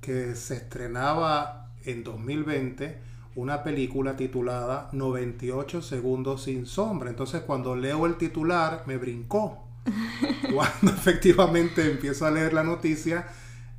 que 0.00 0.34
se 0.34 0.56
estrenaba 0.56 1.70
en 1.84 2.02
2020 2.02 2.98
una 3.34 3.62
película 3.62 4.16
titulada 4.16 4.88
98 4.92 5.82
segundos 5.82 6.44
sin 6.44 6.64
sombra. 6.64 7.10
Entonces 7.10 7.42
cuando 7.42 7.76
leo 7.76 8.06
el 8.06 8.16
titular 8.16 8.84
me 8.86 8.96
brincó. 8.96 9.62
Cuando 10.52 10.90
efectivamente 10.90 11.88
empiezo 11.88 12.26
a 12.26 12.32
leer 12.32 12.52
la 12.52 12.64
noticia, 12.64 13.28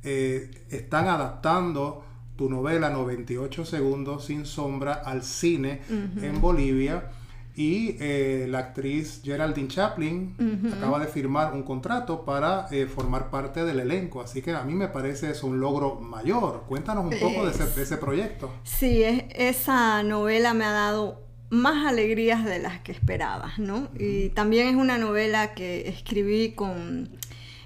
eh, 0.02 0.50
están 0.70 1.06
adaptando 1.06 2.02
tu 2.34 2.48
novela 2.48 2.88
98 2.88 3.66
segundos 3.66 4.24
sin 4.24 4.46
sombra 4.46 4.94
al 4.94 5.22
cine 5.22 5.82
en 5.90 6.40
Bolivia 6.40 7.10
y 7.58 7.96
eh, 7.98 8.46
la 8.48 8.60
actriz 8.60 9.20
Geraldine 9.24 9.66
Chaplin 9.66 10.36
acaba 10.76 11.00
de 11.00 11.08
firmar 11.08 11.52
un 11.52 11.64
contrato 11.64 12.24
para 12.24 12.68
eh, 12.70 12.86
formar 12.86 13.30
parte 13.30 13.64
del 13.64 13.80
elenco. 13.80 14.20
Así 14.20 14.42
que 14.42 14.52
a 14.52 14.62
mí 14.62 14.74
me 14.74 14.86
parece 14.86 15.32
eso 15.32 15.48
un 15.48 15.58
logro 15.58 15.96
mayor. 15.96 16.66
Cuéntanos 16.68 17.12
un 17.12 17.18
poco 17.18 17.44
de, 17.44 17.50
ese, 17.50 17.96
proyecto. 17.96 18.54
Sí, 18.62 19.02
esa 19.34 20.04
novela 20.04 20.54
me 20.54 20.66
ha 20.66 20.70
dado 20.70 21.20
más 21.50 21.84
alegrías 21.84 22.44
de 22.44 22.60
las 22.60 22.78
que 22.78 22.92
esperaba, 22.92 23.52
¿no? 23.58 23.88
Y 23.98 24.28
también 24.28 24.68
es 24.68 24.76
una 24.76 24.96
novela 24.96 25.52
que 25.54 25.88
escribí 25.88 26.52
con... 26.52 27.10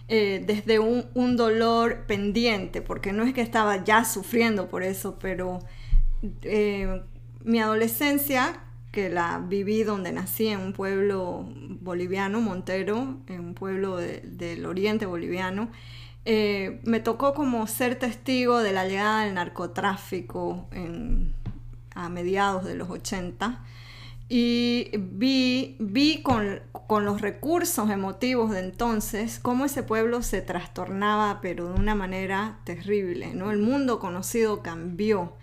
Eh, 0.08 0.42
desde 0.46 0.78
un, 0.78 1.04
un, 1.12 1.36
dolor 1.36 2.04
pendiente, 2.06 2.80
porque 2.80 3.12
no 3.12 3.24
es 3.24 3.34
que 3.34 3.42
estaba 3.42 3.84
ya 3.84 4.04
sufriendo 4.06 4.68
por 4.68 4.82
eso, 4.82 5.18
pero 5.18 5.60
mi 7.44 7.60
adolescencia 7.60 8.60
que 8.92 9.08
la 9.08 9.38
viví 9.38 9.82
donde 9.82 10.12
nací, 10.12 10.48
en 10.48 10.60
un 10.60 10.72
pueblo 10.74 11.48
boliviano, 11.80 12.40
Montero, 12.40 13.16
en 13.26 13.40
un 13.40 13.54
pueblo 13.54 13.96
del 13.96 14.66
oriente 14.66 15.06
boliviano. 15.06 15.70
Eh, 16.24 16.80
me 16.84 17.00
tocó 17.00 17.34
como 17.34 17.66
ser 17.66 17.98
testigo 17.98 18.60
de 18.60 18.72
la 18.72 18.86
llegada 18.86 19.24
del 19.24 19.34
narcotráfico 19.34 20.68
a 21.94 22.08
mediados 22.10 22.64
de 22.64 22.76
los 22.76 22.90
80 22.90 23.64
y 24.28 24.90
vi, 24.96 25.76
vi 25.80 26.22
con, 26.22 26.60
con, 26.86 27.04
los 27.04 27.20
recursos 27.20 27.90
emotivos 27.90 28.50
de 28.52 28.60
entonces 28.60 29.38
cómo 29.40 29.64
ese 29.64 29.82
pueblo 29.82 30.22
se 30.22 30.40
trastornaba 30.40 31.40
pero 31.42 31.68
de 31.68 31.74
una 31.74 31.94
manera 31.94 32.60
terrible, 32.64 33.34
¿no? 33.34 33.50
El 33.50 33.58
mundo 33.58 33.98
conocido 33.98 34.62
cambió 34.62 35.34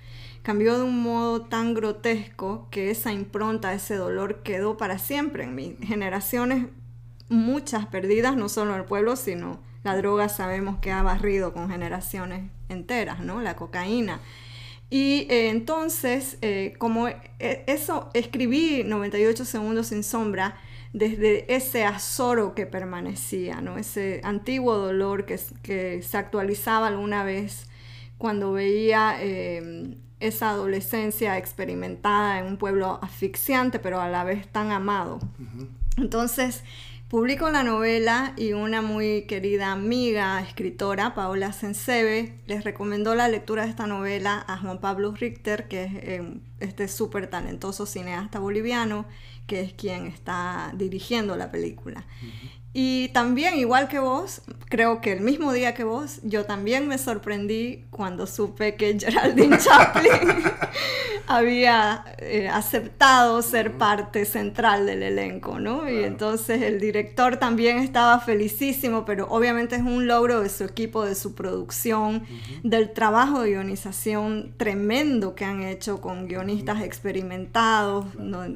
cambió 0.41 0.77
de 0.77 0.83
un 0.83 1.01
modo 1.01 1.41
tan 1.41 1.73
grotesco 1.73 2.67
que 2.71 2.91
esa 2.91 3.11
impronta, 3.11 3.73
ese 3.73 3.95
dolor 3.95 4.41
quedó 4.43 4.77
para 4.77 4.97
siempre 4.97 5.43
en 5.43 5.55
mis 5.55 5.77
generaciones, 5.79 6.67
muchas 7.29 7.85
perdidas, 7.85 8.35
no 8.35 8.49
solo 8.49 8.73
en 8.73 8.81
el 8.81 8.85
pueblo, 8.85 9.15
sino 9.15 9.59
la 9.83 9.95
droga 9.95 10.29
sabemos 10.29 10.79
que 10.79 10.91
ha 10.91 11.03
barrido 11.03 11.53
con 11.53 11.69
generaciones 11.69 12.51
enteras, 12.69 13.19
¿no? 13.19 13.41
La 13.41 13.55
cocaína. 13.55 14.19
Y 14.89 15.27
eh, 15.29 15.49
entonces, 15.49 16.37
eh, 16.41 16.73
como 16.79 17.07
eh, 17.07 17.23
eso, 17.67 18.09
escribí 18.13 18.83
98 18.83 19.45
segundos 19.45 19.87
sin 19.87 20.03
sombra 20.03 20.57
desde 20.93 21.53
ese 21.53 21.83
azoro 21.85 22.55
que 22.55 22.65
permanecía, 22.65 23.61
¿no? 23.61 23.77
Ese 23.77 24.21
antiguo 24.23 24.77
dolor 24.77 25.25
que, 25.25 25.39
que 25.61 26.01
se 26.01 26.17
actualizaba 26.17 26.87
alguna 26.87 27.23
vez 27.23 27.67
cuando 28.17 28.51
veía 28.51 29.17
esa 30.19 30.51
adolescencia 30.51 31.37
experimentada 31.37 32.39
en 32.39 32.45
un 32.45 32.57
pueblo 32.57 32.99
asfixiante, 33.01 33.79
pero 33.79 34.01
a 34.01 34.09
la 34.09 34.23
vez 34.23 34.47
tan 34.47 34.71
amado. 34.71 35.19
Entonces, 35.97 36.63
publico 37.07 37.49
la 37.49 37.63
novela 37.63 38.33
y 38.37 38.53
una 38.53 38.81
muy 38.81 39.23
querida 39.23 39.71
amiga, 39.71 40.41
escritora, 40.41 41.15
Paola 41.15 41.53
Sensebe, 41.53 42.37
les 42.47 42.63
recomendó 42.63 43.15
la 43.15 43.27
lectura 43.27 43.63
de 43.63 43.69
esta 43.69 43.87
novela 43.87 44.43
a 44.47 44.57
Juan 44.57 44.79
Pablo 44.79 45.13
Richter, 45.13 45.67
que 45.67 45.83
es 45.83 45.91
eh, 45.95 46.33
este 46.59 46.87
súper 46.87 47.27
talentoso 47.27 47.85
cineasta 47.85 48.39
boliviano, 48.39 49.05
que 49.47 49.61
es 49.61 49.73
quien 49.73 50.05
está 50.05 50.71
dirigiendo 50.75 51.35
la 51.35 51.51
película. 51.51 52.05
Y 52.71 53.07
también, 53.09 53.57
igual 53.57 53.87
que 53.87 53.97
vos, 53.97 54.41
creo 54.69 55.01
que 55.01 55.11
el 55.11 55.21
mismo 55.21 55.51
día 55.53 55.73
que 55.73 55.83
vos, 55.83 56.19
yo 56.21 56.45
también 56.45 56.87
me 56.87 56.99
sorprendí 56.99 57.87
cuando 57.89 58.27
supe 58.27 58.75
que 58.75 58.95
Geraldine 58.99 59.57
Chaplin 59.57 60.43
había 61.27 62.05
eh, 62.19 62.47
aceptado 62.47 63.41
ser 63.41 63.77
parte 63.79 64.25
central 64.25 64.85
del 64.85 65.01
elenco, 65.01 65.59
¿no? 65.59 65.89
Y 65.89 66.03
entonces 66.03 66.61
el 66.61 66.79
director 66.79 67.37
también 67.37 67.79
estaba 67.79 68.19
felicísimo, 68.19 69.03
pero 69.03 69.27
obviamente 69.29 69.75
es 69.75 69.81
un 69.81 70.05
logro 70.05 70.41
de 70.41 70.49
su 70.49 70.63
equipo, 70.63 71.03
de 71.05 71.15
su 71.15 71.33
producción, 71.33 72.23
del 72.61 72.93
trabajo 72.93 73.41
de 73.41 73.49
guionización 73.49 74.53
tremendo 74.57 75.33
que 75.33 75.45
han 75.45 75.63
hecho 75.63 76.01
con 76.01 76.27
guionistas 76.27 76.83
experimentados 76.83 78.05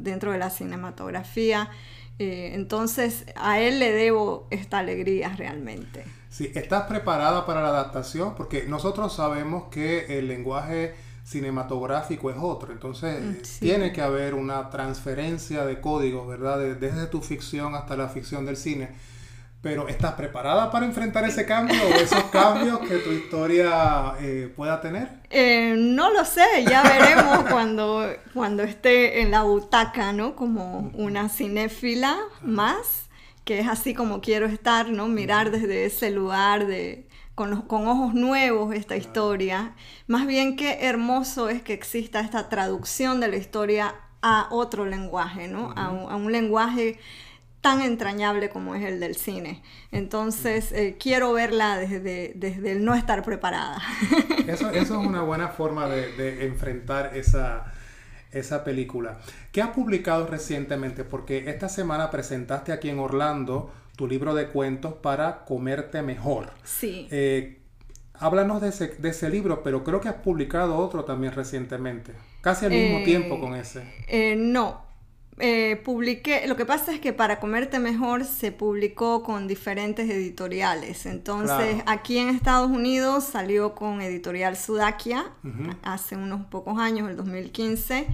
dentro 0.04 0.32
de 0.32 0.38
la 0.38 0.52
cinematografía. 0.52 1.72
Eh, 2.20 2.52
entonces 2.54 3.26
a 3.36 3.60
él 3.60 3.80
le 3.80 3.92
debo 3.92 4.48
esta 4.52 4.80
alegría 4.80 5.30
realmente. 5.36 6.04
Sí, 6.30 6.52
¿estás 6.56 6.84
preparada 6.84 7.46
para 7.46 7.62
la 7.62 7.70
adaptación? 7.70 8.36
Porque 8.36 8.66
nosotros 8.68 9.16
sabemos 9.16 9.66
que 9.70 10.18
el 10.18 10.28
lenguaje 10.28 10.96
cinematográfico 11.24 12.30
es 12.30 12.38
otro, 12.40 12.74
entonces 12.74 13.22
mm, 13.22 13.60
tiene 13.60 13.94
que 13.94 14.02
haber 14.02 14.34
una 14.34 14.70
transferencia 14.70 15.66
de 15.66 15.80
códigos, 15.80 16.28
¿verdad? 16.28 16.60
desde 16.60 17.08
tu 17.08 17.22
ficción 17.22 17.76
hasta 17.76 17.96
la 17.96 18.10
ficción 18.10 18.46
del 18.46 18.58
cine. 18.58 18.90
Pero 19.64 19.88
¿estás 19.88 20.16
preparada 20.16 20.70
para 20.70 20.86
enfrentar 20.86 21.24
ese 21.24 21.46
cambio 21.46 21.82
o 21.82 21.94
esos 21.94 22.26
cambios 22.26 22.80
que 22.80 22.98
tu 22.98 23.12
historia 23.12 24.14
eh, 24.20 24.52
pueda 24.54 24.82
tener? 24.82 25.08
Eh, 25.30 25.76
no 25.78 26.12
lo 26.12 26.26
sé, 26.26 26.44
ya 26.70 26.84
veremos 26.84 27.46
cuando, 27.50 28.06
cuando 28.34 28.64
esté 28.64 29.22
en 29.22 29.32
la 29.32 29.44
butaca, 29.44 30.12
¿no? 30.12 30.36
Como 30.36 30.92
una 30.96 31.30
cinéfila 31.30 32.18
más, 32.42 33.08
que 33.46 33.62
es 33.62 33.70
así 33.70 33.94
como 33.94 34.20
quiero 34.20 34.48
estar, 34.48 34.90
¿no? 34.90 35.08
Mirar 35.08 35.50
desde 35.50 35.86
ese 35.86 36.12
lugar 36.12 36.68
de, 36.68 37.08
con, 37.34 37.62
con, 37.62 37.88
ojos 37.88 38.14
nuevos 38.14 38.76
esta 38.76 38.98
historia. 38.98 39.76
Más 40.08 40.28
bien 40.28 40.58
qué 40.58 40.80
hermoso 40.82 41.48
es 41.48 41.62
que 41.62 41.72
exista 41.72 42.20
esta 42.20 42.50
traducción 42.50 43.22
de 43.22 43.30
la 43.30 43.38
historia 43.38 43.96
a 44.22 44.50
otro 44.52 44.86
lenguaje, 44.86 45.48
¿no? 45.48 45.72
a, 45.78 45.86
a, 45.86 46.16
un 46.18 46.34
lenguaje 46.34 47.00
tan 47.64 47.82
entrañable 47.82 48.50
como 48.50 48.76
es 48.76 48.84
el 48.84 49.00
del 49.00 49.16
cine. 49.16 49.64
Entonces, 49.94 50.74
eh, 50.74 50.98
quiero 51.00 51.32
verla 51.32 51.78
desde, 51.78 52.34
desde 52.36 52.74
el 52.74 52.84
no 52.84 52.94
estar 52.94 53.24
preparada. 53.24 53.82
Eso, 54.48 54.70
es 54.70 54.90
una 54.90 55.22
buena 55.22 55.48
forma 55.48 55.88
de, 55.88 56.46
enfrentar 56.46 57.16
esa, 57.16 57.72
esa 58.34 58.66
película. 58.66 59.18
¿Qué 59.54 59.62
has 59.62 59.70
publicado 59.70 60.28
recientemente? 60.28 61.06
Porque 61.06 61.50
esta 61.50 61.70
semana 61.70 62.12
presentaste 62.12 62.74
aquí 62.74 62.90
en 62.90 63.00
Orlando 63.00 63.72
tu 63.96 64.08
libro 64.10 64.36
de 64.36 64.48
cuentos 64.48 64.96
para 64.96 65.46
comerte 65.46 66.02
mejor. 66.02 66.52
Sí. 66.66 67.08
Eh, 67.12 67.62
Háblanos 68.16 68.62
de 68.62 68.70
ese, 68.70 68.88
de 68.90 69.10
ese 69.10 69.30
libro, 69.30 69.64
pero 69.64 69.84
creo 69.84 70.00
que 70.00 70.10
has 70.10 70.16
publicado 70.16 70.78
otro 70.78 71.04
también 71.04 71.34
recientemente, 71.34 72.14
casi 72.42 72.66
al 72.66 72.72
mismo 72.72 73.00
Eh, 73.00 73.04
tiempo 73.06 73.40
con 73.40 73.56
ese. 73.56 73.84
Eh, 74.08 74.36
no. 74.38 74.83
Eh, 75.40 75.82
publiqué, 75.84 76.46
lo 76.48 76.56
que 76.56 76.66
pasa 76.66 76.94
es 76.94 77.00
que 77.00 77.14
para 77.14 77.40
comerte 77.40 77.80
mejor 77.80 78.24
se 78.26 78.52
publicó 78.52 79.24
con 79.24 79.48
diferentes 79.48 80.10
editoriales. 80.10 81.06
Entonces, 81.06 81.56
Claro. 81.58 81.84
aquí 81.88 82.18
en 82.18 82.30
Estados 82.30 82.70
Unidos 82.72 83.24
salió 83.26 83.74
con 83.76 84.02
editorial 84.02 84.56
Sudakia 84.58 85.26
hace 85.84 86.16
unos 86.16 86.46
pocos 86.46 86.78
años, 86.80 87.10
el 87.10 87.16
2015. 87.18 88.08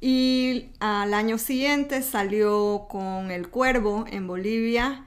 Y 0.00 0.66
al 0.78 1.14
año 1.14 1.38
siguiente 1.38 2.02
salió 2.02 2.86
con 2.88 3.30
El 3.30 3.48
Cuervo 3.48 4.04
en 4.10 4.26
Bolivia. 4.26 5.05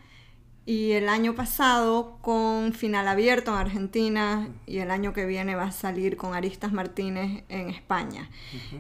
Y 0.70 0.92
el 0.92 1.10
año 1.10 1.34
pasado 1.34 2.20
con 2.22 2.74
Final 2.74 3.08
Abierto 3.08 3.50
en 3.50 3.58
Argentina. 3.58 4.50
Y 4.68 4.78
el 4.78 4.92
año 4.92 5.14
que 5.14 5.26
viene 5.26 5.56
va 5.56 5.64
a 5.64 5.72
salir 5.72 6.16
con 6.16 6.36
Aristas 6.36 6.72
Martínez 6.72 7.44
en 7.50 7.72
España. 7.72 8.30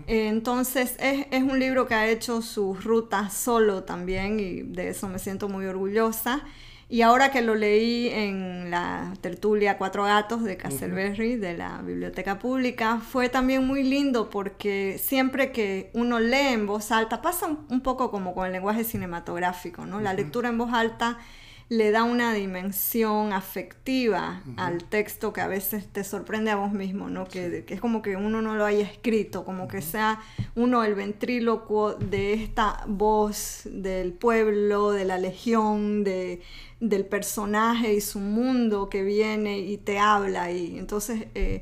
Eh, 0.06 0.28
Entonces 0.28 0.96
es, 1.00 1.26
es 1.32 1.42
un 1.42 1.58
libro 1.58 1.88
que 1.88 1.96
ha 1.96 2.08
hecho 2.08 2.44
su 2.44 2.76
ruta 2.76 3.32
solo 3.32 3.86
también 3.86 4.40
y 4.40 4.62
de 4.62 4.90
eso 4.90 5.08
me 5.08 5.18
siento 5.18 5.50
muy 5.50 5.66
orgullosa. 5.66 6.44
Y 6.90 7.02
ahora 7.02 7.32
que 7.32 7.42
lo 7.42 7.56
leí 7.56 8.10
en 8.10 8.70
la 8.70 9.14
tertulia 9.22 9.80
Cuatro 9.80 10.04
Gatos 10.04 10.44
de 10.44 10.58
Castleberry, 10.58 11.38
de 11.38 11.58
la 11.58 11.82
Biblioteca 11.82 12.38
Pública, 12.38 13.00
fue 13.00 13.30
también 13.30 13.66
muy 13.66 13.82
lindo 13.82 14.30
porque 14.30 15.00
siempre 15.04 15.52
que 15.52 15.90
uno 15.94 16.20
lee 16.20 16.54
en 16.54 16.68
voz 16.68 16.92
alta, 16.92 17.22
pasa 17.24 17.48
un, 17.48 17.66
un 17.70 17.82
poco 17.82 18.12
como 18.12 18.36
con 18.36 18.46
el 18.46 18.52
lenguaje 18.54 18.84
cinematográfico, 18.84 19.88
¿no? 19.88 20.00
La 20.02 20.14
lectura 20.14 20.50
en 20.50 20.58
voz 20.60 20.72
alta 20.74 21.18
le 21.70 21.92
da 21.92 22.04
una 22.04 22.34
dimensión 22.34 23.32
afectiva 23.32 24.42
al 24.58 24.84
texto 24.86 25.34
que 25.34 25.42
a 25.42 25.48
veces 25.48 25.88
te 25.88 26.04
sorprende 26.04 26.50
a 26.50 26.56
vos 26.56 26.72
mismo, 26.72 27.12
¿no? 27.12 27.28
Que, 27.28 27.64
que 27.64 27.76
es 27.76 27.80
como 27.80 28.02
que 28.02 28.16
uno 28.16 28.42
no 28.42 28.56
lo 28.56 28.66
haya 28.66 28.84
escrito, 28.84 29.46
como 29.46 29.68
que 29.68 29.84
sea 29.84 30.20
uno 30.56 30.84
el 30.84 30.96
ventrílocuo 30.96 31.94
de 31.94 32.34
esta 32.34 32.84
voz 32.88 33.62
del 33.66 34.14
pueblo, 34.14 34.92
de 34.92 35.06
la 35.06 35.20
legión, 35.20 36.04
de, 36.04 36.42
del 36.80 37.06
personaje 37.06 37.94
y 37.94 38.02
su 38.02 38.20
mundo 38.20 38.90
que 38.90 39.04
viene 39.04 39.60
y 39.60 39.78
te 39.78 40.00
habla. 40.00 40.52
Y 40.52 40.80
entonces 40.80 41.28
eh, 41.36 41.62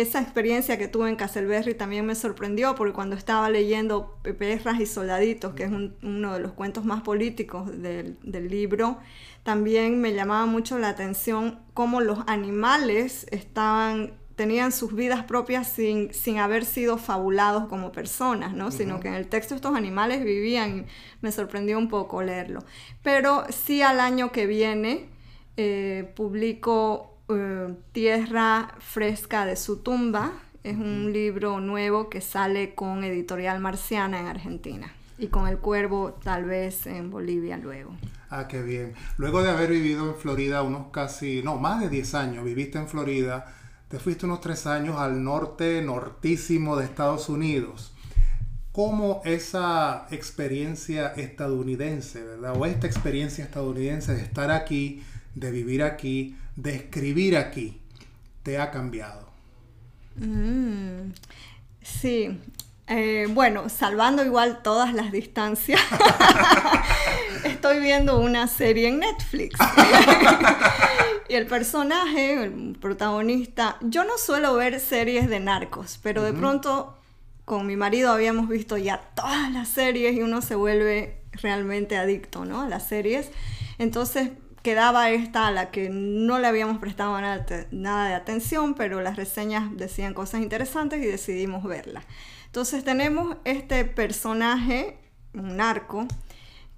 esa 0.00 0.20
experiencia 0.20 0.78
que 0.78 0.88
tuve 0.88 1.08
en 1.08 1.16
Castleberry 1.16 1.74
también 1.74 2.04
me 2.06 2.14
sorprendió 2.14 2.74
porque 2.74 2.92
cuando 2.92 3.16
estaba 3.16 3.48
leyendo 3.50 4.18
Perras 4.38 4.80
y 4.80 4.86
Soldaditos, 4.86 5.54
que 5.54 5.64
es 5.64 5.70
un- 5.72 5.96
uno 6.02 6.34
de 6.34 6.40
los 6.40 6.52
cuentos 6.52 6.84
más 6.84 7.02
políticos 7.02 7.66
del, 7.82 8.18
del 8.22 8.48
libro, 8.48 8.98
también 9.42 10.00
me 10.00 10.12
llamaba 10.12 10.46
mucho 10.46 10.78
la 10.78 10.88
atención 10.90 11.60
cómo 11.74 12.00
los 12.00 12.18
animales 12.26 13.26
estaban 13.30 14.14
tenían 14.36 14.70
sus 14.70 14.94
vidas 14.94 15.24
propias 15.24 15.66
sin, 15.66 16.12
sin 16.12 16.36
haber 16.38 16.66
sido 16.66 16.98
fabulados 16.98 17.68
como 17.68 17.90
personas, 17.90 18.52
¿no? 18.52 18.70
Sino 18.70 19.00
que 19.00 19.08
en 19.08 19.14
el 19.14 19.28
texto 19.28 19.54
estos 19.54 19.74
animales 19.74 20.22
vivían 20.22 20.80
y 20.80 20.84
me 21.22 21.32
sorprendió 21.32 21.78
un 21.78 21.88
poco 21.88 22.22
leerlo. 22.22 22.62
Pero 23.02 23.44
sí 23.48 23.80
al 23.80 23.98
año 23.98 24.32
que 24.32 24.44
viene 24.46 25.08
eh, 25.56 26.12
publico 26.14 27.15
eh, 27.28 27.74
Tierra 27.92 28.74
Fresca 28.78 29.46
de 29.46 29.56
su 29.56 29.78
tumba. 29.78 30.32
Es 30.62 30.76
un 30.76 31.12
libro 31.12 31.60
nuevo 31.60 32.08
que 32.08 32.20
sale 32.20 32.74
con 32.74 33.04
Editorial 33.04 33.60
Marciana 33.60 34.20
en 34.20 34.26
Argentina 34.26 34.92
y 35.18 35.28
con 35.28 35.46
El 35.46 35.58
Cuervo 35.58 36.18
tal 36.22 36.44
vez 36.44 36.86
en 36.86 37.10
Bolivia 37.10 37.56
luego. 37.56 37.96
Ah, 38.30 38.48
qué 38.48 38.62
bien. 38.62 38.94
Luego 39.18 39.42
de 39.42 39.50
haber 39.50 39.70
vivido 39.70 40.08
en 40.08 40.16
Florida 40.16 40.62
unos 40.62 40.88
casi, 40.90 41.42
no, 41.42 41.56
más 41.56 41.80
de 41.80 41.88
10 41.88 42.14
años, 42.14 42.44
viviste 42.44 42.78
en 42.78 42.88
Florida, 42.88 43.54
te 43.88 43.98
fuiste 43.98 44.26
unos 44.26 44.40
3 44.40 44.66
años 44.66 44.96
al 44.96 45.22
norte, 45.22 45.80
nortísimo 45.82 46.76
de 46.76 46.84
Estados 46.84 47.28
Unidos. 47.28 47.92
¿Cómo 48.72 49.22
esa 49.24 50.06
experiencia 50.10 51.08
estadounidense, 51.14 52.22
verdad? 52.22 52.54
O 52.56 52.66
esta 52.66 52.86
experiencia 52.86 53.44
estadounidense 53.44 54.14
de 54.14 54.22
estar 54.22 54.50
aquí, 54.50 55.02
de 55.34 55.50
vivir 55.50 55.82
aquí, 55.82 56.36
de 56.56 56.74
escribir 56.76 57.36
aquí, 57.36 57.80
te 58.42 58.58
ha 58.58 58.70
cambiado? 58.70 59.32
Mm, 60.16 61.12
sí, 61.82 62.40
Eh, 62.88 63.26
bueno, 63.30 63.68
salvando 63.68 64.24
igual 64.24 64.62
todas 64.62 64.94
las 64.94 65.10
distancias, 65.12 65.80
estoy 67.42 67.80
viendo 67.80 68.20
una 68.20 68.46
serie 68.46 68.88
en 68.88 69.00
Netflix. 69.00 69.58
y 71.28 71.34
el 71.34 71.46
personaje, 71.48 72.44
el 72.44 72.76
protagonista, 72.80 73.76
yo 73.80 74.04
no 74.04 74.18
suelo 74.18 74.54
ver 74.54 74.80
series 74.80 75.28
de 75.28 75.40
narcos, 75.40 75.98
pero 76.02 76.22
de 76.22 76.32
pronto 76.32 76.96
con 77.44 77.66
mi 77.66 77.76
marido 77.76 78.12
habíamos 78.12 78.48
visto 78.48 78.76
ya 78.76 78.98
todas 79.16 79.50
las 79.52 79.68
series 79.68 80.14
y 80.16 80.22
uno 80.22 80.42
se 80.42 80.54
vuelve 80.54 81.22
realmente 81.32 81.96
adicto, 81.96 82.44
¿no? 82.44 82.62
A 82.62 82.68
las 82.68 82.86
series. 82.88 83.30
Entonces 83.78 84.30
quedaba 84.66 85.10
esta 85.10 85.46
a 85.46 85.52
la 85.52 85.70
que 85.70 85.90
no 85.90 86.40
le 86.40 86.48
habíamos 86.48 86.78
prestado 86.78 87.16
nada, 87.20 88.08
de 88.08 88.14
atención, 88.14 88.74
pero 88.74 89.00
las 89.00 89.14
reseñas 89.14 89.76
decían 89.76 90.12
cosas 90.12 90.42
interesantes 90.42 91.00
y 91.00 91.06
decidimos 91.06 91.62
verla. 91.62 92.02
Entonces 92.46 92.82
tenemos 92.82 93.36
este 93.44 93.84
personaje, 93.84 94.98
un 95.34 95.56
narco, 95.56 96.08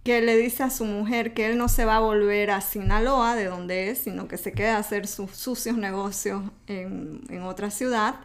que 0.05 0.21
le 0.21 0.37
dice 0.37 0.65
a 0.65 0.69
su 0.69 0.85
mujer 0.85 1.33
que 1.33 1.47
él 1.47 1.57
no 1.57 1.71
se 1.71 1.87
va 1.87 1.97
a 1.97 2.01
volver 2.01 2.51
a 2.51 2.61
Sinaloa, 2.61 3.35
de 3.35 3.47
donde 3.47 3.89
es, 3.89 4.01
sino 4.01 4.29
que 4.29 4.37
se 4.37 4.53
queda 4.53 4.77
a 4.77 4.81
hacer 4.81 5.07
sus 5.07 5.31
sucios 5.31 5.79
negocios 5.79 6.43
en, 6.67 7.23
en 7.31 7.43
otra 7.45 7.71
ciudad, 7.71 8.17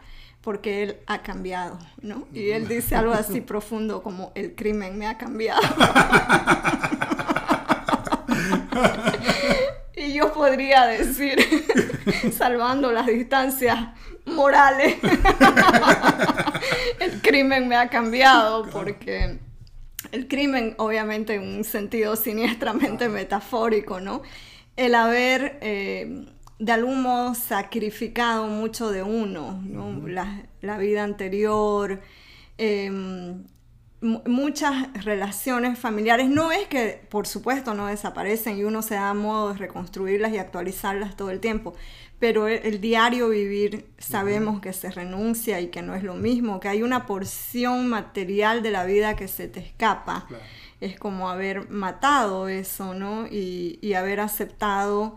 porque 0.42 0.82
él 0.82 0.96
ha 1.06 1.22
cambiado, 1.22 1.78
¿no? 2.02 2.28
Y 2.34 2.50
él 2.50 2.68
dice 2.68 2.96
algo 2.96 3.14
así 3.14 3.40
profundo 3.40 4.02
como 4.02 4.30
el 4.34 4.54
crimen 4.54 4.98
me 4.98 5.06
ha 5.06 5.16
cambiado. 5.16 5.62
yo 10.14 10.32
podría 10.32 10.86
decir, 10.86 11.38
salvando 12.36 12.92
las 12.92 13.06
distancias 13.06 13.78
morales, 14.26 14.96
el 17.00 17.20
crimen 17.20 17.68
me 17.68 17.76
ha 17.76 17.88
cambiado 17.88 18.68
porque 18.70 19.38
el 20.12 20.28
crimen, 20.28 20.74
obviamente, 20.78 21.34
en 21.34 21.42
un 21.56 21.64
sentido 21.64 22.16
siniestramente 22.16 23.08
metafórico, 23.08 24.00
¿no? 24.00 24.22
El 24.76 24.94
haber, 24.94 25.58
eh, 25.60 26.26
de 26.58 26.72
algún 26.72 27.02
modo, 27.02 27.34
sacrificado 27.34 28.46
mucho 28.46 28.90
de 28.90 29.02
uno, 29.02 29.60
¿no? 29.64 30.06
la, 30.06 30.46
la 30.60 30.78
vida 30.78 31.02
anterior, 31.04 32.00
eh, 32.58 32.90
mu- 32.90 33.44
muchas 34.04 34.92
relaciones 35.04 35.78
familiares. 35.78 36.28
No 36.28 36.52
es 36.52 36.66
que, 36.68 37.04
por 37.08 37.26
supuesto, 37.26 37.74
no 37.74 37.86
desaparecen 37.86 38.58
y 38.58 38.64
uno 38.64 38.82
se 38.82 38.94
da 38.94 39.14
modo 39.14 39.52
de 39.52 39.58
reconstruirlas 39.58 40.32
y 40.32 40.38
actualizarlas 40.38 41.16
todo 41.16 41.30
el 41.30 41.40
tiempo, 41.40 41.74
pero 42.18 42.46
el, 42.46 42.60
el 42.64 42.80
diario 42.80 43.30
vivir 43.30 43.86
sabemos 43.98 44.60
que 44.60 44.72
se 44.72 44.90
renuncia 44.90 45.60
y 45.60 45.68
que 45.68 45.82
no 45.82 45.94
es 45.94 46.02
lo 46.02 46.14
mismo, 46.14 46.60
que 46.60 46.68
hay 46.68 46.82
una 46.82 47.06
porción 47.06 47.88
material 47.88 48.62
de 48.62 48.70
la 48.70 48.84
vida 48.84 49.16
que 49.16 49.26
se 49.26 49.48
te 49.48 49.60
escapa. 49.60 50.26
Claro. 50.28 50.44
Es 50.80 50.98
como 50.98 51.30
haber 51.30 51.70
matado 51.70 52.48
eso, 52.48 52.92
¿no? 52.92 53.26
Y, 53.26 53.78
y 53.80 53.94
haber 53.94 54.20
aceptado 54.20 55.16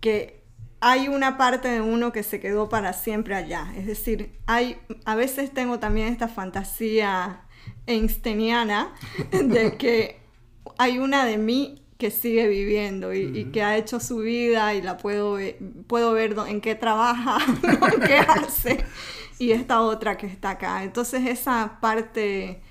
que 0.00 0.44
hay 0.80 1.08
una 1.08 1.38
parte 1.38 1.68
de 1.68 1.80
uno 1.80 2.12
que 2.12 2.22
se 2.22 2.38
quedó 2.38 2.68
para 2.68 2.92
siempre 2.92 3.34
allá. 3.34 3.72
Es 3.76 3.86
decir, 3.86 4.38
hay, 4.46 4.78
a 5.06 5.14
veces 5.14 5.52
tengo 5.54 5.78
también 5.78 6.08
esta 6.08 6.28
fantasía 6.28 7.45
einsteiniana 7.86 8.94
de 9.30 9.76
que 9.76 10.20
hay 10.78 10.98
una 10.98 11.24
de 11.24 11.38
mí 11.38 11.82
que 11.98 12.10
sigue 12.10 12.46
viviendo 12.48 13.14
y, 13.14 13.38
y 13.38 13.44
que 13.46 13.62
ha 13.62 13.76
hecho 13.76 14.00
su 14.00 14.18
vida 14.18 14.74
y 14.74 14.82
la 14.82 14.98
puedo 14.98 15.32
ver, 15.32 15.58
puedo 15.86 16.12
ver 16.12 16.36
en 16.46 16.60
qué 16.60 16.74
trabaja, 16.74 17.38
¿no? 17.62 17.86
qué 18.06 18.18
hace 18.28 18.84
y 19.38 19.52
esta 19.52 19.82
otra 19.82 20.16
que 20.16 20.26
está 20.26 20.50
acá. 20.50 20.82
Entonces 20.82 21.26
esa 21.26 21.78
parte 21.80 22.62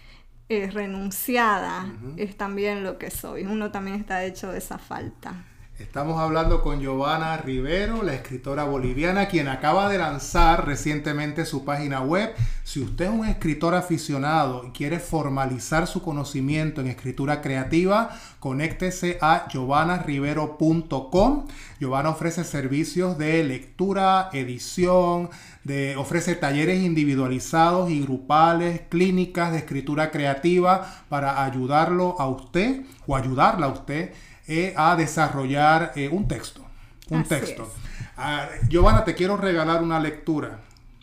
eh, 0.50 0.70
renunciada 0.72 1.92
es 2.18 2.38
también 2.38 2.84
lo 2.84 2.98
que 2.98 3.12
soy. 3.12 3.46
Uno 3.46 3.72
también 3.72 3.98
está 3.98 4.24
hecho 4.24 4.52
de 4.52 4.60
esa 4.60 4.78
falta. 4.78 5.46
Estamos 5.78 6.22
hablando 6.22 6.62
con 6.62 6.80
Giovanna 6.80 7.36
Rivero, 7.36 8.02
la 8.02 8.14
escritora 8.14 8.64
boliviana, 8.64 9.28
quien 9.28 9.50
acaba 9.50 9.90
de 9.90 9.98
lanzar 9.98 10.66
recientemente 10.66 11.44
su 11.44 11.66
página 11.66 12.00
web. 12.00 12.34
Si 12.64 12.80
usted 12.80 13.06
es 13.06 13.12
un 13.12 13.26
escritor 13.26 13.76
aficionado 13.76 14.64
y 14.66 14.70
quiere 14.72 15.02
formalizar 15.02 15.86
su 15.86 16.02
conocimiento 16.02 16.80
en 16.80 16.88
escritura 16.88 17.42
creativa, 17.42 18.18
conéctese 18.40 19.18
a 19.20 19.48
giovanarivero.com. 19.50 21.48
Giovanna 21.78 22.10
ofrece 22.12 22.46
servicios 22.46 23.18
de 23.18 23.44
lectura, 23.44 24.30
edición, 24.32 25.30
de, 25.66 25.98
ofrece 25.98 26.36
talleres 26.36 26.82
individualizados 26.84 27.92
y 27.92 28.00
grupales, 28.02 28.80
clínicas 28.88 29.52
de 29.52 29.58
escritura 29.58 30.10
creativa 30.10 31.04
para 31.10 31.44
ayudarlo 31.44 32.16
a 32.18 32.30
usted 32.30 32.84
o 33.08 33.18
ayudarla 33.18 33.66
a 33.66 33.72
usted 33.72 34.14
eh, 34.48 34.74
a 34.76 34.96
desarrollar 34.96 35.92
eh, 35.96 36.10
un 36.10 36.28
texto. 36.28 36.66
Un 37.10 37.22
Así 37.22 37.30
texto. 37.30 37.72
Ah, 38.18 38.48
Giovanna, 38.70 39.04
te 39.04 39.14
quiero 39.14 39.38
regalar 39.38 39.84
una 39.84 40.00
lectura 40.00 40.60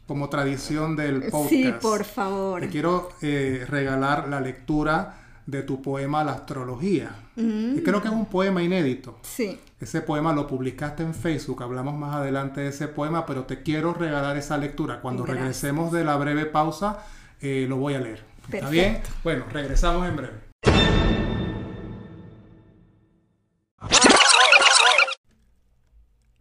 como 0.07 0.28
tradición 0.28 0.97
del 0.97 1.22
podcast. 1.30 1.51
Sí, 1.51 1.72
por 1.80 2.05
favor. 2.05 2.61
Te 2.61 2.68
quiero 2.68 3.11
eh, 3.22 3.64
regalar 3.68 4.28
la 4.28 4.40
lectura 4.40 5.18
de 5.47 5.62
tu 5.62 5.82
poema 5.82 6.24
La 6.24 6.32
Astrología. 6.32 7.16
Y 7.34 7.80
creo 7.82 8.03
que 8.03 8.09
es 8.09 8.14
un 8.14 8.26
poema 8.26 8.62
inédito. 8.62 9.18
Sí. 9.22 9.59
Ese 9.80 10.03
poema 10.03 10.32
lo 10.32 10.47
publicaste 10.47 11.03
en 11.03 11.14
Facebook, 11.14 11.62
hablamos 11.62 11.95
más 11.95 12.14
adelante 12.14 12.61
de 12.61 12.68
ese 12.68 12.88
poema, 12.88 13.24
pero 13.24 13.45
te 13.45 13.62
quiero 13.62 13.95
regalar 13.95 14.36
esa 14.36 14.59
lectura. 14.59 15.01
Cuando 15.01 15.24
regresemos 15.24 15.90
de 15.93 16.05
la 16.05 16.16
breve 16.16 16.47
pausa, 16.47 16.99
eh, 17.40 17.66
lo 17.68 17.78
voy 17.78 17.95
a 17.95 18.01
leer. 18.01 18.22
¿Está 18.51 18.68
bien? 18.68 19.01
Bueno, 19.24 19.47
regresamos 19.51 20.07
en 20.07 20.16
breve. 20.16 20.51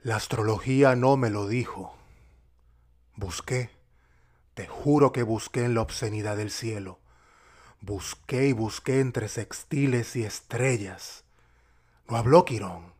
La 0.04 0.16
astrología 0.16 0.96
no 0.96 1.16
me 1.16 1.30
lo 1.30 1.48
dijo. 1.48 1.96
Busqué, 3.16 3.70
te 4.56 4.66
juro 4.66 5.12
que 5.12 5.22
busqué 5.22 5.64
en 5.64 5.76
la 5.76 5.82
obscenidad 5.82 6.38
del 6.38 6.50
cielo. 6.50 6.98
Busqué 7.82 8.48
y 8.48 8.54
busqué 8.54 9.00
entre 9.00 9.28
sextiles 9.28 10.16
y 10.16 10.24
estrellas. 10.24 11.24
No 12.10 12.18
habló 12.18 12.46
Quirón. 12.46 12.94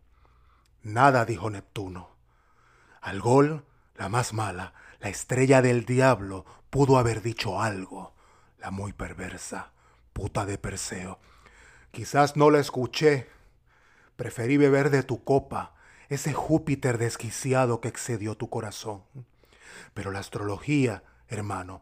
Nada 0.84 1.26
dijo 1.26 1.50
Neptuno. 1.50 2.12
Algol, 3.02 3.66
la 3.96 4.08
más 4.08 4.32
mala, 4.32 4.76
la 5.00 5.10
estrella 5.10 5.64
del 5.64 5.86
diablo, 5.86 6.46
pudo 6.70 7.00
haber 7.00 7.24
dicho 7.24 7.60
algo. 7.62 8.14
La 8.60 8.70
muy 8.70 8.94
perversa, 8.94 9.72
puta 10.14 10.46
de 10.46 10.60
Perseo. 10.60 11.18
Quizás 11.90 12.38
no 12.38 12.52
la 12.52 12.60
escuché. 12.60 13.28
Preferí 14.18 14.58
beber 14.58 14.92
de 14.92 15.02
tu 15.02 15.24
copa, 15.24 15.74
ese 16.12 16.34
Júpiter 16.34 16.98
desquiciado 16.98 17.80
que 17.80 17.88
excedió 17.88 18.36
tu 18.36 18.50
corazón. 18.50 19.02
Pero 19.94 20.12
la 20.12 20.20
astrología, 20.20 21.04
hermano, 21.30 21.82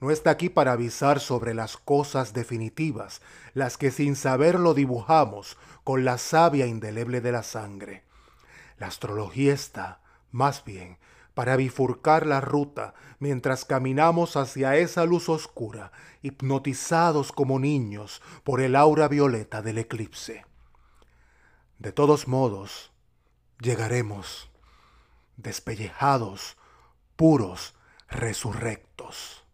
no 0.00 0.10
está 0.10 0.28
aquí 0.28 0.50
para 0.50 0.72
avisar 0.72 1.18
sobre 1.18 1.54
las 1.54 1.78
cosas 1.78 2.34
definitivas, 2.34 3.22
las 3.54 3.78
que 3.78 3.90
sin 3.90 4.16
saberlo 4.16 4.74
dibujamos 4.74 5.56
con 5.82 6.04
la 6.04 6.18
savia 6.18 6.66
indeleble 6.66 7.22
de 7.22 7.32
la 7.32 7.42
sangre. 7.42 8.04
La 8.76 8.88
astrología 8.88 9.54
está, 9.54 10.02
más 10.30 10.62
bien, 10.62 10.98
para 11.32 11.56
bifurcar 11.56 12.26
la 12.26 12.42
ruta 12.42 12.92
mientras 13.18 13.64
caminamos 13.64 14.36
hacia 14.36 14.76
esa 14.76 15.06
luz 15.06 15.30
oscura, 15.30 15.90
hipnotizados 16.20 17.32
como 17.32 17.58
niños 17.58 18.20
por 18.44 18.60
el 18.60 18.76
aura 18.76 19.08
violeta 19.08 19.62
del 19.62 19.78
eclipse. 19.78 20.44
De 21.78 21.92
todos 21.92 22.28
modos, 22.28 22.89
llegaremos, 23.60 24.50
despellejados, 25.36 26.56
puros, 27.16 27.74
resurrectos. 28.08 29.44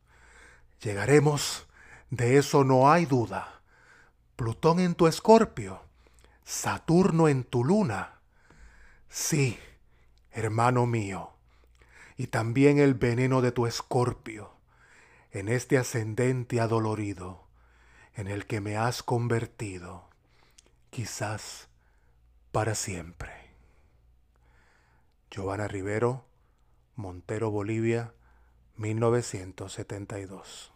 Llegaremos, 0.81 1.67
de 2.11 2.39
eso 2.39 2.65
no 2.65 2.91
hay 2.91 3.05
duda. 3.07 3.61
Plutón 4.37 4.81
en 4.81 4.95
tu 4.95 5.07
escorpio, 5.07 5.83
Saturno 6.45 7.29
en 7.29 7.43
tu 7.43 7.65
luna. 7.65 8.21
Sí, 9.09 9.59
hermano 10.31 10.87
mío, 10.87 11.31
y 12.17 12.29
también 12.29 12.79
el 12.79 12.95
veneno 12.95 13.43
de 13.43 13.51
tu 13.51 13.67
escorpio, 13.67 14.53
en 15.33 15.49
este 15.49 15.77
ascendente 15.77 16.61
adolorido, 16.61 17.47
en 18.15 18.29
el 18.29 18.47
que 18.47 18.61
me 18.61 18.77
has 18.77 19.03
convertido, 19.03 20.09
quizás 20.91 21.69
para 22.53 22.75
siempre. 22.75 23.46
Giovanna 25.31 25.67
Rivero, 25.67 26.25
Montero, 26.95 27.51
Bolivia, 27.51 28.15
1972. 28.77 30.73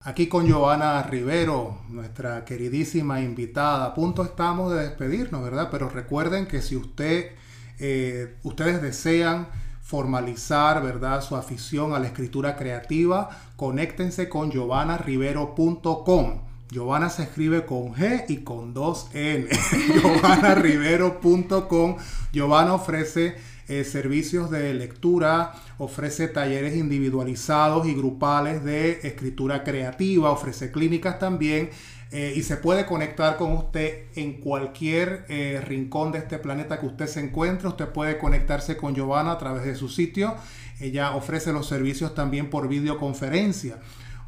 Aquí 0.00 0.28
con 0.28 0.46
Giovanna 0.46 1.02
Rivero, 1.02 1.82
nuestra 1.88 2.44
queridísima 2.44 3.20
invitada. 3.20 3.86
A 3.86 3.94
punto 3.94 4.22
estamos 4.24 4.72
de 4.72 4.82
despedirnos, 4.82 5.42
¿verdad? 5.42 5.68
Pero 5.70 5.88
recuerden 5.88 6.46
que 6.46 6.62
si 6.62 6.76
usted, 6.76 7.32
eh, 7.78 8.36
ustedes 8.42 8.80
desean 8.80 9.48
formalizar, 9.86 10.82
¿verdad? 10.82 11.22
Su 11.22 11.36
afición 11.36 11.94
a 11.94 12.00
la 12.00 12.08
escritura 12.08 12.56
creativa, 12.56 13.30
conéctense 13.54 14.28
con 14.28 14.50
giovanarivero.com. 14.50 16.40
Giovanna 16.68 17.08
se 17.08 17.22
escribe 17.22 17.64
con 17.64 17.94
G 17.94 18.24
y 18.28 18.38
con 18.38 18.74
dos 18.74 19.08
N. 19.14 19.46
giovanarivero.com. 19.94 21.96
Giovanna 22.32 22.74
ofrece 22.74 23.36
eh, 23.68 23.84
servicios 23.84 24.50
de 24.50 24.74
lectura, 24.74 25.54
ofrece 25.78 26.26
talleres 26.26 26.74
individualizados 26.74 27.86
y 27.86 27.94
grupales 27.94 28.64
de 28.64 28.98
escritura 29.04 29.62
creativa, 29.62 30.32
ofrece 30.32 30.72
clínicas 30.72 31.20
también 31.20 31.70
eh, 32.12 32.34
y 32.36 32.42
se 32.42 32.56
puede 32.56 32.86
conectar 32.86 33.36
con 33.36 33.52
usted 33.52 34.04
en 34.14 34.34
cualquier 34.34 35.24
eh, 35.28 35.60
rincón 35.64 36.12
de 36.12 36.18
este 36.18 36.38
planeta 36.38 36.78
que 36.78 36.86
usted 36.86 37.06
se 37.08 37.20
encuentre. 37.20 37.68
Usted 37.68 37.88
puede 37.88 38.16
conectarse 38.18 38.76
con 38.76 38.94
Giovanna 38.94 39.32
a 39.32 39.38
través 39.38 39.64
de 39.64 39.74
su 39.74 39.88
sitio. 39.88 40.36
Ella 40.78 41.16
ofrece 41.16 41.52
los 41.52 41.66
servicios 41.66 42.14
también 42.14 42.48
por 42.48 42.68
videoconferencia 42.68 43.78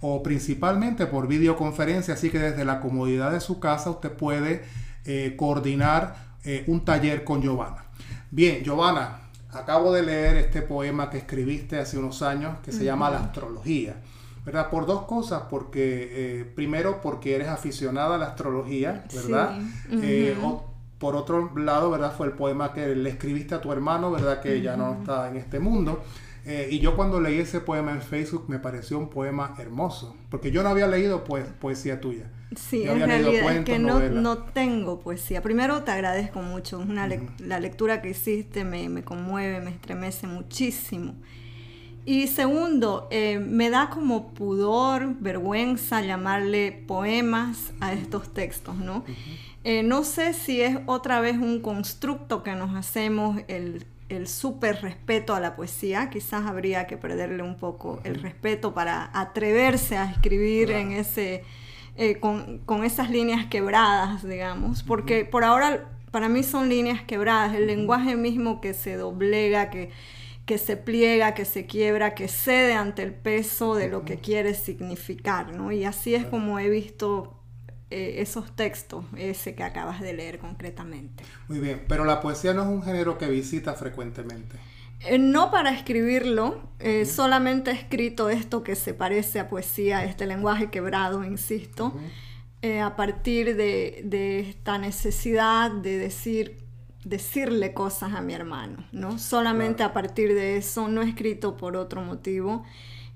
o 0.01 0.23
principalmente 0.23 1.07
por 1.07 1.29
videoconferencia, 1.29 2.15
así 2.15 2.31
que 2.31 2.39
desde 2.39 2.65
la 2.65 2.81
comodidad 2.81 3.33
de 3.33 3.41
su 3.41 3.59
casa 3.61 3.91
usted 3.91 4.13
puede 4.13 4.63
eh, 5.05 5.35
coordinar 5.37 6.29
un 6.67 6.83
taller 6.83 7.25
con 7.25 7.43
Giovanna. 7.43 7.85
Bien, 8.31 8.65
Giovanna, 8.65 9.21
acabo 9.51 9.93
de 9.93 10.03
leer 10.03 10.37
este 10.39 10.63
poema 10.63 11.11
que 11.11 11.19
escribiste 11.19 11.79
hace 11.79 11.99
unos 11.99 12.23
años 12.23 12.57
que 12.65 12.73
se 12.73 12.85
llama 12.85 13.11
La 13.11 13.19
astrología. 13.19 13.97
¿Verdad? 14.49 14.71
Por 14.71 14.87
dos 14.87 15.03
cosas, 15.03 15.43
porque 15.51 16.41
eh, 16.41 16.45
primero 16.55 17.03
porque 17.03 17.35
eres 17.35 17.49
aficionada 17.49 18.15
a 18.15 18.19
la 18.19 18.29
astrología, 18.29 19.05
¿verdad? 19.15 19.61
Eh, 19.91 20.35
por 20.97 21.17
otro 21.17 21.53
lado, 21.55 21.91
¿verdad? 21.91 22.15
Fue 22.17 22.29
el 22.29 22.33
poema 22.33 22.73
que 22.73 22.97
le 22.97 23.11
escribiste 23.11 23.55
a 23.55 23.61
tu 23.61 23.71
hermano, 23.71 24.11
¿verdad? 24.11 24.41
Que 24.41 24.63
ya 24.63 24.75
no 24.75 24.95
está 24.95 25.29
en 25.29 25.37
este 25.37 25.59
mundo. 25.59 26.03
Eh, 26.47 26.67
y 26.71 26.79
yo 26.79 26.97
cuando 26.97 27.21
leí 27.21 27.41
ese 27.41 27.61
poema 27.61 27.93
en 27.93 28.01
Facebook 28.01 28.47
me 28.49 28.59
pareció 28.59 28.99
un 28.99 29.11
poema 29.11 29.55
hermoso, 29.59 30.17
porque 30.31 30.51
yo 30.51 30.63
no 30.63 30.71
había 30.71 30.87
leído 30.87 31.25
pues, 31.25 31.45
poesía 31.61 32.01
tuya. 32.01 32.31
Sí, 32.57 32.85
en 32.85 33.01
realidad 33.01 33.55
es 33.55 33.65
que 33.67 33.79
no, 33.79 34.01
no, 34.01 34.39
tengo 34.39 35.01
poesía. 35.01 35.43
Primero 35.43 35.83
te 35.83 35.91
agradezco 35.91 36.41
mucho, 36.41 36.79
una 36.79 37.07
la 37.39 37.61
lectura 37.61 38.01
que 38.01 38.09
hiciste 38.09 38.65
me, 38.65 38.89
me 38.89 39.05
conmueve, 39.05 39.61
me 39.61 39.73
estremece 39.73 40.27
muchísimo. 40.27 41.17
Y 42.05 42.27
segundo, 42.29 43.07
eh, 43.11 43.39
me 43.39 43.71
da 43.71 43.91
como 43.91 44.33
pudor, 44.33 45.15
vergüenza 45.21 46.01
llamarle 46.01 46.73
poemas 46.87 47.73
a 47.81 47.93
estos 47.93 48.33
textos, 48.33 48.77
¿no? 48.77 49.05
Eh, 49.65 49.83
no 49.83 50.05
sé 50.05 50.33
si 50.33 50.63
es 50.63 50.79
otra 50.87 51.21
vez 51.21 51.37
un 51.37 51.61
constructo 51.61 52.43
que 52.43 52.55
nos 52.55 52.75
hacemos 52.75 53.41
el, 53.49 53.85
el 54.09 54.27
súper 54.27 54.81
respeto 54.81 55.35
a 55.35 55.41
la 55.41 55.57
poesía, 55.57 56.09
quizás 56.11 56.47
habría 56.47 56.87
que 56.87 56.97
perderle 56.97 57.43
un 57.43 57.57
poco 57.57 58.01
el 58.05 58.15
respeto 58.23 58.73
para 58.73 59.11
atreverse 59.13 59.99
a 59.99 60.11
escribir 60.11 60.71
en 60.71 60.93
ese, 60.93 61.45
eh, 61.97 62.19
con, 62.19 62.59
con, 62.61 62.85
esas 62.85 63.11
líneas 63.11 63.47
quebradas, 63.47 64.27
digamos, 64.27 64.83
porque 64.83 65.25
por 65.25 65.45
ahora 65.45 65.91
para 66.11 66.29
mí 66.29 66.43
son 66.43 66.69
líneas 66.69 67.03
quebradas, 67.03 67.55
el 67.55 67.67
lenguaje 67.67 68.17
mismo 68.17 68.61
que 68.61 68.73
se 68.73 68.97
doblega, 68.97 69.69
que 69.69 69.91
que 70.49 70.57
se 70.57 70.79
pliega, 70.79 71.35
que 71.35 71.45
se 71.45 71.67
quiebra, 71.67 72.15
que 72.15 72.27
cede 72.27 72.73
ante 72.73 73.03
el 73.03 73.13
peso 73.13 73.75
de 73.75 73.89
lo 73.89 74.07
que 74.07 74.17
quiere 74.17 74.55
significar, 74.55 75.53
¿no? 75.53 75.73
Y 75.73 75.85
así 75.85 76.15
es 76.15 76.25
como 76.25 76.59
he 76.59 76.71
visto 76.71 77.39
eh, 77.91 78.23
esos 78.23 78.57
textos, 78.57 79.05
ese 79.15 79.55
que 79.55 79.63
acabas 79.63 80.01
de 80.01 80.15
leer 80.15 80.39
concretamente. 80.39 81.23
Muy 81.49 81.59
bien, 81.59 81.85
pero 81.87 82.07
la 82.07 82.23
poesía 82.23 82.55
no 82.55 82.63
es 82.63 82.69
un 82.69 82.83
género 82.83 83.19
que 83.19 83.27
visita 83.27 83.75
frecuentemente. 83.75 84.57
Eh, 85.01 85.19
no 85.19 85.51
para 85.51 85.71
escribirlo, 85.71 86.63
eh, 86.79 87.05
solamente 87.05 87.71
he 87.71 87.75
escrito 87.75 88.31
esto 88.31 88.63
que 88.63 88.75
se 88.75 88.95
parece 88.95 89.41
a 89.41 89.51
poesía, 89.51 90.03
este 90.07 90.25
lenguaje 90.25 90.71
quebrado, 90.71 91.25
insisto, 91.25 91.93
a 92.83 92.97
partir 92.97 93.55
de, 93.55 94.01
de 94.03 94.41
esta 94.41 94.79
necesidad 94.79 95.71
de 95.71 95.99
decir 95.99 96.68
decirle 97.09 97.73
cosas 97.73 98.13
a 98.15 98.21
mi 98.21 98.35
hermano, 98.35 98.85
¿no? 98.93 99.19
Solamente 99.19 99.83
a 99.83 99.93
partir 99.93 100.35
de 100.35 100.57
eso, 100.57 100.89
no 100.89 101.03
he 101.03 101.09
escrito 101.09 101.57
por 101.57 101.77
otro 101.77 102.03
motivo. 102.03 102.65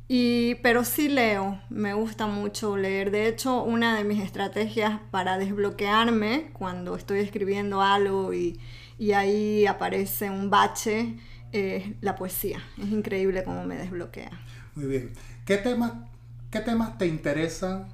Y, 0.08 0.56
pero 0.56 0.84
sí 0.84 1.08
leo, 1.08 1.60
me 1.70 1.94
gusta 1.94 2.26
mucho 2.26 2.76
leer. 2.76 3.10
De 3.10 3.28
hecho, 3.28 3.62
una 3.62 3.96
de 3.96 4.04
mis 4.04 4.22
estrategias 4.22 5.00
para 5.10 5.38
desbloquearme 5.38 6.50
cuando 6.52 6.96
estoy 6.96 7.20
escribiendo 7.20 7.82
algo 7.82 8.34
y, 8.34 8.58
y 8.98 9.12
ahí 9.12 9.66
aparece 9.66 10.30
un 10.30 10.50
bache 10.50 11.16
es 11.52 11.84
la 12.00 12.16
poesía. 12.16 12.62
Es 12.78 12.88
increíble 12.88 13.44
cómo 13.44 13.64
me 13.64 13.76
desbloquea. 13.76 14.30
Muy 14.74 14.86
bien. 14.86 15.12
¿Qué 15.44 15.58
temas, 15.58 15.92
qué 16.50 16.60
temas 16.60 16.98
te 16.98 17.06
interesan 17.06 17.86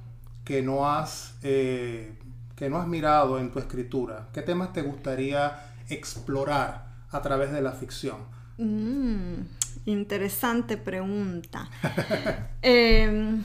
que 0.45 0.61
no 0.61 0.89
has, 0.89 1.35
eh, 1.43 2.13
que 2.55 2.69
no 2.69 2.77
has 2.77 2.87
mirado 2.87 3.39
en 3.39 3.51
tu 3.51 3.59
escritura? 3.59 4.29
¿Qué 4.33 4.41
temas 4.41 4.73
te 4.73 4.81
gustaría 4.81 5.68
explorar 5.89 6.89
a 7.11 7.21
través 7.21 7.51
de 7.51 7.61
la 7.61 7.71
ficción? 7.71 8.17
Mm, 8.57 9.41
interesante 9.85 10.77
pregunta. 10.77 11.69
Em, 12.61 13.43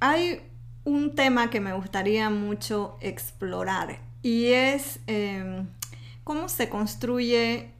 hay 0.00 0.42
un 0.84 1.14
tema 1.14 1.48
que 1.48 1.60
me 1.60 1.72
gustaría 1.72 2.28
mucho 2.28 2.96
explorar 3.00 4.00
y 4.22 4.46
es 4.46 5.00
em, 5.06 5.68
cómo 6.24 6.48
se 6.48 6.68
construye, 6.68 7.72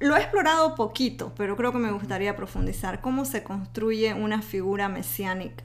lo 0.00 0.16
he 0.16 0.20
explorado 0.20 0.74
poquito, 0.74 1.32
pero 1.36 1.56
creo 1.56 1.72
que 1.72 1.78
me 1.78 1.92
gustaría 1.92 2.34
profundizar, 2.34 3.00
cómo 3.00 3.24
se 3.24 3.44
construye 3.44 4.12
una 4.12 4.42
figura 4.42 4.88
mesiánica. 4.88 5.64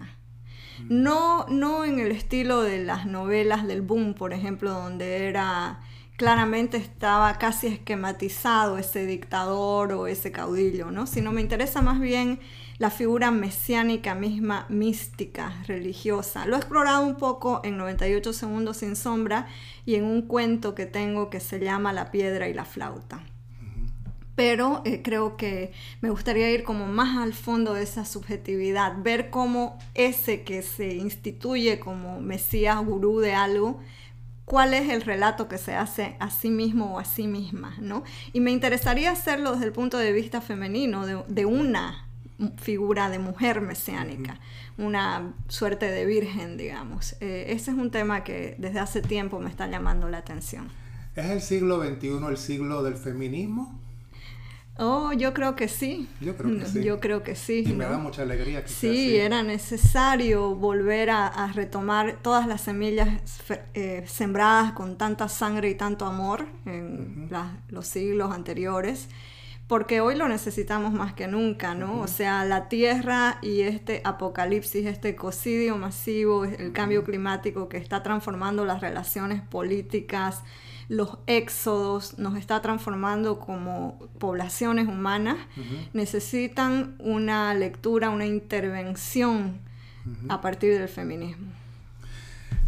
Mm. 0.83 1.03
No, 1.03 1.45
no 1.47 1.83
en 1.83 1.99
el 1.99 2.11
estilo 2.11 2.61
de 2.61 2.83
las 2.83 3.07
novelas 3.07 3.65
del 3.65 3.81
boom, 3.81 4.13
por 4.13 4.33
ejemplo, 4.33 4.71
donde 4.71 5.27
era 5.27 5.79
claramente 6.21 6.77
estaba 6.77 7.39
casi 7.39 7.65
esquematizado 7.65 8.77
ese 8.77 9.07
dictador 9.07 9.91
o 9.93 10.05
ese 10.05 10.31
caudillo, 10.31 10.91
¿no? 10.91 11.07
Sino 11.07 11.31
me 11.31 11.41
interesa 11.41 11.81
más 11.81 11.99
bien 11.99 12.39
la 12.77 12.91
figura 12.91 13.31
mesiánica 13.31 14.13
misma, 14.13 14.67
mística, 14.69 15.51
religiosa. 15.65 16.45
Lo 16.45 16.55
he 16.55 16.59
explorado 16.59 17.07
un 17.07 17.15
poco 17.15 17.61
en 17.63 17.75
98 17.75 18.33
segundos 18.33 18.77
sin 18.77 18.95
sombra 18.95 19.47
y 19.83 19.95
en 19.95 20.03
un 20.03 20.21
cuento 20.21 20.75
que 20.75 20.85
tengo 20.85 21.31
que 21.31 21.39
se 21.39 21.59
llama 21.59 21.91
La 21.91 22.11
piedra 22.11 22.47
y 22.47 22.53
la 22.53 22.65
flauta. 22.65 23.23
Pero 24.35 24.83
eh, 24.85 25.01
creo 25.01 25.37
que 25.37 25.71
me 26.01 26.11
gustaría 26.11 26.51
ir 26.51 26.63
como 26.63 26.85
más 26.85 27.17
al 27.17 27.33
fondo 27.33 27.73
de 27.73 27.81
esa 27.81 28.05
subjetividad, 28.05 28.93
ver 29.01 29.31
cómo 29.31 29.79
ese 29.95 30.43
que 30.43 30.61
se 30.61 30.93
instituye 30.93 31.79
como 31.79 32.21
mesías, 32.21 32.77
gurú 32.85 33.21
de 33.21 33.33
algo, 33.33 33.79
cuál 34.51 34.73
es 34.73 34.89
el 34.89 35.01
relato 35.01 35.47
que 35.47 35.57
se 35.57 35.75
hace 35.75 36.17
a 36.19 36.29
sí 36.29 36.49
mismo 36.49 36.95
o 36.95 36.99
a 36.99 37.05
sí 37.05 37.25
misma, 37.25 37.73
¿no? 37.79 38.03
Y 38.33 38.41
me 38.41 38.51
interesaría 38.51 39.09
hacerlo 39.09 39.53
desde 39.53 39.67
el 39.67 39.71
punto 39.71 39.97
de 39.97 40.11
vista 40.11 40.41
femenino, 40.41 41.05
de, 41.05 41.45
una 41.45 42.05
figura 42.57 43.09
de 43.09 43.17
mujer 43.17 43.61
mesiánica, 43.61 44.41
una 44.77 45.35
suerte 45.47 45.89
de 45.89 46.05
virgen, 46.05 46.57
digamos. 46.57 47.15
Eh, 47.21 47.45
ese 47.47 47.71
es 47.71 47.77
un 47.77 47.91
tema 47.91 48.25
que 48.25 48.55
desde 48.57 48.79
hace 48.79 49.01
tiempo 49.01 49.39
me 49.39 49.49
está 49.49 49.67
llamando 49.67 50.09
la 50.09 50.17
atención. 50.17 50.67
¿Es 51.15 51.27
el 51.27 51.41
siglo 51.41 51.81
XXI 51.81 52.17
el 52.27 52.37
siglo 52.37 52.83
del 52.83 52.95
feminismo? 52.95 53.79
Oh, 54.83 55.13
yo 55.13 55.31
creo 55.31 55.55
que 55.55 55.67
sí. 55.67 56.09
Yo 56.19 56.35
creo 56.35 56.57
que 56.57 56.65
sí. 56.65 56.83
Yo 56.83 56.99
creo 56.99 57.21
que 57.21 57.35
sí. 57.35 57.63
Y 57.67 57.73
me 57.73 57.85
da 57.85 57.99
mucha 57.99 58.23
alegría 58.23 58.63
que 58.63 58.69
Sí, 58.69 59.15
era 59.15 59.43
necesario 59.43 60.55
volver 60.55 61.11
a, 61.11 61.51
retomar 61.53 62.17
todas 62.23 62.47
las 62.47 62.61
semillas 62.61 63.09
eh, 63.75 64.03
sembradas 64.07 64.71
con 64.71 64.97
tanta 64.97 65.29
sangre 65.29 65.69
y 65.69 65.75
tanto 65.75 66.05
amor 66.05 66.47
en 66.65 67.29
los 67.69 67.85
siglos 67.85 68.31
anteriores, 68.31 69.07
porque 69.67 70.01
hoy 70.01 70.15
lo 70.15 70.27
necesitamos 70.27 70.93
más 70.93 71.13
que 71.13 71.27
nunca, 71.27 71.75
¿no? 71.75 72.01
O 72.01 72.07
sea, 72.07 72.43
la 72.45 72.67
tierra 72.67 73.37
y 73.43 73.61
este 73.61 74.01
apocalipsis, 74.03 74.87
este 74.87 75.09
ecocidio 75.09 75.77
masivo, 75.77 76.45
el 76.45 76.71
cambio 76.73 77.03
climático 77.03 77.69
que 77.69 77.77
está 77.77 78.01
transformando 78.01 78.65
las 78.65 78.81
relaciones 78.81 79.41
políticas, 79.41 80.43
los 80.91 81.19
éxodos, 81.25 82.19
nos 82.19 82.35
está 82.35 82.61
transformando 82.61 83.39
como 83.39 83.97
poblaciones 84.19 84.89
humanas, 84.89 85.37
necesitan 85.93 86.95
una 86.99 87.53
lectura, 87.53 88.09
una 88.09 88.25
intervención 88.25 89.61
a 90.27 90.41
partir 90.41 90.77
del 90.77 90.89
feminismo. 90.89 91.47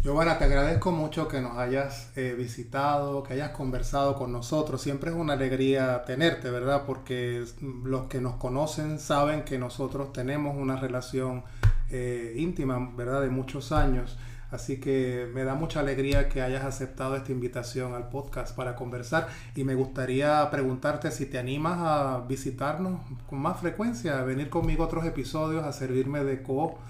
Giovanna, 0.02 0.38
te 0.38 0.44
agradezco 0.44 0.90
mucho 0.90 1.28
que 1.28 1.42
nos 1.42 1.58
hayas 1.58 2.12
eh, 2.16 2.34
visitado, 2.34 3.22
que 3.22 3.34
hayas 3.34 3.50
conversado 3.50 4.16
con 4.16 4.32
nosotros. 4.32 4.80
Siempre 4.80 5.10
es 5.10 5.16
una 5.16 5.34
alegría 5.34 6.02
tenerte, 6.06 6.50
¿verdad? 6.50 6.84
Porque 6.86 7.44
los 7.84 8.06
que 8.06 8.22
nos 8.22 8.36
conocen 8.36 9.00
saben 9.00 9.44
que 9.44 9.58
nosotros 9.58 10.14
tenemos 10.14 10.56
una 10.56 10.76
relación 10.76 11.44
eh, 11.90 12.32
íntima, 12.36 12.90
¿verdad? 12.96 13.20
De 13.20 13.28
muchos 13.28 13.70
años. 13.70 14.16
Así 14.54 14.78
que 14.78 15.28
me 15.34 15.42
da 15.42 15.54
mucha 15.56 15.80
alegría 15.80 16.28
que 16.28 16.40
hayas 16.40 16.64
aceptado 16.64 17.16
esta 17.16 17.32
invitación 17.32 17.92
al 17.92 18.08
podcast 18.08 18.54
para 18.54 18.76
conversar 18.76 19.26
y 19.56 19.64
me 19.64 19.74
gustaría 19.74 20.48
preguntarte 20.48 21.10
si 21.10 21.26
te 21.26 21.38
animas 21.38 21.80
a 21.80 22.24
visitarnos 22.28 23.00
con 23.28 23.40
más 23.40 23.58
frecuencia, 23.58 24.20
a 24.20 24.22
venir 24.22 24.50
conmigo 24.50 24.84
a 24.84 24.86
otros 24.86 25.04
episodios, 25.06 25.64
a 25.64 25.72
servirme 25.72 26.22
de 26.22 26.42
co-animadora. 26.42 26.84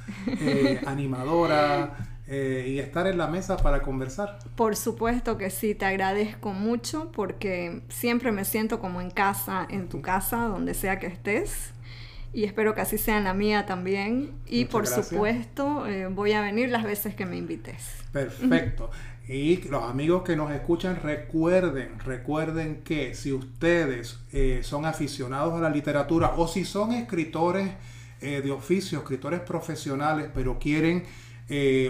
Eh, 2.26 2.68
y 2.68 2.78
estar 2.78 3.06
en 3.06 3.18
la 3.18 3.26
mesa 3.26 3.58
para 3.58 3.82
conversar. 3.82 4.38
Por 4.56 4.76
supuesto 4.76 5.36
que 5.36 5.50
sí, 5.50 5.74
te 5.74 5.84
agradezco 5.84 6.54
mucho 6.54 7.12
porque 7.12 7.82
siempre 7.90 8.32
me 8.32 8.46
siento 8.46 8.80
como 8.80 9.02
en 9.02 9.10
casa, 9.10 9.66
en 9.68 9.90
tu 9.90 10.00
casa, 10.00 10.48
donde 10.48 10.72
sea 10.72 10.98
que 10.98 11.06
estés 11.06 11.74
y 12.34 12.44
espero 12.44 12.74
que 12.74 12.80
así 12.80 12.98
sea 12.98 13.16
en 13.16 13.24
la 13.24 13.32
mía 13.32 13.64
también. 13.64 14.32
Y 14.46 14.64
por 14.64 14.86
supuesto, 14.86 15.86
eh, 15.86 16.08
voy 16.08 16.32
a 16.32 16.40
venir 16.40 16.68
las 16.68 16.82
veces 16.82 17.14
que 17.14 17.24
me 17.24 17.36
invites. 17.36 17.94
Perfecto. 18.12 18.90
Y 19.28 19.62
los 19.68 19.84
amigos 19.84 20.22
que 20.24 20.36
nos 20.36 20.50
escuchan, 20.50 20.98
recuerden, 21.02 21.98
recuerden 22.00 22.82
que 22.82 23.14
si 23.14 23.32
ustedes 23.32 24.18
eh, 24.32 24.60
son 24.62 24.84
aficionados 24.84 25.54
a 25.54 25.60
la 25.60 25.70
literatura 25.70 26.34
o 26.36 26.48
si 26.48 26.64
son 26.64 26.92
escritores 26.92 27.70
eh, 28.20 28.42
de 28.42 28.50
oficio, 28.50 28.98
escritores 28.98 29.40
profesionales, 29.40 30.28
pero 30.34 30.58
quieren 30.58 31.04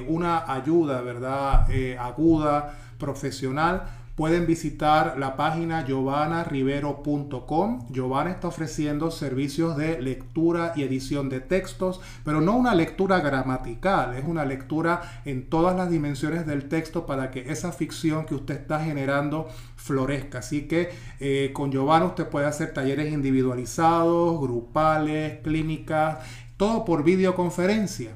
una 0.08 0.52
ayuda, 0.52 1.00
¿verdad? 1.00 1.68
aguda, 1.96 2.76
profesional, 2.98 3.84
Pueden 4.14 4.46
visitar 4.46 5.18
la 5.18 5.34
página 5.34 5.84
giovanarivero.com. 5.84 7.88
Giovanna 7.90 8.30
está 8.30 8.46
ofreciendo 8.46 9.10
servicios 9.10 9.76
de 9.76 10.00
lectura 10.00 10.72
y 10.76 10.84
edición 10.84 11.28
de 11.28 11.40
textos, 11.40 12.00
pero 12.24 12.40
no 12.40 12.56
una 12.56 12.76
lectura 12.76 13.18
gramatical, 13.18 14.14
es 14.14 14.24
una 14.24 14.44
lectura 14.44 15.20
en 15.24 15.50
todas 15.50 15.74
las 15.74 15.90
dimensiones 15.90 16.46
del 16.46 16.68
texto 16.68 17.06
para 17.06 17.32
que 17.32 17.50
esa 17.50 17.72
ficción 17.72 18.24
que 18.24 18.36
usted 18.36 18.54
está 18.54 18.84
generando 18.84 19.48
florezca. 19.74 20.38
Así 20.38 20.68
que 20.68 20.90
eh, 21.18 21.50
con 21.52 21.72
Giovanna 21.72 22.06
usted 22.06 22.28
puede 22.28 22.46
hacer 22.46 22.72
talleres 22.72 23.12
individualizados, 23.12 24.40
grupales, 24.40 25.40
clínicas, 25.42 26.18
todo 26.56 26.84
por 26.84 27.02
videoconferencia. 27.02 28.12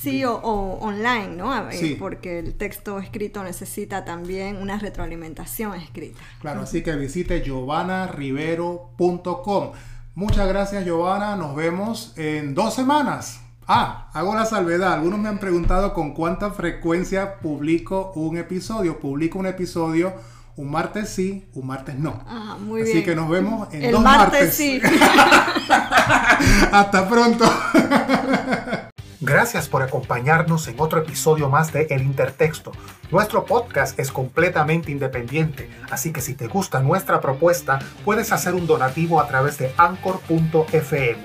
Sí, 0.00 0.24
o, 0.24 0.78
online, 0.80 1.36
¿no? 1.36 1.52
Porque 1.98 2.38
el 2.38 2.54
texto 2.54 2.98
escrito 2.98 3.42
necesita 3.42 4.04
también 4.04 4.56
una 4.56 4.78
retroalimentación 4.78 5.74
escrita. 5.74 6.18
Claro, 6.40 6.62
así 6.62 6.82
que 6.82 6.96
visite 6.96 7.42
giovanarivero.com. 7.42 9.72
Muchas 10.14 10.48
gracias, 10.48 10.84
Giovanna. 10.84 11.36
Nos 11.36 11.54
vemos 11.56 12.14
en 12.16 12.54
dos 12.54 12.74
semanas. 12.74 13.40
Ah, 13.66 14.10
hago 14.12 14.34
la 14.34 14.46
salvedad. 14.46 14.94
Algunos 14.94 15.18
me 15.18 15.28
han 15.28 15.38
preguntado 15.38 15.92
con 15.92 16.14
cuánta 16.14 16.52
frecuencia 16.52 17.40
publico 17.40 18.12
un 18.14 18.38
episodio. 18.38 19.00
Publico 19.00 19.38
un 19.38 19.46
episodio 19.46 20.14
un 20.56 20.70
martes 20.70 21.10
sí, 21.10 21.46
un 21.52 21.66
martes 21.66 21.96
no. 21.96 22.22
Ah, 22.26 22.56
muy 22.58 22.82
Así 22.82 23.04
que 23.04 23.14
nos 23.14 23.28
vemos 23.28 23.68
en 23.74 23.84
El 23.84 23.92
dos 23.92 24.02
martes. 24.02 24.54
sí. 24.54 24.80
Hasta 26.72 27.08
pronto. 27.08 27.44
Gracias 29.20 29.68
por 29.68 29.82
acompañarnos 29.82 30.68
en 30.68 30.78
otro 30.78 31.00
episodio 31.00 31.48
más 31.48 31.72
de 31.72 31.86
El 31.88 32.02
Intertexto. 32.02 32.72
Nuestro 33.10 33.46
podcast 33.46 33.98
es 33.98 34.12
completamente 34.12 34.90
independiente, 34.90 35.70
así 35.90 36.12
que 36.12 36.20
si 36.20 36.34
te 36.34 36.48
gusta 36.48 36.80
nuestra 36.80 37.20
propuesta, 37.20 37.78
puedes 38.04 38.32
hacer 38.32 38.54
un 38.54 38.66
donativo 38.66 39.20
a 39.20 39.26
través 39.26 39.56
de 39.58 39.72
anchor.fm. 39.78 41.16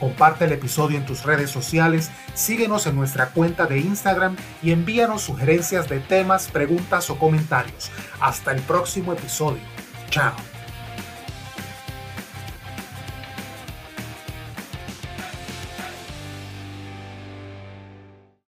Comparte 0.00 0.44
el 0.44 0.52
episodio 0.52 0.98
en 0.98 1.06
tus 1.06 1.22
redes 1.22 1.50
sociales, 1.50 2.10
síguenos 2.34 2.86
en 2.86 2.96
nuestra 2.96 3.28
cuenta 3.28 3.66
de 3.66 3.78
Instagram 3.78 4.36
y 4.62 4.72
envíanos 4.72 5.22
sugerencias 5.22 5.88
de 5.88 6.00
temas, 6.00 6.48
preguntas 6.48 7.08
o 7.10 7.18
comentarios. 7.18 7.90
Hasta 8.20 8.52
el 8.52 8.60
próximo 8.62 9.12
episodio. 9.12 9.62
Chao. 10.10 10.55